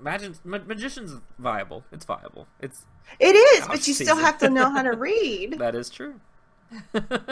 Imagine 0.00 0.34
ma- 0.44 0.58
magician's 0.66 1.20
viable. 1.38 1.84
It's 1.92 2.04
viable. 2.04 2.46
It's 2.60 2.86
it 3.18 3.34
is 3.34 3.66
but 3.66 3.86
you 3.88 3.94
still 3.94 4.16
have 4.16 4.38
to 4.38 4.50
know 4.50 4.70
how 4.70 4.82
to 4.82 4.92
read 4.96 5.58
that 5.58 5.74
is 5.74 5.90
true. 5.90 6.20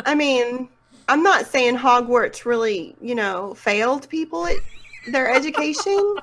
I 0.05 0.14
mean, 0.14 0.68
I'm 1.09 1.22
not 1.22 1.47
saying 1.47 1.76
Hogwarts 1.76 2.44
really, 2.44 2.97
you 3.01 3.14
know, 3.14 3.55
failed 3.55 4.09
people 4.09 4.47
at 4.47 4.57
their 5.09 5.30
education. 5.30 6.16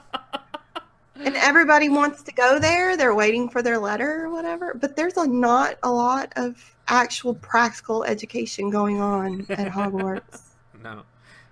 and 1.15 1.35
everybody 1.35 1.89
wants 1.89 2.23
to 2.23 2.31
go 2.33 2.59
there. 2.59 2.97
They're 2.97 3.15
waiting 3.15 3.47
for 3.47 3.61
their 3.61 3.77
letter 3.77 4.25
or 4.25 4.29
whatever. 4.31 4.73
But 4.73 4.95
there's 4.95 5.15
a 5.17 5.27
not 5.27 5.77
a 5.83 5.91
lot 5.91 6.33
of 6.35 6.75
actual 6.87 7.35
practical 7.35 8.03
education 8.03 8.69
going 8.69 8.99
on 8.99 9.45
at 9.49 9.67
Hogwarts. 9.71 10.41
No. 10.83 11.03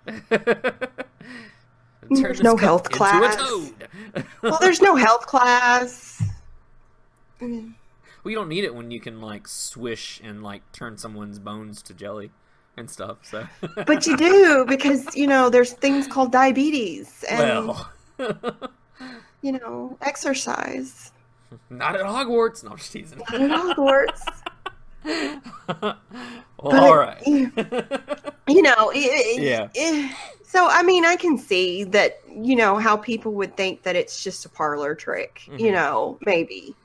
There's 2.10 2.42
no 2.44 2.58
health 2.58 2.90
class. 2.90 3.72
well, 4.42 4.58
there's 4.60 4.82
no 4.82 4.96
health 4.96 5.28
class. 5.28 6.22
I 7.40 7.46
mean, 7.46 7.76
Well, 8.24 8.32
you 8.32 8.38
don't 8.38 8.50
need 8.50 8.64
it 8.64 8.74
when 8.76 8.92
you 8.92 9.00
can 9.00 9.22
like 9.22 9.48
swish 9.48 10.20
and 10.24 10.44
like 10.44 10.70
turn 10.72 10.98
someone's 10.98 11.40
bones 11.40 11.82
to 11.84 11.94
jelly 11.94 12.32
and 12.78 12.90
stuff. 12.90 13.18
So, 13.24 13.48
but 13.86 14.06
you 14.08 14.18
do 14.18 14.66
because, 14.68 15.16
you 15.16 15.28
know, 15.28 15.50
there's 15.50 15.74
things 15.74 16.08
called 16.08 16.32
diabetes 16.32 17.24
and, 17.30 17.68
well, 17.68 17.90
you 19.42 19.54
know, 19.54 19.98
exercise. 20.02 21.12
not 21.70 21.96
at 21.96 22.02
Hogwarts. 22.06 22.64
No, 22.64 22.72
I'm 22.72 22.78
just 22.78 22.92
teasing. 22.92 23.20
Not 23.20 23.34
at 23.34 23.50
Hogwarts. 23.52 24.22
well, 25.84 25.98
But, 26.70 26.84
all 26.84 26.96
right. 26.96 27.28
you 28.48 28.62
know 28.62 28.92
it, 28.94 29.42
Yeah. 29.42 29.70
it- 29.74 30.18
so 30.44 30.68
i 30.70 30.84
mean 30.84 31.06
i 31.06 31.16
can 31.16 31.38
see 31.38 31.84
that 31.86 32.20
you 32.30 32.56
know 32.56 32.78
how 32.78 32.98
people 32.98 33.34
would 33.34 33.56
think 33.56 33.84
that 33.84 33.96
it's 33.96 34.22
just 34.24 34.46
a 34.46 34.50
parlor 34.50 34.96
trick 34.96 35.52
you 35.56 35.72
Mhm. 35.72 35.74
know 35.74 36.20
maybe 36.26 36.76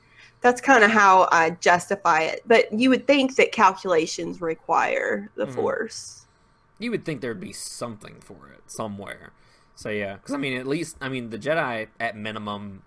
that's 0.41 0.61
kind 0.61 0.83
of 0.83 0.91
how 0.91 1.27
i 1.31 1.49
justify 1.61 2.21
it 2.21 2.41
but 2.45 2.71
you 2.71 2.89
would 2.89 3.05
think 3.07 3.35
that 3.35 3.51
calculations 3.51 4.41
require 4.41 5.29
the 5.35 5.45
Mhm. 5.45 5.47
force 5.47 6.25
you 6.79 6.91
would 6.91 7.05
think 7.05 7.21
there'd 7.21 7.39
be 7.39 7.53
something 7.53 8.17
for 8.21 8.49
it 8.49 8.63
somewhere. 8.67 9.31
So 9.75 9.89
yeah, 9.89 10.15
because 10.15 10.33
I 10.33 10.37
mean, 10.37 10.57
at 10.57 10.67
least 10.67 10.97
I 11.01 11.09
mean, 11.09 11.29
the 11.29 11.37
Jedi 11.39 11.87
at 11.99 12.15
minimum, 12.15 12.83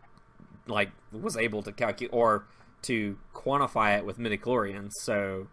like, 0.67 0.91
was 1.13 1.37
able 1.37 1.63
to 1.63 1.73
calculate 1.73 2.13
or 2.15 2.47
to 2.83 3.17
quantify 3.35 3.99
it 3.99 4.05
with 4.05 4.19
midichlorians. 4.19 4.93
So, 4.95 5.47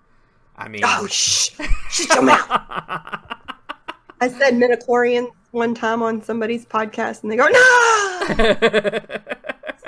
I 0.56 0.68
mean, 0.68 0.82
oh 0.84 1.08
shh 1.08 1.52
shut 1.90 2.10
your 2.16 2.24
mouth 2.24 2.46
i 4.22 4.28
said 4.28 4.54
midichlorians 4.56 5.30
one 5.52 5.74
time 5.76 6.02
on 6.02 6.22
somebody's 6.22 6.66
podcast 6.66 7.22
and 7.24 7.32
they 7.32 7.36
go 7.36 7.48
no 7.48 7.60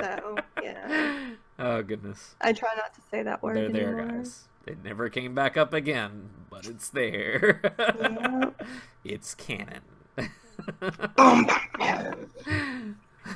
so 0.00 0.36
yeah 0.62 1.30
oh 1.58 1.82
goodness, 1.82 2.34
i 2.40 2.52
try 2.52 2.68
not 2.76 2.94
to 2.94 3.00
say 3.10 3.22
that 3.22 3.42
word 3.42 3.56
they're 3.56 3.68
there, 3.68 4.06
guys. 4.06 4.46
It 4.66 4.84
never 4.84 5.08
came 5.08 5.34
back 5.34 5.56
up 5.56 5.72
again, 5.72 6.28
but 6.50 6.66
it's 6.66 6.90
there. 6.90 7.62
Yeah. 7.78 8.50
It's 9.04 9.34
canon. 9.34 9.80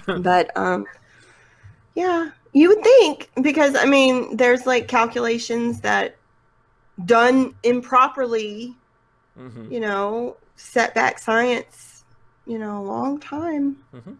But 0.06 0.56
um 0.56 0.84
yeah 1.94 2.30
you 2.54 2.68
would 2.68 2.82
think 2.82 3.30
because 3.42 3.74
i 3.76 3.84
mean 3.84 4.36
there's 4.36 4.66
like 4.66 4.88
calculations 4.88 5.80
that 5.80 6.16
done 7.04 7.54
improperly 7.64 8.74
hmm 9.36 9.70
you 9.72 9.80
know 9.80 10.36
set 10.56 10.94
back 10.94 11.18
science 11.18 12.04
you 12.46 12.58
know 12.58 12.78
a 12.80 12.84
long 12.84 13.18
time 13.20 13.76
hmm 13.92 14.12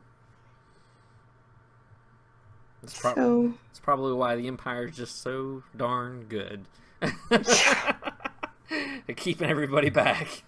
It's, 2.82 3.00
prob- 3.00 3.16
so 3.16 3.54
it's 3.70 3.80
probably 3.80 4.12
why 4.12 4.36
the 4.36 4.46
Empire 4.48 4.84
is 4.86 4.96
just 4.96 5.22
so 5.22 5.62
darn 5.76 6.24
good. 6.28 6.66
At 9.08 9.16
keeping 9.16 9.48
everybody 9.48 9.90
back. 9.90 10.42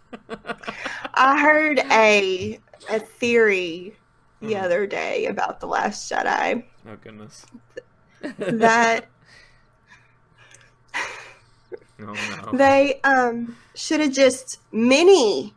i 1.14 1.40
heard 1.40 1.78
a 1.92 2.58
a 2.90 2.98
theory 2.98 3.96
the 4.40 4.54
Mhm. 4.54 4.62
other 4.62 4.86
day 4.86 5.26
about 5.26 5.60
the 5.60 5.66
last 5.66 6.10
jedi 6.10 6.62
oh 6.88 6.96
goodness. 7.02 7.46
that 8.38 9.06
Oh 11.98 12.12
no. 12.52 12.58
They 12.58 13.00
um 13.04 13.56
should 13.74 14.00
have 14.00 14.12
just 14.12 14.60
mini 14.72 15.54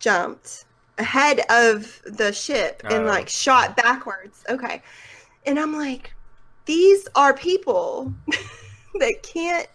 jumped 0.00 0.64
ahead 0.98 1.40
of 1.50 2.02
the 2.04 2.32
ship 2.32 2.82
and 2.84 3.04
Oh. 3.04 3.08
like 3.08 3.28
shot 3.28 3.76
backwards. 3.76 4.44
Okay. 4.48 4.82
And 5.46 5.58
I'm 5.58 5.76
like, 5.76 6.12
these 6.66 7.06
are 7.14 7.32
people 7.34 8.12
that 8.98 9.22
can't 9.22 9.68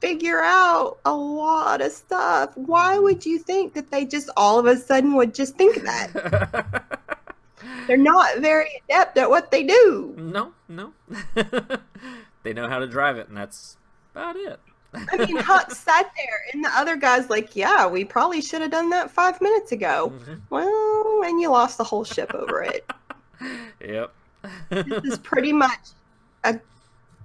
figure 0.00 0.40
out 0.40 0.98
a 1.04 1.14
lot 1.14 1.80
of 1.80 1.92
stuff. 1.92 2.56
Why 2.56 2.98
would 2.98 3.26
you 3.26 3.38
think 3.38 3.74
that 3.74 3.90
they 3.90 4.04
just 4.06 4.30
all 4.36 4.58
of 4.58 4.66
a 4.66 4.76
sudden 4.76 5.14
would 5.14 5.34
just 5.34 5.56
think 5.56 5.82
that? 5.82 6.84
They're 7.86 7.96
not 7.96 8.38
very 8.38 8.82
adept 8.88 9.18
at 9.18 9.28
what 9.30 9.50
they 9.50 9.62
do. 9.64 10.14
no, 10.16 10.52
no. 10.68 10.92
they 12.42 12.52
know 12.52 12.68
how 12.68 12.78
to 12.78 12.86
drive 12.86 13.16
it, 13.18 13.28
and 13.28 13.36
that's 13.36 13.76
about 14.14 14.36
it. 14.36 14.58
I 14.94 15.26
mean, 15.26 15.36
Huck 15.38 15.70
sat 15.72 16.10
there, 16.16 16.40
and 16.52 16.64
the 16.64 16.70
other 16.70 16.96
guy's 16.96 17.28
like, 17.28 17.54
"Yeah, 17.54 17.86
we 17.86 18.04
probably 18.04 18.40
should 18.40 18.62
have 18.62 18.70
done 18.70 18.90
that 18.90 19.10
five 19.10 19.40
minutes 19.40 19.72
ago." 19.72 20.12
Mhm. 20.24 20.40
Well, 20.50 21.22
and 21.24 21.40
you 21.40 21.50
lost 21.50 21.76
the 21.78 21.84
whole 21.84 22.04
ship 22.04 22.34
over 22.34 22.62
it. 22.62 22.88
Yep. 23.80 24.12
This 24.70 25.04
is 25.04 25.18
pretty 25.18 25.52
much 25.52 25.78
a 26.44 26.58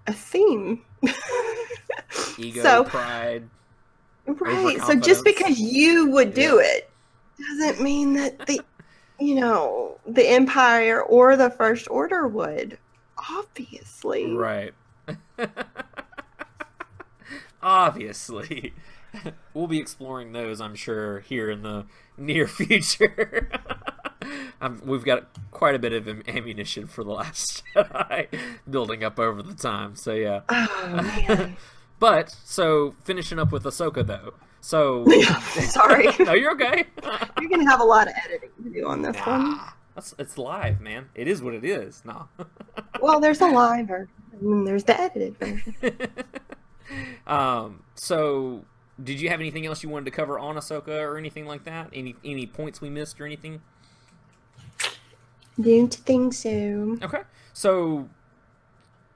a 0.06 0.14
theme. 0.14 0.82
Ego, 2.38 2.62
so 2.62 2.84
pride. 2.84 3.44
right, 4.28 4.80
so 4.86 4.94
just 4.96 5.24
because 5.26 5.60
you 5.60 6.08
would 6.12 6.34
do 6.36 6.62
Yeah. 6.62 6.78
it 6.78 6.90
doesn't 7.40 7.82
mean 7.84 8.14
that 8.14 8.46
the 8.46 8.62
you 9.20 9.36
know 9.36 9.98
the 10.08 10.28
Empire 10.28 11.02
or 11.02 11.36
the 11.36 11.50
First 11.50 11.88
Order 11.90 12.28
would. 12.28 12.78
Obviously, 13.32 14.32
Right. 14.32 14.74
Obviously. 17.62 18.74
We'll 19.54 19.68
be 19.68 19.78
exploring 19.78 20.32
those, 20.32 20.60
I'm 20.60 20.74
sure, 20.74 21.20
here 21.20 21.52
in 21.52 21.62
the 21.62 21.86
near 22.18 22.48
future. 22.48 23.48
um, 24.60 24.82
we've 24.84 25.06
got 25.06 25.28
quite 25.52 25.76
a 25.76 25.80
bit 25.80 25.94
of 25.94 26.08
ammunition 26.28 26.88
for 26.88 27.04
the 27.04 27.12
last 27.12 27.62
Jedi 27.76 28.28
building 28.68 29.04
up 29.04 29.20
over 29.20 29.44
the 29.44 29.54
time, 29.54 29.96
so 29.96 30.14
yeah. 30.14 30.42
Oh 30.50 30.90
man. 31.28 31.58
But, 32.00 32.32
so, 32.44 32.96
finishing 33.04 33.38
up 33.38 33.52
with 33.52 33.66
Ahsoka, 33.66 34.04
though. 34.04 34.34
So. 34.64 35.06
Sorry. 35.60 36.08
no, 36.20 36.34
you're 36.34 36.54
okay. 36.54 36.86
You're 37.42 37.50
gonna 37.50 37.70
have 37.70 37.82
a 37.82 37.84
lot 37.84 38.08
of 38.08 38.14
editing 38.26 38.50
to 38.64 38.70
do 38.70 38.88
on 38.88 39.02
this 39.02 39.18
one. 39.18 39.52
Nah, 39.52 39.70
that's, 39.94 40.16
it's 40.18 40.38
live, 40.38 40.80
man. 40.80 41.10
It 41.16 41.28
is 41.28 41.42
what 41.42 41.54
it 41.54 41.66
is. 41.66 42.02
No. 42.06 42.30
Well, 43.02 43.20
there's 43.20 43.42
a 43.42 43.48
live 43.48 43.88
version, 43.90 44.10
and 44.40 44.66
there's 44.66 44.86
the 44.86 45.00
edited 45.00 45.38
version. 45.38 45.76
um. 47.28 47.84
So, 47.96 48.64
did 49.04 49.20
you 49.20 49.28
have 49.28 49.42
anything 49.42 49.66
else 49.66 49.84
you 49.84 49.90
wanted 49.90 50.06
to 50.06 50.12
cover 50.12 50.40
on 50.40 50.56
Ahsoka 50.56 51.02
or 51.02 51.18
anything 51.18 51.46
like 51.46 51.66
that? 51.66 51.90
Any 51.92 52.16
any 52.24 52.48
points 52.48 52.80
we 52.80 52.90
missed 52.90 53.20
or 53.20 53.26
anything? 53.26 53.62
Don't 55.60 55.94
think 55.94 56.34
so. 56.34 56.98
Okay. 57.04 57.22
So, 57.52 58.08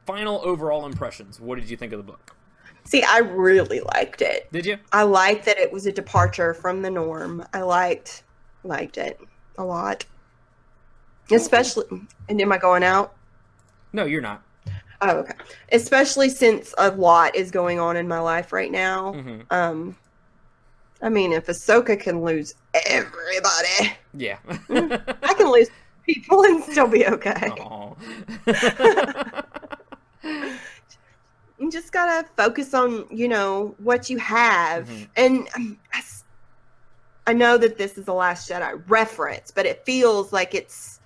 final 0.05 0.41
overall 0.43 0.85
impressions. 0.85 1.39
What 1.39 1.57
did 1.57 1.69
you 1.69 1.77
think 1.77 1.93
of 1.93 1.99
the 1.99 2.11
book? 2.11 2.35
See, 2.87 3.03
I 3.03 3.17
really 3.17 3.81
liked 3.81 4.21
it. 4.21 4.49
Did 4.53 4.65
you? 4.65 4.77
I 4.93 5.03
liked 5.03 5.43
that 5.43 5.57
it 5.57 5.73
was 5.73 5.85
a 5.87 5.91
departure 5.91 6.53
from 6.53 6.81
the 6.81 6.89
norm. 6.89 7.45
I 7.53 7.61
liked 7.63 8.23
liked 8.63 8.97
it 8.97 9.19
a 9.57 9.65
lot. 9.65 10.05
Especially 11.29 11.83
and 12.29 12.39
am 12.41 12.53
I 12.53 12.57
going 12.57 12.83
out? 12.83 13.13
No, 13.91 14.05
you're 14.05 14.21
not. 14.21 14.41
Oh, 15.01 15.17
okay. 15.17 15.33
Especially 15.73 16.29
since 16.29 16.73
a 16.77 16.91
lot 16.91 17.35
is 17.35 17.51
going 17.51 17.77
on 17.77 17.97
in 17.97 18.07
my 18.07 18.19
life 18.19 18.53
right 18.53 18.71
now. 18.71 19.11
hmm 19.11 19.41
Um 19.49 19.97
I 21.01 21.09
mean 21.09 21.33
if 21.33 21.47
Ahsoka 21.47 21.99
can 21.99 22.23
lose 22.23 22.55
everybody, 22.85 23.97
Yeah. 24.13 24.37
I 24.69 25.33
can 25.37 25.51
lose 25.51 25.67
people 26.05 26.45
and 26.45 26.63
still 26.63 26.87
be 26.87 27.05
okay. 27.05 27.51
You 31.67 31.71
just 31.73 31.91
gotta 31.91 32.25
focus 32.37 32.73
on 32.73 33.07
you 33.11 33.27
know 33.27 33.75
what 33.79 34.09
you 34.09 34.17
have 34.19 34.87
Mhm. 34.87 35.07
and 35.17 35.49
um, 35.53 35.77
I, 35.93 36.01
I 37.27 37.33
know 37.33 37.57
that 37.57 37.77
this 37.77 37.97
is 37.97 38.05
the 38.05 38.13
last 38.13 38.49
jedi 38.49 38.81
reference 38.87 39.51
but 39.51 39.65
it 39.65 39.83
feels 39.85 40.31
like 40.31 40.55
it's 40.55 41.01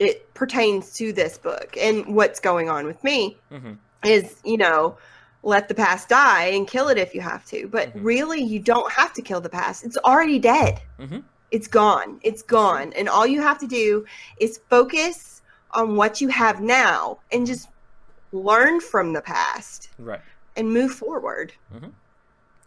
it 0.00 0.34
pertains 0.34 0.92
to 0.94 1.12
this 1.12 1.38
book 1.38 1.76
and 1.80 2.16
what's 2.16 2.40
going 2.40 2.68
on 2.68 2.86
with 2.86 3.04
me 3.04 3.38
Mhm. 3.52 3.78
is 4.04 4.40
you 4.44 4.56
know 4.56 4.98
let 5.44 5.68
the 5.68 5.74
past 5.76 6.08
die 6.08 6.46
and 6.46 6.66
kill 6.66 6.88
it 6.88 6.98
if 6.98 7.14
you 7.14 7.20
have 7.20 7.44
to 7.46 7.68
but 7.68 7.94
Mhm. 7.94 8.00
really 8.02 8.42
you 8.42 8.58
don't 8.58 8.90
have 8.90 9.12
to 9.12 9.22
kill 9.22 9.40
the 9.40 9.48
past 9.48 9.84
it's 9.84 9.96
already 9.98 10.40
dead 10.40 10.82
Mhm. 10.98 11.22
it's 11.52 11.68
gone 11.68 12.18
it's 12.24 12.42
gone 12.42 12.92
and 12.94 13.08
all 13.08 13.28
you 13.28 13.40
have 13.40 13.58
to 13.60 13.68
do 13.68 14.04
is 14.40 14.58
focus 14.68 15.40
on 15.70 15.94
what 15.94 16.20
you 16.20 16.26
have 16.28 16.60
now 16.60 17.18
and 17.30 17.46
just 17.46 17.68
learn 18.38 18.80
from 18.80 19.12
the 19.12 19.22
past 19.22 19.90
Right. 19.98 20.20
and 20.56 20.72
move 20.72 20.92
forward 20.92 21.52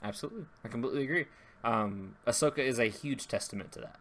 Absolutely. 0.03 0.45
I 0.63 0.67
completely 0.67 1.03
agree. 1.03 1.25
Um, 1.63 2.15
Ahsoka 2.27 2.59
is 2.59 2.79
a 2.79 2.85
huge 2.85 3.27
testament 3.27 3.71
to 3.73 3.79
that. 3.81 3.99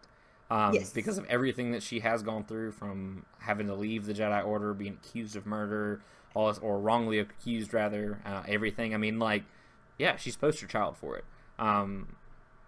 Um, 0.50 0.74
Yes. 0.74 0.92
Because 0.92 1.18
of 1.18 1.24
everything 1.26 1.72
that 1.72 1.82
she 1.82 2.00
has 2.00 2.22
gone 2.22 2.44
through 2.44 2.72
from 2.72 3.24
having 3.40 3.66
to 3.68 3.74
leave 3.74 4.04
the 4.06 4.12
Jedi 4.14 4.44
Order, 4.44 4.74
being 4.74 4.98
accused 5.02 5.36
of 5.36 5.46
murder, 5.46 6.02
all 6.34 6.48
this, 6.48 6.58
or 6.58 6.78
wrongly 6.78 7.18
accused, 7.18 7.72
rather, 7.72 8.20
uh, 8.26 8.42
everything. 8.46 8.94
I 8.94 8.98
mean, 8.98 9.18
like, 9.18 9.44
yeah, 9.98 10.16
she's 10.16 10.36
poster 10.36 10.66
child 10.66 10.96
for 10.98 11.16
it. 11.16 11.24
Um, 11.58 12.14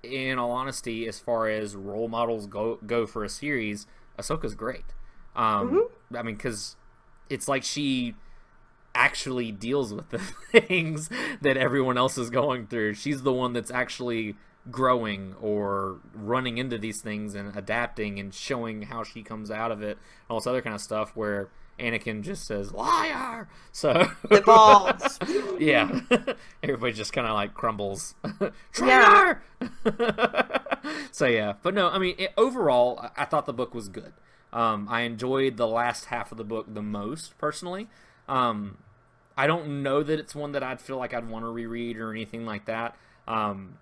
in 0.02 0.38
all 0.38 0.50
honesty, 0.52 1.06
as 1.06 1.18
far 1.20 1.48
as 1.48 1.76
role 1.76 2.08
models 2.08 2.46
go, 2.46 2.76
go 2.86 3.06
for 3.06 3.24
a 3.24 3.28
series, 3.28 3.86
Ahsoka's 4.18 4.54
great. 4.54 4.86
Um, 5.36 5.86
I 6.16 6.22
mean, 6.22 6.36
because 6.36 6.76
it's 7.28 7.46
like 7.46 7.62
she 7.62 8.14
actually 8.98 9.52
deals 9.52 9.94
with 9.94 10.10
the 10.10 10.18
things 10.60 11.08
that 11.40 11.56
everyone 11.56 11.96
else 11.96 12.18
is 12.18 12.28
going 12.30 12.66
through. 12.66 12.94
She's 12.94 13.22
the 13.22 13.32
one 13.32 13.52
that's 13.52 13.70
actually 13.70 14.34
growing 14.70 15.34
or 15.40 15.98
running 16.12 16.58
into 16.58 16.76
these 16.76 17.00
things 17.00 17.34
and 17.34 17.56
adapting 17.56 18.18
and 18.18 18.34
showing 18.34 18.82
how 18.82 19.02
she 19.04 19.22
comes 19.22 19.50
out 19.50 19.70
of 19.70 19.82
it 19.82 19.96
and 19.96 20.28
all 20.28 20.38
this 20.40 20.46
other 20.46 20.60
kind 20.60 20.74
of 20.74 20.80
stuff 20.82 21.12
where 21.14 21.48
Anakin 21.78 22.22
just 22.22 22.44
says 22.44 22.72
liar. 22.72 23.48
So 23.72 24.10
the 24.28 24.40
balls 24.44 25.18
yeah, 25.60 26.00
everybody 26.62 26.92
just 26.92 27.12
kind 27.12 27.26
of 27.26 27.34
like 27.34 27.54
crumbles. 27.54 28.14
Traitor. 28.72 29.42
so 31.12 31.26
yeah, 31.26 31.54
but 31.62 31.72
no, 31.74 31.88
I 31.88 31.98
mean 31.98 32.16
it, 32.18 32.32
overall, 32.36 32.98
I- 33.16 33.22
I 33.22 33.24
thought 33.24 33.46
the 33.46 33.52
book 33.52 33.74
was 33.74 33.88
good. 33.88 34.12
Um, 34.52 34.88
I 34.90 35.02
enjoyed 35.02 35.56
the 35.56 35.66
last 35.68 36.06
half 36.06 36.32
of 36.32 36.38
the 36.38 36.44
book 36.44 36.66
the 36.72 36.82
most 36.82 37.36
personally. 37.38 37.88
Um, 38.28 38.78
I 39.38 39.46
don't 39.46 39.84
know 39.84 40.02
that 40.02 40.18
it's 40.18 40.34
one 40.34 40.52
that 40.52 40.64
I'd 40.64 40.80
feel 40.80 40.98
like 40.98 41.14
I'd 41.14 41.30
want 41.30 41.44
to 41.44 41.48
reread 41.48 41.96
or 41.96 42.10
anything 42.10 42.44
like 42.44 42.64
that. 42.66 42.96
Um, 43.28 43.78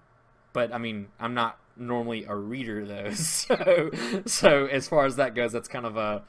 but 0.52 0.72
I 0.72 0.78
mean, 0.78 1.08
I'm 1.18 1.32
not 1.34 1.58
normally 1.76 2.24
a 2.28 2.36
reader 2.36 2.84
though, 2.84 3.10
so 3.14 3.90
so 4.26 4.66
as 4.66 4.86
far 4.86 5.06
as 5.06 5.16
that 5.16 5.34
goes, 5.34 5.52
that's 5.52 5.68
kind 5.68 5.86
of 5.86 5.96
a 5.96 6.22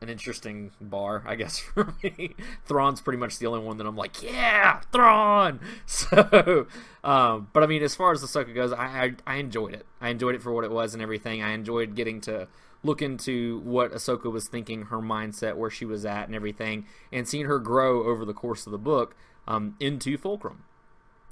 an 0.00 0.08
interesting 0.10 0.70
bar, 0.80 1.22
I 1.26 1.36
guess, 1.36 1.58
for 1.74 1.94
me. 2.02 2.34
Thrawn's 2.66 3.00
pretty 3.00 3.18
much 3.18 3.38
the 3.38 3.46
only 3.46 3.60
one 3.60 3.78
that 3.78 3.86
I'm 3.86 3.96
like, 3.96 4.22
yeah, 4.22 4.80
Thrawn. 4.92 5.60
So, 5.86 6.66
um, 7.04 7.48
but 7.52 7.62
I 7.62 7.66
mean, 7.66 7.82
as 7.82 7.94
far 7.94 8.12
as 8.12 8.20
the 8.20 8.26
Ahsoka 8.26 8.54
goes, 8.54 8.72
I, 8.72 8.84
I 8.86 9.14
I 9.26 9.36
enjoyed 9.36 9.74
it. 9.74 9.86
I 10.00 10.08
enjoyed 10.08 10.34
it 10.34 10.42
for 10.42 10.52
what 10.52 10.64
it 10.64 10.72
was 10.72 10.92
and 10.94 11.02
everything. 11.02 11.40
I 11.42 11.52
enjoyed 11.52 11.94
getting 11.94 12.20
to 12.22 12.48
look 12.84 13.02
into 13.02 13.58
what 13.60 13.92
Ahsoka 13.92 14.30
was 14.30 14.46
thinking, 14.46 14.82
her 14.82 14.98
mindset, 14.98 15.56
where 15.56 15.70
she 15.70 15.84
was 15.84 16.04
at, 16.04 16.26
and 16.26 16.34
everything, 16.34 16.86
and 17.10 17.26
seeing 17.26 17.46
her 17.46 17.58
grow 17.58 18.04
over 18.04 18.24
the 18.24 18.34
course 18.34 18.66
of 18.66 18.72
the 18.72 18.78
book 18.78 19.16
um, 19.48 19.74
into 19.80 20.16
Fulcrum. 20.16 20.64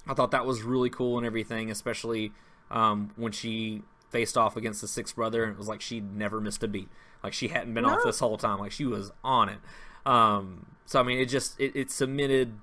I 0.06 0.14
thought 0.14 0.32
that 0.32 0.46
was 0.46 0.62
really 0.62 0.90
cool 0.90 1.16
and 1.18 1.26
everything, 1.26 1.70
especially 1.70 2.32
um, 2.70 3.12
when 3.16 3.30
she 3.30 3.82
faced 4.10 4.36
off 4.36 4.56
against 4.56 4.80
the 4.80 4.88
sixth 4.88 5.14
brother, 5.14 5.44
and 5.44 5.52
it 5.52 5.58
was 5.58 5.68
like 5.68 5.80
she'd 5.80 6.16
never 6.16 6.40
missed 6.40 6.62
a 6.64 6.68
beat. 6.68 6.88
Like 7.22 7.32
she 7.32 7.48
hadn't 7.48 7.74
been 7.74 7.84
off 7.84 8.00
this 8.04 8.18
whole 8.18 8.36
time. 8.36 8.58
Like 8.58 8.72
she 8.72 8.84
was 8.84 9.12
on 9.22 9.48
it. 9.48 9.58
Um, 10.04 10.66
so 10.86 10.98
I 10.98 11.02
mean, 11.04 11.18
it 11.18 11.26
just 11.26 11.58
it, 11.60 11.76
it 11.76 11.90
cemented. 11.90 12.58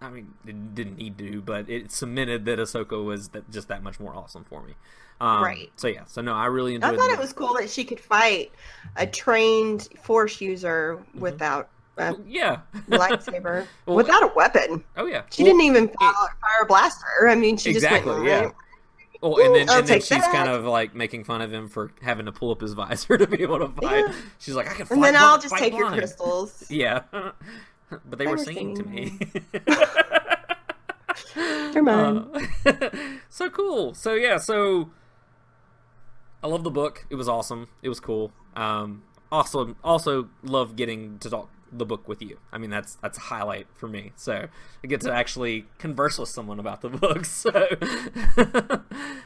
I 0.00 0.10
mean, 0.10 0.34
it 0.44 0.74
didn't 0.74 0.96
need 0.96 1.16
to, 1.18 1.40
but 1.42 1.70
it 1.70 1.92
cemented 1.92 2.44
that 2.46 2.58
Ahsoka 2.58 3.04
was 3.04 3.28
that, 3.28 3.48
just 3.50 3.68
that 3.68 3.84
much 3.84 4.00
more 4.00 4.14
awesome 4.16 4.42
for 4.42 4.62
me. 4.62 4.74
Um, 5.22 5.42
Right. 5.44 5.70
So 5.76 5.86
yeah. 5.88 6.04
So 6.06 6.20
no, 6.20 6.34
I 6.34 6.46
really 6.46 6.74
enjoyed. 6.74 6.94
It. 6.94 6.94
I 6.94 6.98
thought 6.98 7.10
it 7.12 7.18
was 7.18 7.32
cool 7.32 7.54
that 7.54 7.70
she 7.70 7.84
could 7.84 8.00
fight 8.00 8.50
a 8.96 9.06
trained 9.06 9.88
force 10.02 10.40
user 10.40 10.98
without 11.14 11.68
a 11.98 12.14
Yeah. 12.26 12.60
lightsaber 12.88 13.66
Well, 13.86 13.96
without 13.96 14.22
a 14.24 14.32
weapon 14.34 14.82
Oh 14.96 15.06
yeah. 15.06 15.22
she 15.30 15.42
Well, 15.44 15.52
didn't 15.52 15.62
even 15.66 15.88
fire, 15.88 16.12
fire 16.12 16.62
a 16.62 16.66
blaster 16.66 17.28
i 17.28 17.34
mean 17.34 17.56
she 17.58 17.70
Exactly, 17.70 17.98
just 18.00 18.06
went 18.08 18.24
yeah. 18.24 18.40
right- 18.46 18.54
Well, 19.20 19.38
and 19.44 19.54
then, 19.54 19.68
I'll 19.70 19.78
and 19.80 19.86
then 19.86 20.00
she's 20.00 20.08
that. 20.08 20.32
kind 20.32 20.48
of 20.48 20.64
like 20.64 20.94
making 20.94 21.24
fun 21.24 21.42
of 21.42 21.52
him 21.52 21.68
for 21.68 21.92
having 22.02 22.26
to 22.26 22.32
pull 22.32 22.50
up 22.50 22.60
his 22.62 22.72
visor 22.80 23.16
to 23.18 23.26
be 23.26 23.42
able 23.42 23.58
to 23.60 23.68
fight. 23.80 24.06
Yeah. 24.08 24.14
She's 24.38 24.54
like, 24.56 24.66
I 24.68 24.72
can. 24.72 24.80
and 24.80 24.88
fight 24.88 25.00
then 25.02 25.16
i'll 25.16 25.38
just 25.38 25.54
take 25.56 25.74
your 25.76 25.90
crystals 25.92 26.64
Yeah, 26.70 27.02
but 27.12 27.34
they 28.10 28.24
They 28.24 28.26
were 28.26 28.32
were 28.32 28.38
singing 28.44 28.74
to 28.76 28.82
me. 28.84 29.18
Never 31.36 31.82
mind. 31.82 32.48
Uh, 32.66 32.90
so 33.28 33.48
cool. 33.50 33.94
So 33.94 34.14
yeah. 34.14 34.38
So 34.38 34.90
I 36.42 36.48
love 36.48 36.64
the 36.64 36.70
book. 36.70 37.06
It 37.10 37.14
was 37.14 37.28
awesome. 37.28 37.68
It 37.82 37.88
was 37.88 38.00
cool. 38.00 38.32
Um, 38.56 39.02
also, 39.30 39.76
also 39.82 40.28
love 40.42 40.76
getting 40.76 41.18
to 41.20 41.30
talk 41.30 41.48
the 41.72 41.86
book 41.86 42.06
with 42.06 42.20
you. 42.20 42.38
I 42.52 42.58
mean, 42.58 42.70
that's 42.70 42.96
that's 42.96 43.16
a 43.16 43.22
highlight 43.22 43.66
for 43.74 43.88
me. 43.88 44.12
So 44.16 44.48
I 44.84 44.86
get 44.86 45.00
to 45.02 45.12
actually 45.12 45.66
converse 45.78 46.18
with 46.18 46.28
someone 46.28 46.60
about 46.60 46.82
the 46.82 46.88
book. 46.90 47.24
So, 47.24 47.68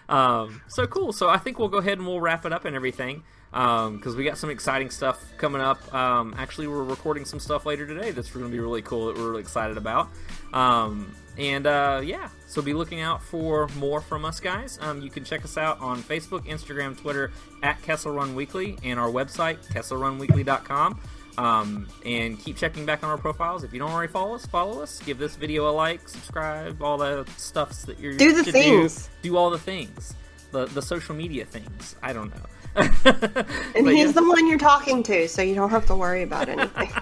um, 0.15 0.63
so 0.69 0.87
cool. 0.87 1.13
So 1.13 1.29
I 1.29 1.39
think 1.39 1.59
we'll 1.59 1.69
go 1.69 1.79
ahead 1.79 1.99
and 1.99 2.07
we'll 2.07 2.21
wrap 2.21 2.47
it 2.47 2.53
up 2.53 2.65
and 2.65 2.77
everything. 2.77 3.25
Because 3.51 4.17
we 4.17 4.25
got 4.25 4.37
some 4.37 4.51
exciting 4.51 4.91
stuff 4.91 5.23
coming 5.39 5.63
up. 5.63 5.95
Um, 5.95 6.35
actually, 6.37 6.67
we're 6.67 6.85
recording 6.85 7.25
some 7.25 7.41
stuff 7.41 7.65
later 7.65 7.87
today 7.87 8.11
that's 8.11 8.31
going 8.31 8.45
to 8.45 8.51
be 8.51 8.59
really 8.61 8.83
cool 8.83 9.07
that 9.07 9.17
we're 9.17 9.31
really 9.31 9.43
excited 9.43 9.77
about. 9.77 10.09
Um, 10.53 11.15
and 11.39 11.67
uh, 11.67 12.01
yeah, 12.03 12.29
so 12.47 12.63
be 12.63 12.73
looking 12.73 13.01
out 13.01 13.23
for 13.23 13.69
more 13.77 14.01
from 14.01 14.25
us, 14.25 14.41
guys. 14.41 14.79
Um, 14.81 15.03
you 15.03 15.11
can 15.11 15.25
check 15.25 15.45
us 15.45 15.59
out 15.59 15.81
on 15.81 16.03
Facebook, 16.03 16.47
Instagram, 16.47 16.99
Twitter 16.99 17.31
at 17.63 17.81
Kessel 17.83 18.13
Run 18.13 18.35
Weekly, 18.35 18.79
and 18.83 18.99
our 18.99 19.11
website, 19.11 19.65
KesselRunWeekly.com. 19.67 21.01
Um, 21.39 21.87
and 22.07 22.41
keep 22.41 22.57
checking 22.57 22.87
back 22.87 23.05
on 23.05 23.11
our 23.11 23.19
profiles. 23.19 23.63
If 23.63 23.75
you 23.75 23.79
don't 23.79 23.91
already 23.91 24.11
follow 24.11 24.35
us, 24.35 24.47
follow 24.47 24.81
us. 24.81 25.01
Give 25.01 25.19
this 25.19 25.37
video 25.37 25.69
a 25.69 25.73
like, 25.73 26.09
subscribe, 26.09 26.81
all 26.81 26.97
the 26.97 27.27
stuffs 27.37 27.85
that 27.85 28.01
you're 28.01 28.15
Do 28.15 28.33
the 28.33 28.51
things. 28.51 29.11
Do, 29.21 29.31
do 29.31 29.37
all 29.37 29.51
the 29.51 29.59
things, 29.59 30.15
the 30.53 30.65
the 30.65 30.81
social 30.81 31.15
media 31.15 31.45
things. 31.45 31.97
I 32.03 32.15
don't 32.15 32.35
know. 32.35 32.43
and 33.75 33.89
he's 33.89 34.07
yeah. 34.07 34.13
the 34.13 34.25
one 34.27 34.47
you're 34.47 34.59
talking 34.59 35.03
to 35.03 35.29
so 35.29 35.43
you 35.43 35.55
don't 35.55 35.71
have 35.71 35.87
to 35.87 35.97
worry 35.97 36.23
about 36.23 36.49
anything 36.49 36.91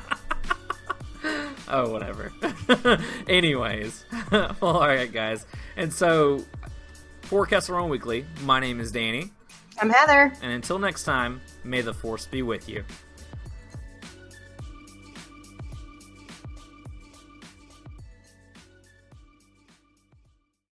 Oh, 1.67 1.91
whatever. 1.91 2.31
Anyways, 3.29 4.05
well, 4.31 4.55
all 4.61 4.87
right, 4.87 5.11
guys. 5.11 5.47
And 5.77 5.93
so, 5.93 6.45
for 7.23 7.49
Run 7.51 7.89
Weekly, 7.89 8.27
my 8.43 8.61
name 8.61 8.79
is 8.79 8.93
Danny, 8.93 9.33
i'm 9.81 9.91
heather 9.91 10.33
and 10.43 10.53
until 10.53 10.79
next 10.79 11.05
time, 11.05 11.41
may 11.65 11.81
the 11.81 11.95
force 11.95 12.27
be 12.27 12.43
with 12.43 12.69
you. 12.69 12.85